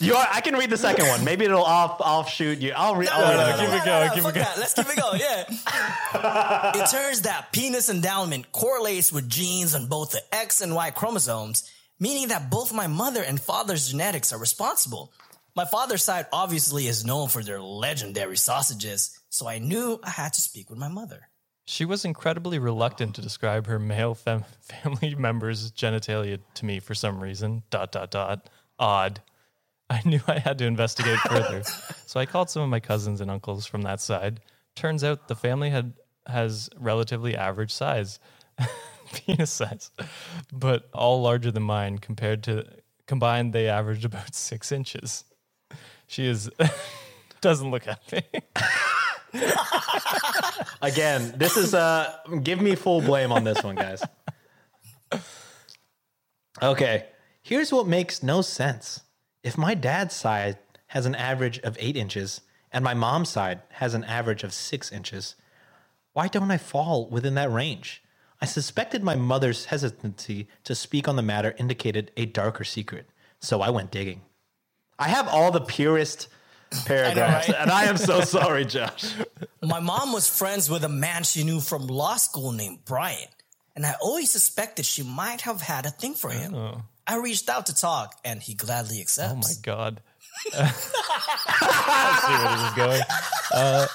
You 0.00 0.14
are, 0.14 0.26
I 0.30 0.40
can 0.40 0.54
read 0.54 0.70
the 0.70 0.76
second 0.76 1.06
one. 1.08 1.24
Maybe 1.24 1.44
it'll 1.44 1.62
off 1.62 2.00
offshoot 2.00 2.58
you. 2.58 2.72
I'll 2.74 2.96
read. 2.96 3.08
I'll 3.08 3.22
read 3.22 3.36
no, 3.36 3.44
another 3.44 3.62
keep 3.62 3.68
one. 3.68 3.78
it 3.78 3.84
going, 3.84 4.10
keep 4.10 4.18
it 4.18 4.22
going. 4.22 4.34
that. 4.34 4.58
Let's 4.58 4.74
keep 4.74 4.88
it 4.88 4.96
going. 4.96 5.20
Yeah. 5.20 6.72
it 6.82 6.90
turns 6.90 7.22
that 7.22 7.48
penis 7.52 7.88
endowment 7.88 8.52
correlates 8.52 9.12
with 9.12 9.28
genes 9.28 9.74
on 9.74 9.86
both 9.86 10.12
the 10.12 10.22
X 10.34 10.60
and 10.60 10.74
Y 10.74 10.90
chromosomes, 10.90 11.70
meaning 12.00 12.28
that 12.28 12.50
both 12.50 12.72
my 12.72 12.86
mother 12.86 13.22
and 13.22 13.40
father's 13.40 13.90
genetics 13.90 14.32
are 14.32 14.38
responsible. 14.38 15.12
My 15.54 15.64
father's 15.66 16.02
side 16.02 16.26
obviously 16.32 16.86
is 16.86 17.04
known 17.04 17.28
for 17.28 17.42
their 17.42 17.60
legendary 17.60 18.38
sausages, 18.38 19.18
so 19.28 19.46
I 19.46 19.58
knew 19.58 20.00
I 20.02 20.10
had 20.10 20.32
to 20.32 20.40
speak 20.40 20.70
with 20.70 20.78
my 20.78 20.88
mother. 20.88 21.28
She 21.64 21.84
was 21.84 22.04
incredibly 22.04 22.58
reluctant 22.58 23.14
to 23.14 23.22
describe 23.22 23.66
her 23.66 23.78
male 23.78 24.14
fam- 24.14 24.44
family 24.60 25.14
members' 25.14 25.70
genitalia 25.72 26.38
to 26.54 26.64
me 26.64 26.80
for 26.80 26.94
some 26.94 27.22
reason. 27.22 27.62
Dot 27.70 27.92
dot 27.92 28.10
dot. 28.10 28.48
Odd. 28.78 29.20
I 29.92 30.00
knew 30.06 30.20
I 30.26 30.38
had 30.38 30.56
to 30.58 30.64
investigate 30.64 31.18
further, 31.18 31.62
so 32.06 32.18
I 32.18 32.24
called 32.24 32.48
some 32.48 32.62
of 32.62 32.70
my 32.70 32.80
cousins 32.80 33.20
and 33.20 33.30
uncles 33.30 33.66
from 33.66 33.82
that 33.82 34.00
side. 34.00 34.40
Turns 34.74 35.04
out 35.04 35.28
the 35.28 35.36
family 35.36 35.68
had 35.68 35.92
has 36.26 36.70
relatively 36.78 37.36
average 37.36 37.72
size, 37.72 38.18
penis 39.12 39.50
size, 39.50 39.90
but 40.50 40.88
all 40.94 41.20
larger 41.20 41.50
than 41.50 41.64
mine. 41.64 41.98
Compared 41.98 42.42
to 42.44 42.64
combined, 43.06 43.52
they 43.52 43.68
averaged 43.68 44.06
about 44.06 44.34
six 44.34 44.72
inches. 44.72 45.24
She 46.06 46.26
is 46.26 46.48
doesn't 47.42 47.70
look 47.70 47.86
at 47.86 48.00
me. 48.10 48.22
Again, 50.80 51.34
this 51.36 51.58
is 51.58 51.74
uh 51.74 52.10
give 52.42 52.62
me 52.62 52.76
full 52.76 53.02
blame 53.02 53.30
on 53.30 53.44
this 53.44 53.62
one, 53.62 53.74
guys. 53.74 54.02
Okay, 56.62 57.08
here's 57.42 57.70
what 57.70 57.86
makes 57.86 58.22
no 58.22 58.40
sense. 58.40 59.01
If 59.42 59.58
my 59.58 59.74
dad's 59.74 60.14
side 60.14 60.58
has 60.88 61.06
an 61.06 61.14
average 61.14 61.58
of 61.60 61.76
eight 61.80 61.96
inches 61.96 62.42
and 62.72 62.84
my 62.84 62.94
mom's 62.94 63.28
side 63.28 63.62
has 63.70 63.94
an 63.94 64.04
average 64.04 64.44
of 64.44 64.52
six 64.52 64.92
inches, 64.92 65.34
why 66.12 66.28
don't 66.28 66.50
I 66.50 66.58
fall 66.58 67.08
within 67.08 67.34
that 67.34 67.50
range? 67.50 68.02
I 68.40 68.46
suspected 68.46 69.02
my 69.02 69.14
mother's 69.14 69.66
hesitancy 69.66 70.48
to 70.64 70.74
speak 70.74 71.08
on 71.08 71.16
the 71.16 71.22
matter 71.22 71.54
indicated 71.58 72.10
a 72.16 72.26
darker 72.26 72.64
secret, 72.64 73.06
so 73.40 73.60
I 73.60 73.70
went 73.70 73.90
digging. 73.90 74.22
I 74.98 75.08
have 75.08 75.28
all 75.28 75.50
the 75.50 75.60
purest 75.60 76.28
paragraphs, 76.86 77.48
right? 77.48 77.58
and 77.58 77.70
I 77.70 77.84
am 77.84 77.96
so 77.96 78.20
sorry, 78.22 78.64
Josh. 78.64 79.14
My 79.62 79.80
mom 79.80 80.12
was 80.12 80.28
friends 80.28 80.68
with 80.70 80.84
a 80.84 80.88
man 80.88 81.22
she 81.22 81.44
knew 81.44 81.60
from 81.60 81.86
law 81.86 82.16
school 82.16 82.52
named 82.52 82.80
Brian, 82.84 83.28
and 83.74 83.86
I 83.86 83.94
always 84.00 84.30
suspected 84.30 84.86
she 84.86 85.02
might 85.02 85.42
have 85.42 85.60
had 85.60 85.86
a 85.86 85.90
thing 85.90 86.14
for 86.14 86.30
him. 86.30 86.82
I 87.12 87.16
reached 87.16 87.50
out 87.50 87.66
to 87.66 87.74
talk, 87.74 88.18
and 88.24 88.40
he 88.42 88.54
gladly 88.54 88.98
accepts. 89.02 89.32
Oh 89.32 89.36
my 89.36 89.52
god. 89.62 90.00
I 90.54 90.70
see 92.24 92.32
where 92.32 92.56
this 92.56 92.68
is 92.70 92.74
going. 92.74 93.02
Uh, 93.52 93.86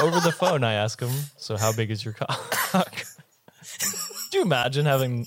over 0.00 0.20
the 0.20 0.30
phone, 0.30 0.62
I 0.62 0.74
ask 0.74 1.00
him, 1.00 1.10
"So, 1.38 1.56
how 1.56 1.72
big 1.72 1.90
is 1.90 2.04
your 2.04 2.14
cock?" 2.14 3.04
Do 4.30 4.38
you 4.38 4.42
imagine 4.44 4.86
having 4.86 5.26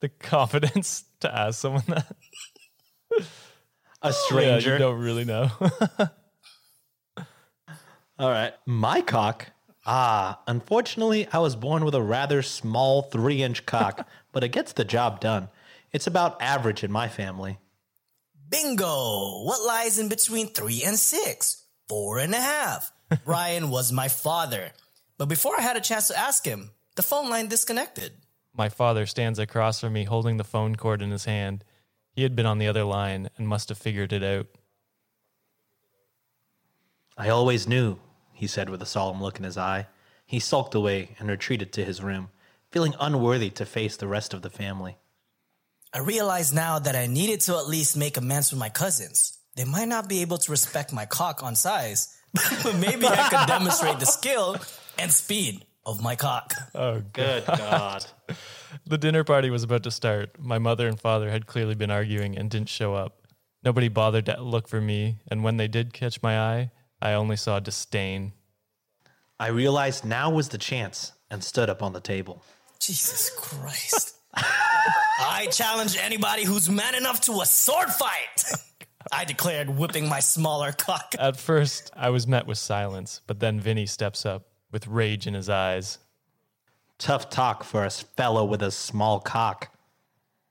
the 0.00 0.08
confidence 0.08 1.04
to 1.20 1.32
ask 1.32 1.60
someone 1.60 1.84
that? 1.86 2.06
A 4.02 4.08
Yeah, 4.08 4.10
stranger. 4.26 4.72
you 4.72 4.78
don't 4.78 4.98
really 4.98 5.24
know. 5.24 5.50
All 8.18 8.28
right. 8.30 8.54
My 8.66 9.02
cock. 9.02 9.52
Ah, 9.86 10.40
unfortunately, 10.48 11.28
I 11.32 11.38
was 11.38 11.54
born 11.54 11.84
with 11.84 11.94
a 11.94 12.02
rather 12.02 12.42
small 12.42 13.02
three 13.02 13.40
inch 13.44 13.66
cock, 13.66 14.08
but 14.32 14.42
it 14.42 14.48
gets 14.48 14.72
the 14.72 14.84
job 14.84 15.20
done. 15.20 15.48
It's 15.96 16.06
about 16.06 16.42
average 16.42 16.84
in 16.84 16.92
my 16.92 17.08
family. 17.08 17.58
Bingo! 18.50 19.44
What 19.44 19.64
lies 19.66 19.98
in 19.98 20.10
between 20.10 20.48
three 20.48 20.82
and 20.84 20.98
six? 20.98 21.64
Four 21.88 22.18
and 22.18 22.34
a 22.34 22.38
half. 22.38 22.92
Ryan 23.24 23.70
was 23.70 23.92
my 23.92 24.08
father. 24.08 24.72
But 25.16 25.30
before 25.30 25.58
I 25.58 25.62
had 25.62 25.78
a 25.78 25.80
chance 25.80 26.08
to 26.08 26.18
ask 26.18 26.44
him, 26.44 26.72
the 26.96 27.02
phone 27.02 27.30
line 27.30 27.48
disconnected. 27.48 28.12
My 28.52 28.68
father 28.68 29.06
stands 29.06 29.38
across 29.38 29.80
from 29.80 29.94
me 29.94 30.04
holding 30.04 30.36
the 30.36 30.44
phone 30.44 30.76
cord 30.76 31.00
in 31.00 31.10
his 31.10 31.24
hand. 31.24 31.64
He 32.12 32.24
had 32.24 32.36
been 32.36 32.44
on 32.44 32.58
the 32.58 32.68
other 32.68 32.84
line 32.84 33.30
and 33.38 33.48
must 33.48 33.70
have 33.70 33.78
figured 33.78 34.12
it 34.12 34.22
out. 34.22 34.48
I 37.16 37.30
always 37.30 37.66
knew, 37.66 37.96
he 38.34 38.46
said 38.46 38.68
with 38.68 38.82
a 38.82 38.86
solemn 38.86 39.22
look 39.22 39.38
in 39.38 39.44
his 39.44 39.56
eye. 39.56 39.86
He 40.26 40.40
sulked 40.40 40.74
away 40.74 41.16
and 41.18 41.30
retreated 41.30 41.72
to 41.72 41.86
his 41.86 42.02
room, 42.02 42.28
feeling 42.70 42.94
unworthy 43.00 43.48
to 43.48 43.64
face 43.64 43.96
the 43.96 44.06
rest 44.06 44.34
of 44.34 44.42
the 44.42 44.50
family. 44.50 44.98
I 45.92 45.98
realize 45.98 46.52
now 46.52 46.78
that 46.78 46.96
I 46.96 47.06
needed 47.06 47.40
to 47.42 47.56
at 47.56 47.68
least 47.68 47.96
make 47.96 48.16
amends 48.16 48.50
with 48.50 48.60
my 48.60 48.68
cousins. 48.68 49.38
They 49.56 49.64
might 49.64 49.88
not 49.88 50.08
be 50.08 50.20
able 50.20 50.38
to 50.38 50.50
respect 50.50 50.92
my 50.92 51.06
cock 51.06 51.42
on 51.42 51.56
size, 51.56 52.14
but 52.62 52.76
maybe 52.76 53.06
I 53.06 53.28
could 53.28 53.46
demonstrate 53.46 53.98
the 53.98 54.06
skill 54.06 54.56
and 54.98 55.12
speed 55.12 55.64
of 55.86 56.02
my 56.02 56.16
cock. 56.16 56.52
Oh, 56.74 57.00
Good 57.12 57.44
God. 57.46 58.04
The 58.84 58.98
dinner 58.98 59.24
party 59.24 59.48
was 59.48 59.62
about 59.62 59.84
to 59.84 59.90
start. 59.90 60.38
My 60.38 60.58
mother 60.58 60.86
and 60.86 61.00
father 61.00 61.30
had 61.30 61.46
clearly 61.46 61.74
been 61.74 61.90
arguing 61.90 62.36
and 62.36 62.50
didn't 62.50 62.68
show 62.68 62.94
up. 62.94 63.26
Nobody 63.64 63.88
bothered 63.88 64.26
to 64.26 64.40
look 64.40 64.68
for 64.68 64.80
me, 64.80 65.18
and 65.28 65.42
when 65.42 65.56
they 65.56 65.66
did 65.66 65.92
catch 65.92 66.22
my 66.22 66.38
eye, 66.38 66.70
I 67.00 67.14
only 67.14 67.36
saw 67.36 67.58
disdain. 67.58 68.32
I 69.40 69.48
realized 69.48 70.04
now 70.04 70.30
was 70.30 70.50
the 70.50 70.58
chance 70.58 71.12
and 71.30 71.42
stood 71.42 71.70
up 71.70 71.82
on 71.82 71.94
the 71.94 72.00
table. 72.00 72.44
Jesus 72.78 73.30
Christ. 73.36 74.15
I 74.36 75.48
challenge 75.50 75.96
anybody 76.00 76.44
who's 76.44 76.68
man 76.68 76.94
enough 76.94 77.20
to 77.22 77.40
a 77.40 77.46
sword 77.46 77.88
fight. 77.90 78.44
I 79.12 79.24
declared, 79.24 79.70
whipping 79.70 80.08
my 80.08 80.20
smaller 80.20 80.72
cock. 80.72 81.14
At 81.18 81.36
first, 81.36 81.90
I 81.94 82.10
was 82.10 82.26
met 82.26 82.46
with 82.46 82.58
silence, 82.58 83.20
but 83.26 83.40
then 83.40 83.60
Vinny 83.60 83.86
steps 83.86 84.26
up 84.26 84.48
with 84.72 84.86
rage 84.86 85.26
in 85.26 85.34
his 85.34 85.48
eyes. 85.48 85.98
Tough 86.98 87.30
talk 87.30 87.62
for 87.62 87.84
a 87.84 87.90
fellow 87.90 88.44
with 88.44 88.62
a 88.62 88.70
small 88.70 89.20
cock. 89.20 89.72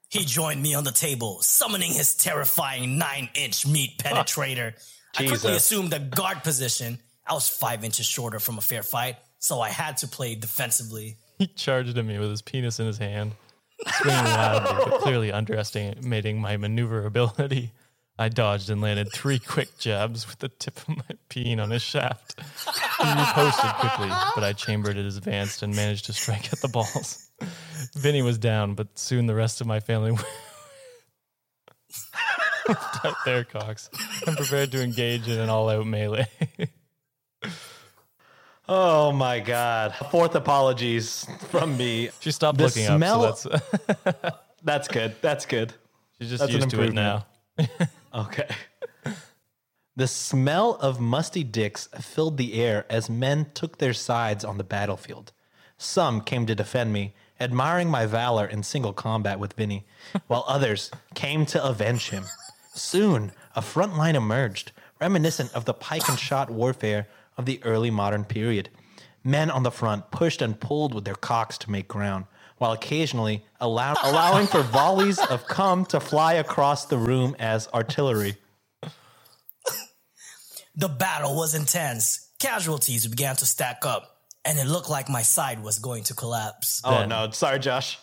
He 0.10 0.24
joined 0.24 0.62
me 0.62 0.74
on 0.74 0.84
the 0.84 0.92
table, 0.92 1.42
summoning 1.42 1.92
his 1.92 2.16
terrifying 2.16 2.98
nine 2.98 3.30
inch 3.34 3.68
meat 3.68 3.98
penetrator. 3.98 4.74
I 5.18 5.28
quickly 5.28 5.56
assumed 5.56 5.94
a 5.94 6.00
guard 6.00 6.44
position. 6.44 7.00
I 7.28 7.34
was 7.34 7.50
five 7.50 7.84
inches 7.84 8.06
shorter 8.06 8.40
from 8.40 8.58
a 8.58 8.62
fair 8.62 8.84
fight, 8.84 9.18
so 9.40 9.60
I 9.60 9.70
had 9.70 9.98
to 9.98 10.08
play 10.08 10.36
defensively. 10.36 11.18
He 11.40 11.48
charged 11.48 11.98
at 11.98 12.06
me 12.06 12.20
with 12.20 12.30
his 12.30 12.42
penis 12.42 12.80
in 12.80 12.86
his 12.86 12.98
hand, 12.98 13.34
swinging 13.88 14.24
loudly, 14.26 14.86
but 14.90 15.02
clearly 15.02 15.32
underestimating 15.32 16.40
my 16.40 16.58
maneuverability. 16.58 17.74
I 18.18 18.30
dodged 18.30 18.70
and 18.70 18.80
landed 18.80 19.12
three 19.12 19.40
quick 19.40 19.78
jabs 19.78 20.26
with 20.26 20.40
the 20.40 20.48
tip 20.48 20.78
of 20.78 20.90
my 20.90 21.04
peen 21.28 21.60
on 21.60 21.72
his 21.72 21.82
shaft. 21.82 22.40
He 22.40 23.04
riposted 23.04 23.80
quickly, 23.80 24.08
but 24.36 24.44
I 24.44 24.54
chambered 24.54 24.98
it 24.98 25.06
as 25.06 25.18
advanced 25.18 25.64
and 25.64 25.76
managed 25.76 26.06
to 26.06 26.14
strike 26.14 26.54
at 26.54 26.62
the 26.62 26.70
balls. 26.70 27.30
Vinny 27.96 28.22
was 28.22 28.38
down, 28.38 28.74
but 28.74 28.98
soon 28.98 29.26
the 29.26 29.36
rest 29.36 29.60
of 29.60 29.68
my 29.68 29.82
family 29.82 30.16
out 32.70 33.16
their 33.26 33.44
cocks 33.44 33.90
and 34.26 34.36
prepared 34.38 34.72
to 34.72 34.82
engage 34.82 35.28
in 35.28 35.40
an 35.40 35.50
all-out 35.50 35.86
melee. 35.86 36.28
Oh 38.68 39.12
my 39.12 39.40
God. 39.40 39.94
Fourth 40.12 40.36
apologies 40.36 41.26
from 41.50 41.78
me. 41.78 42.10
she 42.20 42.32
stopped 42.32 42.58
The 42.58 42.66
looking 42.66 42.86
smell- 42.86 43.26
up, 43.26 43.38
so 43.38 43.50
that's 43.50 44.38
That's 44.64 44.88
good. 44.88 45.16
That's 45.22 45.46
good. 45.46 45.74
she's 46.20 46.30
just 46.30 46.42
That's 46.42 46.54
used 46.54 46.70
to 46.72 46.82
it 46.82 46.94
now. 46.94 47.26
Okay. 48.14 48.48
The 49.98 50.08
smell 50.08 50.76
of 50.76 51.00
musty 51.02 51.44
dicks 51.44 51.88
filled 52.00 52.38
the 52.38 52.54
air 52.62 52.86
as 52.90 53.10
men 53.10 53.48
took 53.54 53.78
their 53.78 53.94
sides 53.94 54.44
on 54.46 54.58
the 54.58 54.64
battlefield. 54.64 55.32
Some 55.78 56.22
came 56.22 56.46
to 56.46 56.56
defend 56.56 56.94
me, 56.94 57.14
admiring 57.42 57.90
my 57.90 58.06
valor 58.06 58.46
in 58.46 58.64
single 58.64 58.94
combat 58.94 59.38
with 59.40 59.54
Vinny, 59.54 59.86
while 60.28 60.46
others 60.50 60.92
came 61.14 61.46
to 61.48 61.62
avenge 61.64 62.10
him. 62.10 62.24
Soon, 62.74 63.34
a 63.56 63.62
front 63.62 63.98
line 63.98 64.16
emerged, 64.16 64.72
reminiscent 65.02 65.54
of 65.54 65.66
the 65.66 65.74
pike 65.74 66.08
and 66.10 66.18
shot 66.20 66.50
warfare 66.50 67.08
of 67.38 67.46
the 67.46 67.62
early 67.64 67.92
modern 67.92 68.26
period. 68.26 68.70
Men 69.24 69.50
on 69.50 69.64
the 69.64 69.72
front 69.72 70.12
pushed 70.12 70.42
and 70.42 70.60
pulled 70.60 70.94
with 70.94 71.06
their 71.06 71.16
cocks 71.16 71.58
to 71.60 71.72
make 71.72 71.88
ground, 71.88 72.26
while 72.58 72.72
occasionally 72.72 73.46
allow- 73.60 73.96
allowing 74.04 74.48
for 74.48 74.62
volleys 74.62 75.20
of 75.20 75.48
cum 75.48 75.86
to 75.88 76.00
fly 76.00 76.34
across 76.34 76.86
the 76.86 76.98
room 76.98 77.36
as 77.40 77.68
artillery. 77.74 78.38
The 80.76 80.90
battle 80.90 81.36
was 81.36 81.56
intense. 81.56 82.30
Casualties 82.40 83.08
began 83.08 83.36
to 83.38 83.46
stack 83.46 83.86
up, 83.86 84.18
and 84.44 84.60
it 84.60 84.68
looked 84.68 84.90
like 84.90 85.08
my 85.10 85.22
side 85.22 85.64
was 85.64 85.80
going 85.80 86.04
to 86.06 86.14
collapse. 86.14 86.82
Oh 86.84 86.92
Then- 87.00 87.10
no, 87.10 87.30
sorry, 87.32 87.60
Josh. 87.60 87.98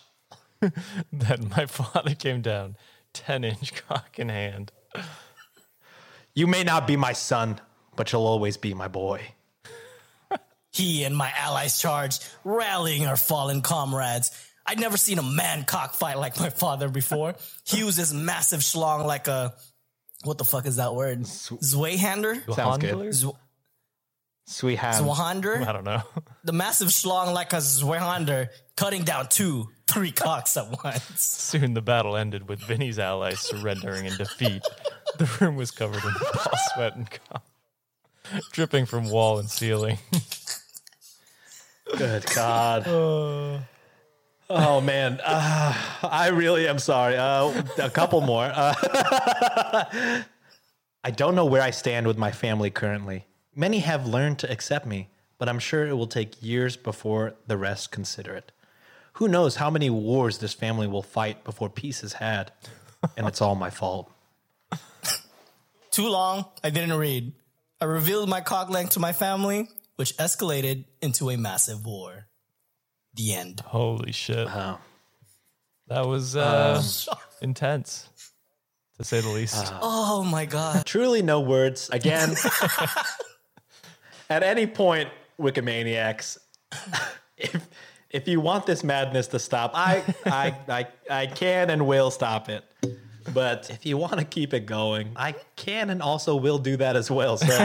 Then 1.13 1.51
my 1.57 1.67
father 1.67 2.15
came 2.15 2.41
down, 2.41 2.77
10 3.15 3.45
inch 3.45 3.75
cock 3.89 4.19
in 4.19 4.29
hand. 4.29 4.73
You 6.35 6.47
may 6.47 6.65
not 6.65 6.87
be 6.87 6.97
my 6.97 7.13
son, 7.13 7.61
but 7.97 8.13
you'll 8.13 8.27
always 8.27 8.57
be 8.57 8.75
my 8.75 8.89
boy. 8.89 9.23
He 10.75 11.05
and 11.05 11.15
my 11.15 11.31
allies 11.37 11.79
charged, 11.79 12.27
rallying 12.45 13.07
our 13.07 13.17
fallen 13.17 13.61
comrades. 13.61 14.31
I'd 14.65 14.81
never 14.81 14.97
seen 14.97 15.19
a 15.19 15.23
man 15.23 15.65
cockfight 15.65 16.17
like 16.17 16.41
my 16.41 16.49
father 16.49 16.89
before. 16.89 17.35
He 17.67 17.79
used 17.79 17.99
his 17.99 18.15
massive 18.15 18.61
schlong 18.61 19.05
like 19.05 19.29
a 19.29 19.53
what 20.25 20.39
the 20.39 20.45
fuck 20.45 20.67
is 20.67 20.77
that 20.77 20.95
word? 20.95 21.21
Zweihander? 21.23 22.43
Sounds 22.55 22.79
good. 22.79 22.89
Handler? 22.91 23.09
Zw- 23.11 23.37
Sweet 24.47 24.77
hand. 24.79 25.05
Zwahander? 25.05 25.67
I 25.67 25.73
don't 25.73 25.85
know. 25.85 26.03
The 26.45 26.53
massive 26.53 26.89
schlong 26.89 27.33
like 27.35 27.53
a 27.53 27.57
Zweihander, 27.59 28.49
cutting 28.77 29.05
down 29.05 29.29
two, 29.29 29.69
three 29.87 30.11
cocks 30.11 30.57
at 30.57 30.83
once. 30.83 31.21
Soon 31.21 31.75
the 31.75 31.83
battle 31.83 32.17
ended 32.17 32.49
with 32.49 32.59
Vinny's 32.61 32.99
allies 32.99 33.39
surrendering 33.39 34.07
in 34.07 34.17
defeat. 34.17 34.63
The 35.19 35.31
room 35.41 35.55
was 35.55 35.71
covered 35.71 36.03
in 36.03 36.13
ball 36.35 36.53
sweat 36.75 36.97
and 36.97 37.09
cum, 37.09 37.43
dripping 38.53 38.87
from 38.87 39.09
wall 39.11 39.39
and 39.39 39.51
ceiling. 39.51 39.99
Good 41.97 42.25
God. 42.35 42.85
oh 44.51 44.81
man, 44.81 45.21
uh, 45.25 45.75
I 46.03 46.29
really 46.29 46.69
am 46.69 46.79
sorry. 46.79 47.17
Uh, 47.17 47.63
a 47.79 47.91
couple 47.91 48.21
more. 48.21 48.45
Uh, 48.45 48.75
I 51.05 51.11
don't 51.11 51.35
know 51.35 51.47
where 51.47 51.63
I 51.63 51.71
stand 51.71 52.07
with 52.07 52.17
my 52.17 52.31
family 52.31 52.71
currently. 52.71 53.27
Many 53.55 53.81
have 53.81 54.07
learned 54.07 54.39
to 54.41 54.51
accept 54.51 54.87
me, 54.87 55.09
but 55.39 55.49
I'm 55.49 55.59
sure 55.59 55.87
it 55.87 55.95
will 55.95 56.07
take 56.07 56.43
years 56.43 56.77
before 56.77 57.35
the 57.47 57.57
rest 57.57 57.91
consider 57.91 58.35
it. 58.35 58.53
Who 59.15 59.29
knows 59.29 59.57
how 59.57 59.69
many 59.69 59.91
wars 59.91 60.39
this 60.39 60.55
family 60.55 60.87
will 60.87 61.03
fight 61.03 61.45
before 61.45 61.69
peace 61.69 62.03
is 62.03 62.15
had, 62.15 62.53
and 63.17 63.27
it's 63.27 63.43
all 63.43 63.55
my 63.55 63.69
fault. 63.69 64.11
Too 65.91 66.09
long, 66.09 66.47
I 66.65 66.71
didn't 66.71 66.95
read. 66.95 67.33
I 67.83 67.85
revealed 67.85 68.29
my 68.29 68.41
cock 68.41 68.71
length 68.71 68.91
to 68.91 69.01
my 69.01 69.13
family, 69.13 69.69
which 69.97 70.17
escalated 70.17 70.85
into 71.01 71.31
a 71.31 71.37
massive 71.37 71.85
war. 71.85 72.29
The 73.15 73.35
end. 73.35 73.59
Holy 73.59 74.13
shit. 74.13 74.47
Wow. 74.47 74.79
That 75.89 76.07
was 76.07 76.37
uh, 76.37 76.81
intense, 77.41 78.09
to 78.99 79.05
say 79.05 79.21
the 79.21 79.31
least. 79.31 79.75
Oh 79.83 80.23
my 80.23 80.45
god. 80.45 80.87
Truly 80.87 81.23
no 81.23 81.41
words. 81.41 81.91
Again, 81.91 82.37
at 84.31 84.45
any 84.45 84.69
point, 84.69 85.09
Wikimaniacs, 85.41 86.39
if 87.37 87.69
if 88.11 88.29
you 88.29 88.41
want 88.41 88.65
this 88.65 88.85
madness 88.85 89.27
to 89.27 89.41
stop, 89.41 89.73
I 89.75 90.05
I 90.25 90.55
I, 90.69 90.87
I 91.11 91.27
can 91.27 91.69
and 91.69 91.85
will 91.89 92.13
stop 92.13 92.49
it. 92.49 92.65
But 93.33 93.71
if 93.75 93.85
you 93.87 93.97
want 93.97 94.19
to 94.19 94.25
keep 94.25 94.55
it 94.55 94.67
going, 94.67 95.13
I 95.17 95.35
can 95.57 95.91
and 95.91 96.03
also 96.03 96.37
will 96.37 96.59
do 96.59 96.77
that 96.79 96.97
as 96.97 97.11
well. 97.11 97.37
So 97.37 97.47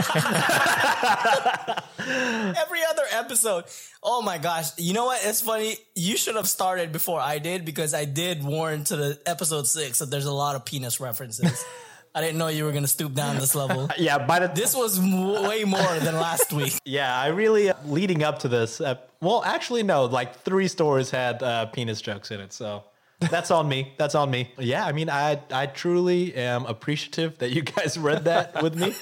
Every 2.00 2.80
other 2.90 3.02
episode. 3.12 3.64
Oh 4.02 4.22
my 4.22 4.38
gosh. 4.38 4.66
You 4.78 4.94
know 4.94 5.06
what? 5.06 5.20
It's 5.24 5.40
funny. 5.40 5.76
You 5.94 6.16
should 6.16 6.36
have 6.36 6.48
started 6.48 6.92
before 6.92 7.20
I 7.20 7.38
did 7.38 7.64
because 7.64 7.94
I 7.94 8.04
did 8.04 8.42
warn 8.44 8.84
to 8.84 8.96
the 8.96 9.18
episode 9.26 9.66
six 9.66 9.98
that 9.98 10.10
there's 10.10 10.26
a 10.26 10.32
lot 10.32 10.56
of 10.56 10.64
penis 10.64 11.00
references. 11.00 11.64
I 12.14 12.22
didn't 12.22 12.38
know 12.38 12.48
you 12.48 12.64
were 12.64 12.72
going 12.72 12.84
to 12.84 12.88
stoop 12.88 13.12
down 13.14 13.36
this 13.36 13.54
level. 13.54 13.88
yeah, 13.98 14.18
by 14.18 14.38
the 14.40 14.48
This 14.48 14.74
was 14.74 14.98
m- 14.98 15.42
way 15.46 15.64
more 15.64 15.98
than 16.00 16.14
last 16.14 16.52
week. 16.52 16.78
yeah, 16.84 17.14
I 17.16 17.28
really 17.28 17.70
leading 17.84 18.22
up 18.22 18.38
to 18.40 18.48
this. 18.48 18.80
Uh, 18.80 18.94
well, 19.20 19.44
actually, 19.44 19.82
no. 19.82 20.06
Like 20.06 20.40
three 20.40 20.68
stories 20.68 21.10
had 21.10 21.42
uh, 21.42 21.66
penis 21.66 22.00
jokes 22.00 22.30
in 22.30 22.40
it, 22.40 22.52
so 22.52 22.82
that's 23.20 23.50
on 23.50 23.68
me. 23.68 23.92
That's 23.98 24.14
on 24.14 24.30
me. 24.30 24.50
Yeah, 24.58 24.84
I 24.86 24.92
mean, 24.92 25.10
I 25.10 25.40
I 25.52 25.66
truly 25.66 26.34
am 26.34 26.66
appreciative 26.66 27.38
that 27.38 27.50
you 27.50 27.62
guys 27.62 27.98
read 27.98 28.24
that 28.24 28.62
with 28.62 28.74
me. 28.76 28.94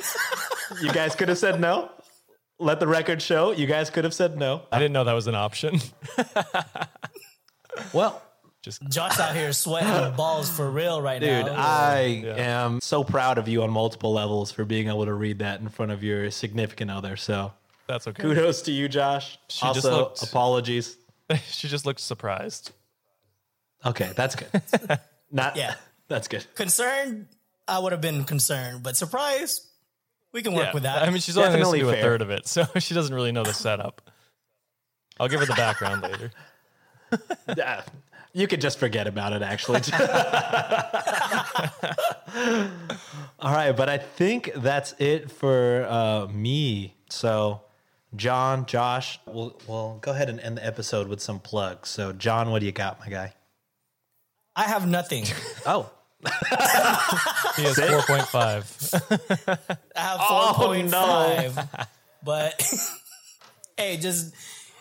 You 0.82 0.92
guys 0.92 1.14
could 1.14 1.28
have 1.28 1.38
said 1.38 1.60
no. 1.60 1.90
Let 2.58 2.80
the 2.80 2.86
record 2.86 3.20
show. 3.20 3.52
You 3.52 3.66
guys 3.66 3.90
could 3.90 4.04
have 4.04 4.14
said 4.14 4.38
no. 4.38 4.62
I 4.72 4.78
didn't 4.78 4.94
know 4.94 5.04
that 5.04 5.12
was 5.12 5.26
an 5.26 5.34
option. 5.34 5.78
Well, 7.92 8.22
just 8.62 8.82
Josh 8.88 9.18
out 9.18 9.34
here 9.36 9.52
sweating 9.52 10.16
balls 10.16 10.50
for 10.50 10.70
real 10.70 11.00
right 11.00 11.20
dude, 11.20 11.30
now. 11.30 11.44
Dude, 11.44 11.54
I 11.58 11.98
am 12.36 12.80
so 12.82 13.04
proud 13.04 13.38
of 13.38 13.48
you 13.48 13.62
on 13.62 13.70
multiple 13.70 14.12
levels 14.12 14.50
for 14.50 14.64
being 14.64 14.88
able 14.88 15.04
to 15.04 15.14
read 15.14 15.38
that 15.40 15.60
in 15.60 15.68
front 15.68 15.92
of 15.92 16.02
your 16.02 16.30
significant 16.30 16.90
other. 16.90 17.16
So 17.16 17.52
That's 17.86 18.08
okay. 18.08 18.22
kudos 18.22 18.62
to 18.62 18.72
you, 18.72 18.88
Josh. 18.88 19.38
She 19.48 19.66
also, 19.66 19.80
just 19.80 19.92
looked- 19.92 20.22
apologies. 20.22 20.96
she 21.48 21.68
just 21.68 21.86
looked 21.86 22.00
surprised. 22.00 22.72
Okay, 23.86 24.10
that's 24.16 24.34
good. 24.36 24.48
Not 25.30 25.56
Yeah. 25.56 25.74
That's 26.08 26.28
good. 26.28 26.44
concerned, 26.54 27.26
I 27.66 27.78
would 27.78 27.92
have 27.92 28.00
been 28.00 28.24
concerned, 28.24 28.82
but 28.82 28.96
surprise, 28.96 29.66
we 30.32 30.42
can 30.42 30.52
work 30.54 30.66
Yeah. 30.66 30.72
with 30.74 30.82
that. 30.84 31.02
I 31.02 31.10
mean, 31.10 31.20
she's 31.20 31.36
only 31.36 31.58
going 31.60 31.72
to 31.74 31.80
do 31.80 31.88
a 31.90 31.96
third 31.96 32.22
of 32.22 32.30
it, 32.30 32.46
so 32.46 32.64
she 32.78 32.94
doesn't 32.94 33.14
really 33.14 33.32
know 33.32 33.42
the 33.42 33.54
setup. 33.54 34.02
I'll 35.18 35.28
give 35.28 35.40
her 35.40 35.46
the 35.46 35.54
background 35.54 36.02
later. 36.02 36.30
Yeah, 37.56 37.82
you 38.32 38.48
could 38.48 38.60
just 38.60 38.78
forget 38.80 39.06
about 39.06 39.32
it, 39.32 39.40
actually. 39.40 39.80
All 43.38 43.52
right, 43.52 43.70
but 43.72 43.88
I 43.88 43.98
think 43.98 44.50
that's 44.56 44.92
it 44.98 45.30
for 45.30 45.86
uh, 45.88 46.26
me. 46.32 46.94
So, 47.10 47.62
John, 48.16 48.66
Josh, 48.66 49.20
we'll, 49.26 49.56
we'll 49.68 49.98
go 50.00 50.10
ahead 50.10 50.28
and 50.28 50.40
end 50.40 50.56
the 50.58 50.66
episode 50.66 51.06
with 51.06 51.20
some 51.20 51.38
plugs. 51.38 51.88
So, 51.90 52.12
John, 52.12 52.50
what 52.50 52.58
do 52.58 52.66
you 52.66 52.72
got, 52.72 52.98
my 52.98 53.08
guy? 53.08 53.32
I 54.56 54.64
have 54.64 54.88
nothing. 54.88 55.26
Oh, 55.66 55.90
He 56.22 56.28
has 57.64 57.76
4.5. 57.76 59.82
I 59.94 60.00
have 60.00 60.20
Oh, 60.22 60.54
4.5. 60.58 61.88
But 62.24 62.62
hey, 63.76 63.96
just 63.96 64.32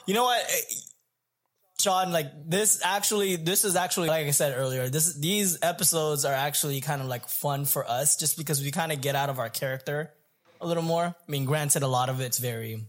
you 0.06 0.14
know 0.14 0.24
what? 0.24 0.42
Eh, 0.48 0.62
Sean, 1.80 2.12
like 2.12 2.28
this 2.48 2.82
actually 2.84 3.36
this 3.36 3.66
is 3.66 3.76
actually 3.76 4.10
like 4.10 4.28
I 4.28 4.32
said 4.32 4.58
earlier, 4.58 4.90
this 4.90 5.16
these 5.16 5.58
episodes 5.62 6.24
are 6.24 6.34
actually 6.34 6.80
kind 6.82 7.02
of 7.02 7.08
like 7.08 7.28
fun 7.28 7.66
for 7.66 7.88
us 7.90 8.16
just 8.16 8.38
because 8.38 8.62
we 8.62 8.72
kind 8.72 8.92
of 8.92 9.02
get 9.02 9.16
out 9.16 9.30
of 9.30 9.40
our 9.40 9.50
character 9.50 10.12
a 10.62 10.68
little 10.68 10.84
more. 10.84 11.06
I 11.06 11.32
mean, 11.32 11.46
granted 11.46 11.84
a 11.84 11.88
lot 11.88 12.10
of 12.10 12.22
it's 12.22 12.40
very 12.40 12.84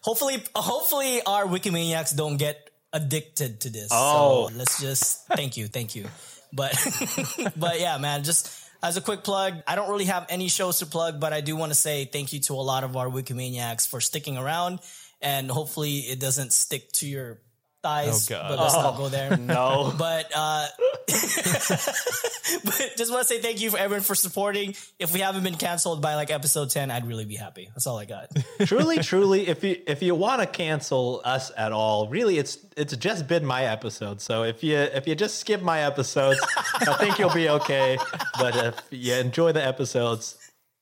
hopefully 0.00 0.42
hopefully 0.54 1.22
our 1.22 1.44
wikimaniacs 1.44 2.16
don't 2.16 2.36
get 2.36 2.70
addicted 2.92 3.60
to 3.60 3.70
this. 3.70 3.88
Oh. 3.90 4.48
So 4.48 4.56
let's 4.56 4.80
just 4.80 5.26
thank 5.28 5.56
you, 5.56 5.68
thank 5.68 5.94
you. 5.94 6.06
But 6.52 6.76
but 7.56 7.80
yeah, 7.80 7.98
man, 7.98 8.24
just 8.24 8.52
as 8.82 8.96
a 8.96 9.00
quick 9.00 9.22
plug, 9.22 9.62
I 9.66 9.76
don't 9.76 9.90
really 9.90 10.06
have 10.06 10.26
any 10.28 10.48
shows 10.48 10.80
to 10.80 10.86
plug, 10.86 11.20
but 11.20 11.32
I 11.32 11.40
do 11.40 11.56
want 11.56 11.70
to 11.70 11.76
say 11.76 12.04
thank 12.04 12.32
you 12.32 12.40
to 12.40 12.54
a 12.54 12.64
lot 12.64 12.84
of 12.84 12.96
our 12.96 13.06
Wikimaniacs 13.06 13.88
for 13.88 14.00
sticking 14.00 14.36
around, 14.36 14.80
and 15.20 15.50
hopefully 15.50 15.98
it 15.98 16.20
doesn't 16.20 16.52
stick 16.52 16.90
to 16.92 17.06
your 17.06 17.38
thighs. 17.82 18.30
Oh, 18.30 18.34
God. 18.34 18.48
But 18.48 18.58
let's 18.60 18.74
not 18.74 18.96
go 18.96 19.08
there. 19.08 19.36
no. 19.38 19.92
But 19.96 20.30
uh, 20.34 20.68
but 21.08 22.92
just 22.96 23.10
want 23.10 23.26
to 23.26 23.34
say 23.34 23.40
thank 23.40 23.60
you 23.60 23.70
for 23.70 23.78
everyone 23.78 24.02
for 24.02 24.14
supporting. 24.14 24.74
If 24.98 25.12
we 25.12 25.20
haven't 25.20 25.42
been 25.42 25.56
canceled 25.56 26.00
by 26.00 26.14
like 26.14 26.30
episode 26.30 26.70
ten, 26.70 26.90
I'd 26.90 27.06
really 27.06 27.24
be 27.24 27.36
happy. 27.36 27.68
That's 27.74 27.86
all 27.86 27.98
I 27.98 28.04
got. 28.04 28.30
truly, 28.64 28.98
truly, 28.98 29.48
if 29.48 29.64
you 29.64 29.80
if 29.86 30.02
you 30.02 30.14
want 30.14 30.40
to 30.40 30.46
cancel 30.46 31.20
us 31.24 31.50
at 31.56 31.72
all, 31.72 32.08
really, 32.08 32.38
it's 32.38 32.58
it's 32.76 32.96
just 32.96 33.26
been 33.26 33.44
my 33.44 33.64
episode. 33.64 34.20
So 34.20 34.44
if 34.44 34.62
you 34.62 34.76
if 34.76 35.06
you 35.06 35.14
just 35.14 35.38
skip 35.38 35.62
my 35.62 35.80
episodes, 35.80 36.40
I 36.80 36.94
think 36.98 37.18
you'll 37.18 37.34
be 37.34 37.48
okay. 37.48 37.98
But 38.38 38.56
if 38.56 38.74
you 38.90 39.14
enjoy 39.14 39.52
the 39.52 39.64
episodes, 39.64 40.38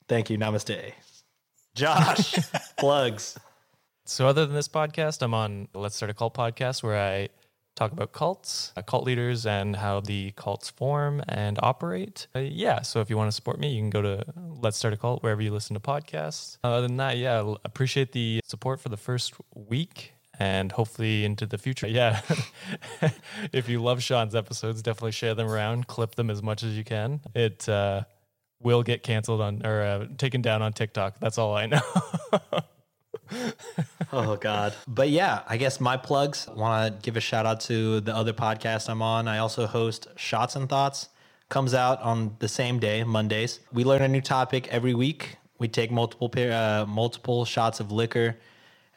thank 0.07 0.29
you. 0.29 0.37
Namaste. 0.37 0.93
Josh, 1.73 2.37
plugs. 2.77 3.37
So, 4.05 4.27
other 4.27 4.45
than 4.45 4.55
this 4.55 4.67
podcast, 4.67 5.21
I'm 5.21 5.33
on 5.33 5.67
Let's 5.73 5.95
Start 5.95 6.09
a 6.09 6.13
Cult 6.13 6.33
podcast 6.33 6.81
where 6.81 6.99
I 6.99 7.29
talk 7.75 7.91
about 7.91 8.11
cults, 8.11 8.73
uh, 8.75 8.81
cult 8.81 9.05
leaders, 9.05 9.45
and 9.45 9.75
how 9.75 9.99
the 10.01 10.31
cults 10.35 10.69
form 10.69 11.23
and 11.27 11.59
operate. 11.61 12.27
Uh, 12.35 12.39
yeah, 12.39 12.81
so 12.81 12.99
if 13.01 13.09
you 13.09 13.17
want 13.17 13.27
to 13.27 13.31
support 13.31 13.59
me, 13.59 13.71
you 13.73 13.79
can 13.79 13.89
go 13.91 14.01
to 14.01 14.25
Let's 14.35 14.77
Start 14.77 14.93
a 14.93 14.97
Cult 14.97 15.21
wherever 15.23 15.41
you 15.41 15.51
listen 15.51 15.75
to 15.75 15.79
podcasts. 15.79 16.57
Other 16.63 16.87
than 16.87 16.97
that, 16.97 17.17
yeah, 17.17 17.53
appreciate 17.63 18.11
the 18.11 18.41
support 18.43 18.79
for 18.79 18.89
the 18.89 18.97
first 18.97 19.35
week 19.53 20.13
and 20.39 20.71
hopefully 20.71 21.23
into 21.23 21.45
the 21.45 21.57
future. 21.59 21.87
Yeah, 21.91 22.21
if 23.53 23.69
you 23.69 23.81
love 23.81 24.01
Sean's 24.01 24.33
episodes, 24.33 24.81
definitely 24.81 25.11
share 25.11 25.35
them 25.35 25.47
around, 25.47 25.87
clip 25.87 26.15
them 26.15 26.29
as 26.31 26.41
much 26.41 26.63
as 26.63 26.75
you 26.75 26.83
can. 26.83 27.21
It 27.35 27.69
uh, 27.69 28.03
will 28.61 28.81
get 28.81 29.03
canceled 29.03 29.41
on 29.41 29.65
or 29.65 29.81
uh, 29.81 30.07
taken 30.17 30.41
down 30.41 30.61
on 30.63 30.73
TikTok. 30.73 31.19
That's 31.19 31.37
all 31.37 31.55
I 31.55 31.67
know. 31.67 31.81
Oh 34.13 34.35
God. 34.35 34.73
But 34.87 35.09
yeah, 35.09 35.43
I 35.47 35.55
guess 35.55 35.79
my 35.79 35.95
plugs 35.95 36.47
want 36.53 36.95
to 36.95 37.01
give 37.01 37.15
a 37.15 37.21
shout 37.21 37.45
out 37.45 37.61
to 37.61 38.01
the 38.01 38.13
other 38.13 38.33
podcast 38.33 38.89
I'm 38.89 39.01
on. 39.01 39.27
I 39.27 39.37
also 39.37 39.67
host 39.67 40.07
Shots 40.17 40.55
and 40.57 40.67
Thoughts. 40.67 41.07
Comes 41.47 41.73
out 41.73 42.01
on 42.01 42.35
the 42.39 42.47
same 42.47 42.79
day, 42.79 43.03
Mondays. 43.03 43.59
We 43.71 43.83
learn 43.83 44.01
a 44.01 44.07
new 44.07 44.21
topic 44.21 44.67
every 44.67 44.93
week. 44.93 45.37
We 45.59 45.67
take 45.67 45.91
multiple 45.91 46.27
pair, 46.29 46.51
uh, 46.51 46.85
multiple 46.85 47.45
shots 47.45 47.79
of 47.79 47.91
liquor, 47.91 48.37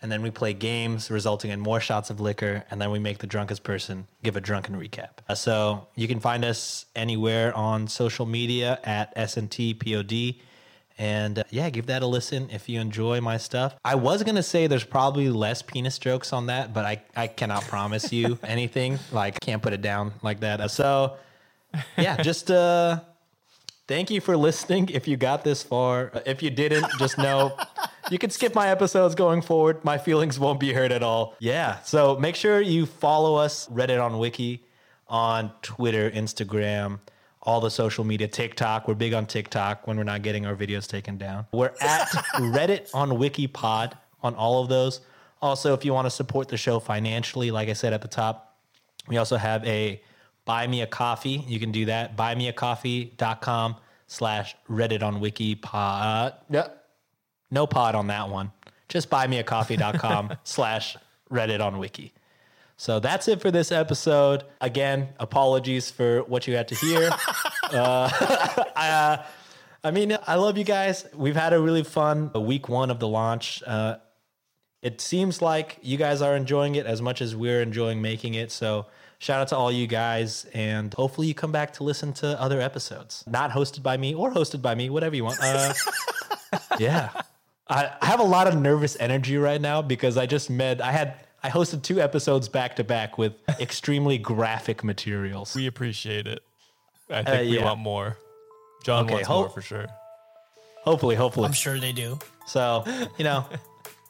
and 0.01 0.11
then 0.11 0.23
we 0.23 0.31
play 0.31 0.53
games, 0.53 1.11
resulting 1.11 1.51
in 1.51 1.61
more 1.61 1.81
shots 1.81 2.11
of 2.11 2.21
liquor, 2.21 2.65
and 2.71 2.81
then 2.81 2.91
we 2.91 2.99
make 2.99 3.19
the 3.19 3.27
drunkest 3.27 3.63
person 3.63 4.07
give 4.23 4.37
a 4.37 4.41
drunken 4.41 4.75
recap. 4.75 5.11
Uh, 5.29 5.35
so 5.35 5.87
you 5.95 6.09
can 6.09 6.21
find 6.21 6.45
us 6.45 6.87
anywhere 6.97 7.57
on 7.57 7.87
social 7.87 8.27
media 8.27 8.81
at 8.85 9.15
SNTPOD. 9.17 10.41
And 10.99 11.41
uh, 11.41 11.45
yeah, 11.51 11.71
give 11.71 11.87
that 11.87 12.03
a 12.03 12.07
listen 12.07 12.49
if 12.51 12.69
you 12.69 12.81
enjoy 12.81 13.21
my 13.21 13.37
stuff. 13.37 13.75
I 13.85 13.97
was 13.97 14.23
going 14.23 14.37
to 14.37 14.43
say 14.43 14.67
there's 14.67 14.85
probably 14.85 15.29
less 15.29 15.61
penis 15.63 15.99
jokes 15.99 16.33
on 16.33 16.47
that, 16.47 16.73
but 16.73 16.85
I, 16.85 17.03
I 17.17 17.27
cannot 17.27 17.65
promise 17.65 18.13
you 18.13 18.39
anything. 18.45 18.99
Like, 19.11 19.41
can't 19.41 19.61
put 19.63 19.73
it 19.73 19.83
down 19.83 20.13
like 20.23 20.41
that. 20.41 20.61
Uh, 20.61 20.69
So, 20.69 21.17
yeah, 21.99 22.17
just 22.23 22.51
uh, 22.51 23.01
thank 23.89 24.11
you 24.11 24.21
for 24.21 24.37
listening 24.37 24.89
if 24.91 25.09
you 25.09 25.17
got 25.17 25.43
this 25.43 25.63
far. 25.65 26.13
Uh, 26.15 26.21
If 26.27 26.43
you 26.43 26.51
didn't, 26.51 26.87
just 27.01 27.19
know 27.19 27.57
you 28.11 28.19
can 28.19 28.31
skip 28.31 28.55
my 28.55 28.69
episodes 28.69 29.17
going 29.17 29.43
forward. 29.43 29.85
My 29.85 29.99
feelings 29.99 30.39
won't 30.39 30.61
be 30.61 30.73
hurt 30.73 30.93
at 30.93 31.03
all. 31.03 31.35
Yeah, 31.41 31.81
so 31.83 32.17
make 32.17 32.37
sure 32.37 32.61
you 32.61 32.87
follow 32.87 33.35
us, 33.35 33.67
Reddit 33.67 34.01
on 34.01 34.19
Wiki, 34.19 34.65
on 35.09 35.51
Twitter, 35.63 36.09
Instagram 36.11 37.01
all 37.45 37.61
the 37.61 37.71
social 37.71 38.05
media, 38.05 38.27
TikTok. 38.29 38.89
We're 38.89 38.95
big 38.95 39.15
on 39.15 39.27
TikTok 39.27 39.87
when 39.87 39.97
we're 39.97 40.05
not 40.05 40.23
getting 40.23 40.47
our 40.47 40.57
videos 40.57 40.87
taken 40.87 41.19
down. 41.19 41.47
We're 41.53 41.73
at 41.81 42.09
Reddit 42.37 42.91
on 42.95 43.11
Wikipod 43.11 43.93
on 44.23 44.35
all 44.35 44.63
of 44.63 44.69
those. 44.69 45.01
Also, 45.43 45.75
if 45.75 45.85
you 45.85 45.93
want 45.93 46.07
to 46.07 46.11
support 46.11 46.49
the 46.49 46.57
show 46.57 46.81
financially, 46.81 47.51
like 47.51 47.69
I 47.69 47.75
said 47.75 47.93
at 47.93 48.01
the 48.03 48.09
top, 48.09 48.57
we 49.09 49.19
also 49.19 49.37
have 49.37 49.65
a 49.67 50.01
buy 50.47 50.67
me 50.67 50.81
a 50.81 50.87
coffee. 50.87 51.45
You 51.47 51.61
can 51.61 51.71
do 51.71 51.85
that. 51.87 52.17
Buymeacoffee.com 52.17 53.77
slash 54.07 54.57
Reddit 54.69 55.03
on 55.03 55.21
Wikipod. 55.21 56.35
Yep. 56.51 56.85
No 57.51 57.67
pod 57.67 57.95
on 57.95 58.07
that 58.09 58.29
one. 58.31 58.53
Just 58.89 59.11
buymeacoffee.com 59.11 60.37
slash 60.45 60.97
Reddit 61.31 61.61
on 61.61 61.79
Wiki. 61.79 62.13
So 62.77 63.01
that's 63.01 63.29
it 63.29 63.41
for 63.41 63.51
this 63.51 63.71
episode. 63.71 64.45
Again, 64.61 65.09
apologies 65.19 65.91
for 65.91 66.23
what 66.23 66.47
you 66.47 66.57
had 66.57 66.69
to 66.69 66.75
hear. 66.75 67.11
uh, 67.73 68.11
I, 68.77 68.89
uh, 68.91 69.25
I 69.85 69.91
mean, 69.91 70.17
I 70.27 70.37
love 70.37 70.59
you 70.59 70.65
guys. 70.65 71.07
We've 71.15 71.37
had 71.37 71.53
a 71.53 71.61
really 71.61 71.85
fun 71.85 72.31
week 72.35 72.69
one 72.69 72.91
of 72.91 72.99
the 73.01 73.09
launch. 73.09 73.63
Uh, 73.67 73.99
it 74.83 75.01
seems 75.01 75.41
like 75.41 75.79
you 75.83 75.97
guys 75.97 76.21
are 76.21 76.37
enjoying 76.37 76.75
it 76.75 76.87
as 76.87 77.01
much 77.01 77.23
as 77.23 77.35
we're 77.35 77.63
enjoying 77.63 78.03
making 78.03 78.35
it. 78.35 78.51
So 78.51 78.87
shout 79.19 79.41
out 79.41 79.49
to 79.49 79.57
all 79.57 79.73
you 79.73 79.87
guys, 79.87 80.47
and 80.53 80.93
hopefully 80.93 81.27
you 81.27 81.35
come 81.35 81.53
back 81.53 81.73
to 81.75 81.85
listen 81.85 82.13
to 82.15 82.39
other 82.41 82.61
episodes, 82.61 83.25
not 83.27 83.51
hosted 83.51 83.83
by 83.83 83.97
me 83.97 84.15
or 84.15 84.31
hosted 84.31 84.61
by 84.61 84.75
me, 84.75 84.91
whatever 84.91 85.17
you 85.17 85.25
want. 85.25 85.39
Uh, 85.41 85.73
yeah, 86.79 87.11
I, 87.69 87.91
I 88.01 88.07
have 88.07 88.21
a 88.21 88.25
lot 88.25 88.47
of 88.47 88.61
nervous 88.61 88.97
energy 89.01 89.39
right 89.39 89.61
now 89.61 89.81
because 89.81 90.19
I 90.19 90.27
just 90.27 90.51
met. 90.51 90.83
I 90.83 90.93
had 90.93 91.15
I 91.45 91.51
hosted 91.51 91.83
two 91.83 92.01
episodes 92.01 92.49
back 92.49 92.77
to 92.77 92.85
back 92.85 93.19
with 93.19 93.35
extremely 93.61 94.19
graphic 94.19 94.83
materials. 94.83 95.55
we 95.55 95.67
appreciate 95.67 96.27
it. 96.27 96.43
I 97.11 97.23
think 97.23 97.29
Uh, 97.29 97.51
we 97.51 97.59
yeah. 97.59 97.65
want 97.65 97.81
more. 97.81 98.17
John 98.83 99.05
Okay, 99.05 99.15
wants 99.15 99.29
hope- 99.29 99.47
more 99.47 99.51
for 99.51 99.63
sure. 99.63 99.87
Hopefully, 100.85 101.15
hopefully. 101.17 101.47
I'm 101.47 101.53
sure 101.53 101.79
they 101.79 101.93
do. 101.93 102.19
So 102.47 102.85
you 103.19 103.25
know, 103.25 103.47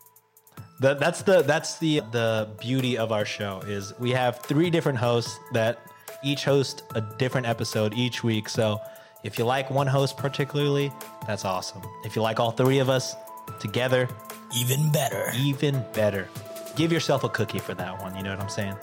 that 0.81 0.99
that's 1.01 1.23
the 1.23 1.43
that's 1.43 1.79
the 1.79 2.01
the 2.13 2.49
beauty 2.61 2.99
of 2.99 3.13
our 3.13 3.25
show 3.25 3.61
is 3.67 3.93
we 3.99 4.11
have 4.13 4.41
three 4.41 4.71
different 4.71 4.99
hosts 4.99 5.39
that 5.53 5.79
each 6.25 6.45
host 6.45 6.83
a 6.95 7.01
different 7.19 7.47
episode 7.47 7.95
each 7.95 8.25
week. 8.25 8.49
So 8.49 8.81
if 9.23 9.39
you 9.39 9.45
like 9.45 9.71
one 9.71 9.87
host 9.87 10.17
particularly, 10.17 10.93
that's 11.27 11.45
awesome. 11.45 11.83
If 12.05 12.17
you 12.17 12.23
like 12.23 12.41
all 12.41 12.51
three 12.51 12.79
of 12.81 12.89
us 12.91 13.15
together, 13.61 14.09
Even 14.57 14.91
better. 14.91 15.31
even 15.37 15.85
better. 15.93 16.29
Give 16.77 16.93
yourself 16.93 17.25
a 17.25 17.29
cookie 17.29 17.59
for 17.59 17.75
that 17.75 18.01
one. 18.01 18.17
You 18.17 18.23
know 18.23 18.31
what 18.31 18.41
I'm 18.41 18.49
saying? 18.49 18.77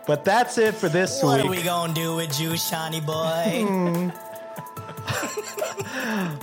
but 0.06 0.24
that's 0.24 0.58
it 0.58 0.74
for 0.74 0.88
this 0.88 1.22
What 1.22 1.36
week. 1.36 1.44
What 1.44 1.56
are 1.56 1.58
we 1.58 1.62
gonna 1.62 1.94
do 1.94 2.16
with 2.16 2.40
you, 2.40 2.56
shiny 2.56 3.00
boy? 3.00 4.12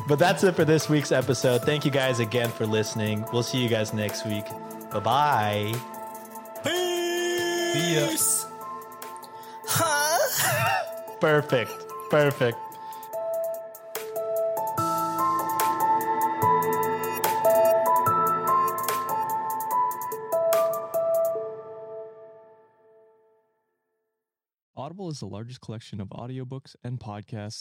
But 0.08 0.20
that's 0.20 0.44
it 0.44 0.56
for 0.56 0.66
this 0.66 0.88
week's 0.88 1.12
episode. 1.12 1.64
Thank 1.64 1.84
you 1.84 1.92
guys 1.92 2.20
again 2.20 2.52
for 2.52 2.68
listening. 2.68 3.26
We'll 3.34 3.44
see 3.44 3.58
you 3.62 3.70
guys 3.70 3.94
next 3.94 4.26
week. 4.26 4.46
Bye 4.92 5.00
bye. 5.00 5.74
Peace. 6.64 8.46
Huh? 9.68 11.14
Perfect. 11.20 11.72
Perfect. 12.12 12.58
Audible 24.96 25.10
is 25.10 25.20
the 25.20 25.28
largest 25.28 25.60
collection 25.60 26.00
of 26.00 26.08
audiobooks 26.08 26.74
and 26.86 26.98
podcasts 26.98 27.54